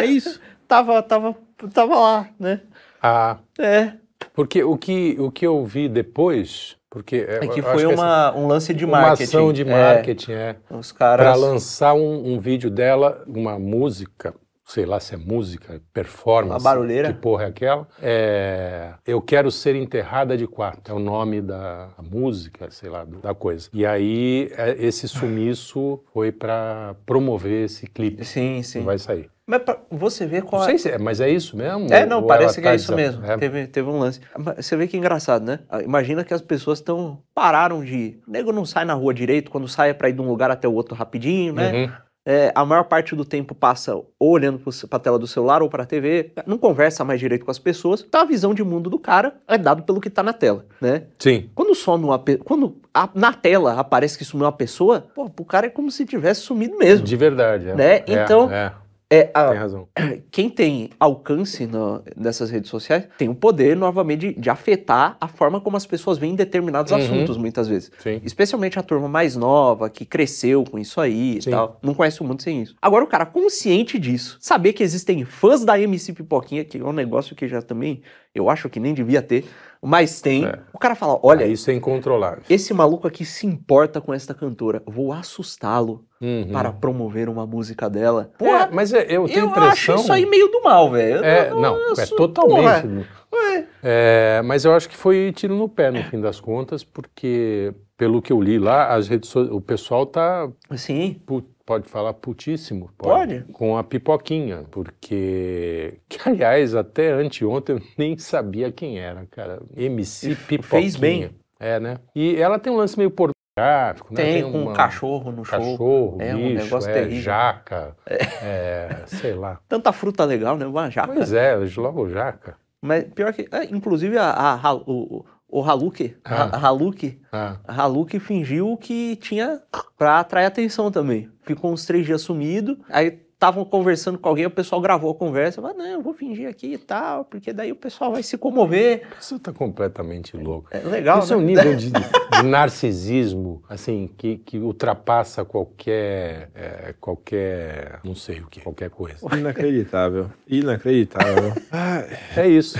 É 0.00 0.04
isso. 0.04 0.40
Tava, 0.66 1.02
tava, 1.02 1.34
tava 1.72 1.94
lá, 1.98 2.28
né? 2.38 2.60
ah. 3.02 3.38
É. 3.58 3.92
Porque 4.34 4.62
o 4.62 4.76
que, 4.76 5.16
o 5.18 5.30
que 5.30 5.46
eu 5.46 5.64
vi 5.64 5.88
depois. 5.88 6.76
Porque 6.90 7.16
É 7.28 7.40
que 7.46 7.60
eu 7.60 7.64
foi 7.64 7.72
acho 7.84 7.88
que 7.88 7.94
uma, 7.94 8.34
um 8.36 8.46
lance 8.46 8.72
de 8.72 8.84
uma 8.84 9.00
marketing. 9.00 9.22
ação 9.24 9.52
de 9.52 9.62
É, 9.62 9.64
marketing, 9.64 10.32
é. 10.32 10.56
os 10.70 10.90
Para 10.92 11.24
caras. 11.24 11.40
lançar 11.40 11.94
um, 11.94 12.32
um 12.34 12.40
vídeo 12.40 12.70
dela, 12.70 13.22
uma 13.26 13.58
música, 13.58 14.34
sei 14.64 14.86
lá 14.86 14.98
se 14.98 15.14
é 15.14 15.18
música, 15.18 15.82
performance. 15.92 16.64
Uma 16.64 16.70
barulheira. 16.70 17.12
Que 17.12 17.20
porra 17.20 17.44
é 17.44 17.46
aquela? 17.48 17.86
É, 18.00 18.94
Eu 19.06 19.20
Quero 19.20 19.50
Ser 19.50 19.76
Enterrada 19.76 20.36
de 20.36 20.46
Quatro. 20.46 20.92
É 20.92 20.96
o 20.96 20.98
nome 20.98 21.42
da 21.42 21.90
música, 22.10 22.70
sei 22.70 22.88
lá, 22.88 23.04
da 23.04 23.34
coisa. 23.34 23.68
E 23.72 23.84
aí, 23.84 24.50
é, 24.56 24.74
esse 24.78 25.06
sumiço 25.08 26.02
foi 26.14 26.32
para 26.32 26.96
promover 27.04 27.64
esse 27.66 27.86
clipe 27.86 28.24
Sim, 28.24 28.56
que 28.58 28.62
sim. 28.66 28.80
vai 28.82 28.98
sair. 28.98 29.30
Mas 29.48 29.62
pra 29.62 29.78
você 29.90 30.26
ver 30.26 30.42
qual 30.42 30.60
Não 30.60 30.68
sei 30.68 30.76
se 30.78 30.90
é, 30.90 30.98
mas 30.98 31.20
é 31.22 31.30
isso 31.30 31.56
mesmo? 31.56 31.86
É, 31.90 32.04
não, 32.04 32.22
parece 32.26 32.60
que 32.60 32.66
é 32.66 32.70
tá 32.70 32.74
isso 32.76 32.94
desa- 32.94 33.18
mesmo. 33.18 33.24
é? 33.32 33.38
Teve, 33.38 33.66
teve 33.66 33.88
um 33.88 33.98
lance. 33.98 34.20
Você 34.56 34.76
vê 34.76 34.86
que 34.86 34.94
é 34.94 34.98
engraçado, 35.00 35.42
né? 35.44 35.60
Ah, 35.70 35.80
Imagina 35.82 36.22
que 36.22 36.34
as 36.34 36.42
pessoas 36.42 36.80
estão. 36.80 37.18
pararam 37.34 37.82
de. 37.82 38.20
O 38.28 38.30
nego 38.30 38.52
não 38.52 38.66
sai 38.66 38.84
na 38.84 38.92
rua 38.92 39.14
direito, 39.14 39.50
quando 39.50 39.66
sai 39.66 39.88
é 39.90 39.94
pra 39.94 40.10
ir 40.10 40.12
de 40.12 40.20
um 40.20 40.28
lugar 40.28 40.50
até 40.50 40.68
o 40.68 40.74
outro 40.74 40.94
rapidinho, 40.94 41.54
né? 41.54 41.72
Uhum. 41.72 41.92
É, 42.30 42.52
a 42.54 42.62
maior 42.62 42.84
parte 42.84 43.16
do 43.16 43.24
tempo 43.24 43.54
passa 43.54 43.94
ou 43.96 44.12
olhando 44.20 44.58
pro- 44.58 44.86
pra 44.86 44.98
tela 44.98 45.18
do 45.18 45.26
celular 45.26 45.62
ou 45.62 45.70
pra 45.70 45.86
TV, 45.86 46.30
não 46.46 46.58
conversa 46.58 47.02
mais 47.02 47.18
direito 47.18 47.42
com 47.46 47.50
as 47.50 47.58
pessoas. 47.58 48.04
Então 48.06 48.20
a 48.20 48.24
visão 48.26 48.52
de 48.52 48.62
mundo 48.62 48.90
do 48.90 48.98
cara 48.98 49.36
é 49.48 49.56
dado 49.56 49.82
pelo 49.82 49.98
que 49.98 50.10
tá 50.10 50.22
na 50.22 50.34
tela, 50.34 50.66
né? 50.78 51.04
Sim. 51.18 51.48
Quando 51.54 51.74
some 51.74 52.04
uma 52.04 52.22
quando 52.44 52.76
a- 52.92 53.08
na 53.14 53.32
tela 53.32 53.80
aparece 53.80 54.18
que 54.18 54.26
sumiu 54.26 54.44
uma 54.44 54.52
pessoa, 54.52 55.06
pô, 55.14 55.30
pro 55.30 55.42
cara 55.46 55.68
é 55.68 55.70
como 55.70 55.90
se 55.90 56.04
tivesse 56.04 56.42
sumido 56.42 56.76
mesmo. 56.76 57.06
De 57.06 57.16
verdade. 57.16 57.70
É. 57.70 57.74
Né? 57.74 57.94
É, 58.00 58.04
Então- 58.24 58.52
é. 58.52 58.72
É, 59.10 59.30
a- 59.32 59.48
Tem 59.48 59.58
razão. 59.58 59.88
quem 60.30 60.50
tem 60.50 60.90
alcance 61.00 61.66
no- 61.66 62.02
nessas 62.14 62.50
redes 62.50 62.68
sociais 62.68 63.08
tem 63.16 63.28
o 63.28 63.34
poder, 63.34 63.74
novamente, 63.74 64.34
de, 64.34 64.38
de 64.40 64.50
afetar 64.50 65.16
a 65.18 65.26
forma 65.26 65.60
como 65.62 65.78
as 65.78 65.86
pessoas 65.86 66.18
veem 66.18 66.34
determinados 66.34 66.92
Uhum. 66.92 66.98
assuntos, 66.98 67.36
muitas 67.38 67.66
vezes. 67.68 67.90
Sim. 68.00 68.20
Especialmente 68.22 68.78
a 68.78 68.82
turma 68.82 69.08
mais 69.08 69.34
nova, 69.34 69.88
que 69.88 70.04
cresceu 70.04 70.62
com 70.64 70.78
isso 70.78 71.00
aí 71.00 71.40
Sim. 71.40 71.48
e 71.48 71.52
tal. 71.52 71.78
Não 71.82 71.94
conhece 71.94 72.20
o 72.20 72.24
mundo 72.24 72.42
sem 72.42 72.60
isso. 72.62 72.74
Agora, 72.82 73.02
o 73.02 73.08
cara 73.08 73.24
consciente 73.24 73.98
disso, 73.98 74.36
saber 74.40 74.74
que 74.74 74.82
existem 74.82 75.24
fãs 75.24 75.64
da 75.64 75.80
MC 75.80 76.12
Pipoquinha, 76.12 76.62
que 76.64 76.76
é 76.78 76.84
um 76.84 76.92
negócio 76.92 77.34
que 77.34 77.48
já 77.48 77.62
também 77.62 78.02
eu 78.34 78.50
acho 78.50 78.68
que 78.68 78.78
nem 78.78 78.92
devia 78.94 79.22
ter, 79.22 79.46
mas 79.82 80.20
tem. 80.20 80.44
É. 80.44 80.58
O 80.72 80.78
cara 80.78 80.94
fala: 80.94 81.18
olha, 81.22 81.46
isso 81.46 81.70
é 81.70 81.74
incontrolável. 81.74 82.42
esse 82.48 82.74
maluco 82.74 83.08
aqui 83.08 83.24
se 83.24 83.46
importa 83.46 84.00
com 84.00 84.12
esta 84.12 84.34
cantora, 84.34 84.82
vou 84.86 85.12
assustá-lo 85.12 86.04
Uhum. 86.20 86.48
para 86.52 86.72
promover 86.72 87.28
uma 87.28 87.46
música 87.46 87.88
dela. 87.88 88.30
É, 88.34 88.38
Porra, 88.38 88.68
mas 88.72 88.92
é- 88.92 89.06
eu 89.08 89.26
tenho 89.26 89.40
eu 89.40 89.46
impressão. 89.46 89.68
acho 89.94 89.94
isso 90.02 90.12
aí 90.12 90.26
meio 90.26 90.48
do 90.48 90.62
mal, 90.62 90.90
velho. 90.90 91.24
É, 91.24 91.50
Eu 91.50 91.60
não, 91.60 91.76
é 91.98 92.06
totalmente. 92.06 93.06
é. 93.34 93.64
É, 93.82 94.42
mas 94.44 94.64
eu 94.64 94.74
acho 94.74 94.88
que 94.88 94.96
foi 94.96 95.32
tiro 95.34 95.54
no 95.54 95.68
pé 95.68 95.90
no 95.90 96.02
fim 96.04 96.20
das 96.20 96.40
contas, 96.40 96.82
porque 96.82 97.72
pelo 97.96 98.20
que 98.20 98.32
eu 98.32 98.40
li 98.40 98.58
lá, 98.58 98.94
as 98.94 99.06
redes 99.08 99.28
so- 99.30 99.54
o 99.54 99.60
pessoal 99.60 100.04
tá 100.06 100.48
Sim, 100.76 101.20
pode 101.64 101.88
falar 101.88 102.14
putíssimo, 102.14 102.90
Pode. 102.98 103.44
com 103.52 103.76
a 103.76 103.84
pipoquinha, 103.84 104.64
porque 104.70 105.98
que 106.08 106.18
aliás 106.28 106.74
até 106.74 107.12
anteontem 107.12 107.76
eu 107.76 107.82
nem 107.96 108.16
sabia 108.18 108.72
quem 108.72 108.98
era, 108.98 109.26
cara. 109.26 109.60
MC 109.76 110.34
Pipoquinha. 110.34 110.62
fez 110.62 110.96
bem. 110.96 111.30
É, 111.60 111.78
né? 111.80 111.98
E 112.14 112.36
ela 112.36 112.58
tem 112.58 112.72
um 112.72 112.76
lance 112.76 112.96
meio 112.96 113.10
pornográfico, 113.58 114.14
né? 114.14 114.22
tem, 114.22 114.42
com 114.52 114.62
uma- 114.62 114.70
um 114.70 114.74
cachorro 114.74 115.32
no 115.32 115.44
show. 115.44 115.58
Cachorro, 115.58 116.16
É 116.20 116.34
um 116.34 116.38
bicho, 116.48 116.64
negócio 116.64 116.90
é, 116.90 116.94
terrível. 116.94 117.22
jaca, 117.22 117.96
é, 118.06 119.02
sei 119.06 119.34
lá. 119.34 119.58
Tanta 119.68 119.92
fruta 119.92 120.24
legal, 120.24 120.56
né? 120.56 120.66
Uma 120.66 120.90
jaca. 120.90 121.12
Pois 121.12 121.32
é, 121.32 121.56
logo 121.76 122.08
jaca. 122.08 122.56
Mas 122.80 123.04
pior 123.14 123.32
que. 123.32 123.48
é, 123.50 123.64
inclusive, 123.64 124.16
a, 124.18 124.30
a, 124.62 124.74
o, 124.74 125.24
o 125.48 125.62
Haluk, 125.62 126.16
Ah. 126.24 126.56
Haluk, 126.68 127.20
Ah, 127.32 127.56
Haluk 127.66 128.18
fingiu 128.20 128.76
que 128.76 129.16
tinha 129.16 129.60
pra 129.96 130.20
atrair 130.20 130.46
atenção 130.46 130.90
também. 130.90 131.28
Ficou 131.42 131.72
uns 131.72 131.84
três 131.86 132.06
dias 132.06 132.20
sumido, 132.22 132.78
aí 132.90 133.18
estavam 133.38 133.64
conversando 133.64 134.18
com 134.18 134.28
alguém, 134.28 134.46
o 134.46 134.50
pessoal 134.50 134.80
gravou 134.80 135.12
a 135.12 135.14
conversa, 135.14 135.62
falou, 135.62 135.76
não, 135.76 135.86
eu 135.86 136.02
vou 136.02 136.12
fingir 136.12 136.48
aqui 136.48 136.72
e 136.72 136.78
tal, 136.78 137.24
porque 137.24 137.52
daí 137.52 137.70
o 137.70 137.76
pessoal 137.76 138.10
vai 138.10 138.20
se 138.20 138.36
comover. 138.36 139.06
isso 139.20 139.38
tá 139.38 139.52
completamente 139.52 140.36
louco. 140.36 140.66
É 140.72 140.80
legal, 140.80 141.20
Isso 141.20 141.32
é 141.32 141.36
um 141.36 141.40
né? 141.40 141.46
nível 141.46 141.76
de, 141.76 141.92
de 141.92 142.42
narcisismo, 142.42 143.62
assim, 143.68 144.10
que, 144.18 144.38
que 144.38 144.58
ultrapassa 144.58 145.44
qualquer, 145.44 146.50
é, 146.52 146.94
qualquer, 147.00 148.00
não 148.02 148.16
sei 148.16 148.40
o 148.40 148.48
que, 148.48 148.60
qualquer 148.60 148.90
coisa. 148.90 149.18
Inacreditável. 149.36 150.30
Inacreditável. 150.48 151.52
Ah, 151.70 152.02
É 152.36 152.48
isso. 152.48 152.76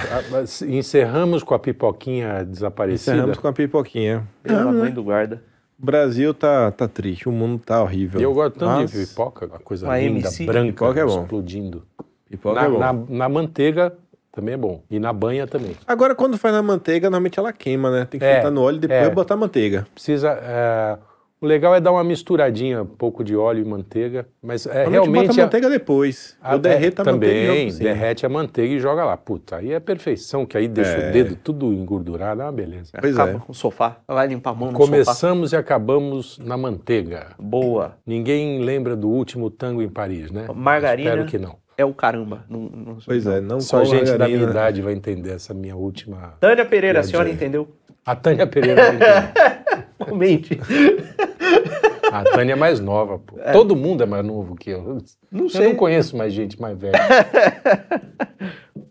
Encerramos 0.67 1.45
com 1.45 1.55
a 1.55 1.59
pipoquinha 1.61 2.45
desaparecida. 2.45 3.13
encerramos 3.13 3.39
com 3.39 3.47
a 3.47 3.53
pipoquinha. 3.53 4.27
Pela 4.43 4.73
mãe 4.73 4.91
do 4.91 5.05
guarda. 5.05 5.41
O 5.81 5.85
Brasil 5.87 6.35
tá, 6.35 6.71
tá 6.73 6.89
triste, 6.89 7.29
o 7.29 7.33
mundo 7.33 7.63
tá 7.65 7.81
horrível. 7.83 8.21
E 8.21 8.25
eu 8.25 8.35
gosto 8.35 8.59
tanto 8.59 8.67
Mas 8.73 8.91
de 8.91 9.07
pipoca, 9.07 9.47
uma 9.47 9.59
coisa 9.61 9.87
Uma 9.87 9.99
linda, 9.99 10.27
MC. 10.27 10.45
branca, 10.45 10.73
Pipoca 10.73 11.01
é 11.01 11.05
bom. 11.05 11.23
explodindo. 11.23 11.83
Pipoca 12.29 12.55
Na, 12.61 12.67
é 12.67 12.69
bom. 12.69 12.79
na- 12.79 12.93
na 12.93 13.29
manteiga 13.29 13.93
também 14.33 14.55
é 14.55 14.57
bom. 14.57 14.83
E 14.91 14.99
na 14.99 15.13
banha 15.13 15.47
também. 15.47 15.77
Agora, 15.87 16.15
quando 16.17 16.37
faz 16.37 16.53
na 16.53 16.63
manteiga, 16.63 17.09
normalmente 17.09 17.39
ela 17.39 17.53
queima, 17.53 17.91
né? 17.93 18.05
Tem 18.07 18.19
que 18.19 18.27
É, 18.27 18.35
fritar 18.35 18.51
no 18.51 18.63
óleo 18.63 18.77
e 18.77 18.81
depois 18.81 19.03
é. 19.03 19.11
botar 19.11 19.37
manteiga. 19.37 19.87
Precisa. 19.95 20.31
é, 20.43 20.99
o 21.41 21.47
legal 21.47 21.75
é 21.75 21.81
dar 21.81 21.93
uma 21.93 22.03
misturadinha, 22.05 22.83
um 22.83 22.87
pouco 22.87 23.23
de 23.23 23.37
óleo 23.37 23.63
e 23.63 23.65
manteiga. 23.65 24.27
Mas 24.43 24.67
é, 24.67 24.85
Normalmente 24.85 24.93
realmente. 24.93 25.27
bota 25.29 25.41
a- 25.41 25.45
manteiga 25.45 25.71
depois. 25.71 26.37
a- 26.43 26.55
Eu 26.55 26.59
derreto 26.59 27.03
a 27.03 27.05
manteiga 27.05 27.35
e 27.35 27.47
também, 27.47 27.67
por 27.67 27.73
cima. 27.75 27.89
derrete 27.89 28.27
a 28.27 28.29
manteiga 28.29 28.75
e 28.75 28.81
joga 28.81 29.05
lá. 29.05 29.17
Puta, 29.17 29.57
aí 29.57 29.73
é 29.73 29.81
perfeição, 29.81 30.45
que 30.47 30.57
aí 30.57 30.67
deixa 30.69 30.91
É. 30.93 31.11
o 31.11 31.13
dedo 31.13 31.37
tudo 31.37 31.73
engordurado, 31.73 32.41
é 32.43 32.45
uma 32.45 32.53
beleza. 32.53 32.93
Pois 33.01 33.15
Acaba 33.19 33.39
é. 33.39 33.41
com 33.41 33.53
o 33.53 33.55
sofá, 33.55 33.99
vai 34.07 34.27
limpar 34.27 34.51
a 34.51 34.55
mão 34.55 34.71
no 34.73 34.79
sofá. 34.79 34.91
Começamos 34.91 35.53
e 35.53 35.57
acabamos 35.57 36.39
na 36.39 36.57
manteiga. 36.57 37.29
Boa. 37.39 37.97
Ninguém 38.07 38.61
lembra 38.63 38.97
do 38.97 39.09
último 39.09 39.51
tango 39.51 39.83
em 39.83 39.89
Paris, 39.89 40.31
né? 40.31 40.47
Margarina. 40.55 41.11
Espero 41.11 41.27
que 41.29 41.39
não. 41.39 41.57
É 41.77 41.85
o 41.85 41.95
caramba. 41.95 42.45
Não, 42.49 42.61
não- 42.63 42.99
Pois 43.07 43.25
é, 43.25 43.41
não 43.41 43.61
Só 43.61 43.85
gente 43.85 44.13
da 44.19 44.27
minha 44.27 44.43
idade 44.43 44.83
vai 44.83 44.93
entender 44.93 45.31
essa 45.31 45.55
minha 45.55 45.77
última. 45.77 46.35
Tânia 46.41 46.65
Pereira, 46.65 46.99
a 46.99 47.03
senhora 47.05 47.31
entendeu? 47.31 47.69
A 48.05 48.17
Tânia 48.17 48.47
Pereira 48.49 48.83
vai 48.93 48.99
Comente. 49.99 50.59
A 52.11 52.25
Tânia 52.25 52.55
é 52.55 52.57
mais 52.57 52.81
nova, 52.81 53.19
pô. 53.19 53.37
Todo 53.53 53.77
mundo 53.77 54.03
é 54.03 54.07
mais 54.07 54.25
novo 54.25 54.55
que 54.57 54.71
eu. 54.71 54.99
Não 55.31 55.45
Eu 55.45 55.51
sei. 55.51 55.69
não 55.69 55.75
conheço 55.75 56.17
mais 56.17 56.33
gente 56.33 56.59
mais 56.61 56.79
velha. 56.79 56.95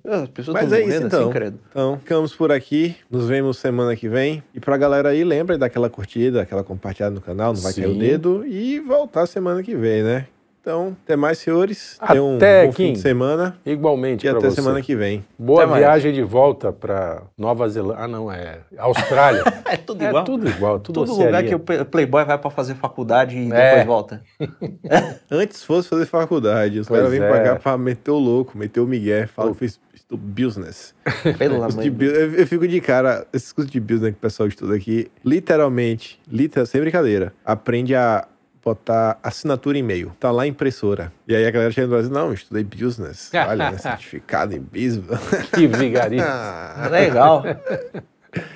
As 0.05 0.30
pessoas 0.30 0.53
Mas 0.53 0.64
estão 0.72 0.78
é 0.78 0.82
isso 0.82 0.88
morrendo 0.89 1.08
então. 1.08 1.22
assim, 1.24 1.32
credo. 1.32 1.60
Então, 1.70 1.97
ficamos 1.97 2.34
por 2.36 2.51
aqui. 2.51 2.95
Nos 3.10 3.28
vemos 3.28 3.58
semana 3.58 3.95
que 3.95 4.08
vem. 4.08 4.41
E 4.53 4.60
pra 4.60 4.78
galera 4.78 5.10
aí, 5.10 5.24
lembra 5.24 5.58
daquela 5.58 5.89
curtida, 5.89 6.41
aquela 6.41 6.64
compartilhada 6.64 7.14
no 7.16 7.20
canal, 7.22 7.53
não 7.53 7.62
vai 7.62 7.74
cair 7.74 7.88
o 7.88 7.93
Sim. 7.93 7.99
dedo. 7.99 8.45
E 8.47 8.80
voltar 8.80 9.26
semana 9.26 9.62
que 9.64 9.76
vem, 9.76 10.03
né? 10.03 10.28
Então, 10.68 10.97
até 11.05 11.15
mais, 11.15 11.38
senhores. 11.38 11.97
Tenham 12.11 12.32
um 12.34 12.36
Até, 12.36 12.65
bom 12.65 12.74
fim 12.74 12.88
Kim. 12.88 12.93
de 12.93 12.99
semana. 12.99 13.57
Igualmente 13.65 14.26
E 14.26 14.30
até 14.30 14.49
você. 14.49 14.57
semana 14.57 14.82
que 14.82 14.97
vem. 14.97 15.24
Boa 15.39 15.61
Até 15.61 15.70
mais. 15.72 15.82
viagem 15.82 16.11
de 16.11 16.22
volta 16.24 16.74
pra 16.74 17.22
Nova 17.38 17.70
Zelândia. 17.70 18.03
Ah, 18.03 18.07
não, 18.09 18.30
é 18.30 18.59
Austrália. 18.78 19.43
É 19.63 19.78
tudo 19.78 20.03
é 20.03 20.09
igual. 20.09 20.24
tudo 20.26 20.49
igual, 20.49 20.80
tudo 20.80 21.05
Todo 21.05 21.13
lugar 21.24 21.41
que 21.43 21.55
o 21.55 21.59
Play- 21.59 21.86
Playboy 21.86 22.26
vai 22.26 22.38
pra 22.38 22.49
fazer 22.49 22.76
faculdade 22.76 23.38
e 23.38 23.49
É. 23.51 23.70
depois 23.70 23.86
volta. 23.86 24.22
Antes 25.32 25.63
fosse 25.63 25.88
fazer 25.88 26.05
faculdade, 26.05 26.80
os 26.80 26.88
caras 26.89 27.09
vêm 27.11 27.22
é. 27.22 27.28
pra 27.30 27.41
cá 27.41 27.55
pra 27.55 27.78
meter 27.78 28.11
o 28.11 28.18
louco, 28.18 28.57
meter 28.57 28.82
o 28.82 28.88
migué, 28.88 29.26
fala 29.28 29.51
que 29.53 29.57
fez 29.59 29.80
estudo 29.93 30.22
business. 30.22 30.93
Pelo 31.38 31.59
Curso 31.59 31.80
amor 31.80 31.84
de 31.84 31.89
de 31.89 31.89
bu- 31.89 32.03
eu, 32.03 32.34
eu 32.36 32.47
fico 32.47 32.68
de 32.68 32.80
cara, 32.82 33.26
esses 33.34 33.53
cursos 33.53 33.72
de 33.72 33.80
business 33.80 34.11
que 34.11 34.18
o 34.18 34.22
pessoal 34.22 34.47
estuda 34.49 34.76
aqui, 34.76 35.09
literalmente, 35.24 36.20
literal, 36.30 36.65
sem 36.65 36.82
brincadeira, 36.82 37.34
aprende 37.45 37.93
a 37.95 38.26
botar 38.68 39.18
assinatura 39.24 39.78
em 39.78 39.82
e-mail. 39.82 40.11
Tá 40.20 40.30
lá 40.32 40.43
a 40.43 40.47
impressora. 40.47 41.11
E 41.28 41.36
aí 41.36 41.45
a 41.45 41.51
galera 41.51 41.72
chega 41.72 41.88
no 41.88 41.93
Brasil, 41.93 42.11
não, 42.11 42.34
estudei 42.34 42.63
business. 42.63 43.32
Olha, 43.47 43.72
né, 43.72 43.78
certificado 43.78 44.53
em 44.53 44.59
business. 44.59 45.20
Que 45.53 45.68
vigarista. 45.68 46.28
Ah, 46.28 46.88
Legal. 46.91 47.43
Muito 47.43 47.59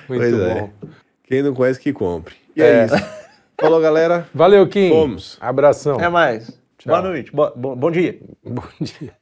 pois 0.06 0.34
é. 0.34 0.54
bom. 0.54 0.70
Quem 1.24 1.42
não 1.42 1.54
conhece, 1.54 1.80
que 1.80 1.92
compre. 1.92 2.34
E 2.54 2.62
é, 2.62 2.84
isso. 2.84 2.94
Falou, 3.58 3.80
galera. 3.80 4.26
Valeu, 4.34 4.68
Kim. 4.68 4.90
Fomos. 4.90 5.38
Abração. 5.40 5.94
Até 5.96 6.08
mais. 6.08 6.48
Tchau. 6.76 6.88
Boa 6.88 7.00
noite. 7.02 7.30
Bo- 7.32 7.52
bo- 7.56 7.76
bom 7.76 7.90
dia. 7.90 8.18
Bom 8.44 8.62
dia. 8.80 9.12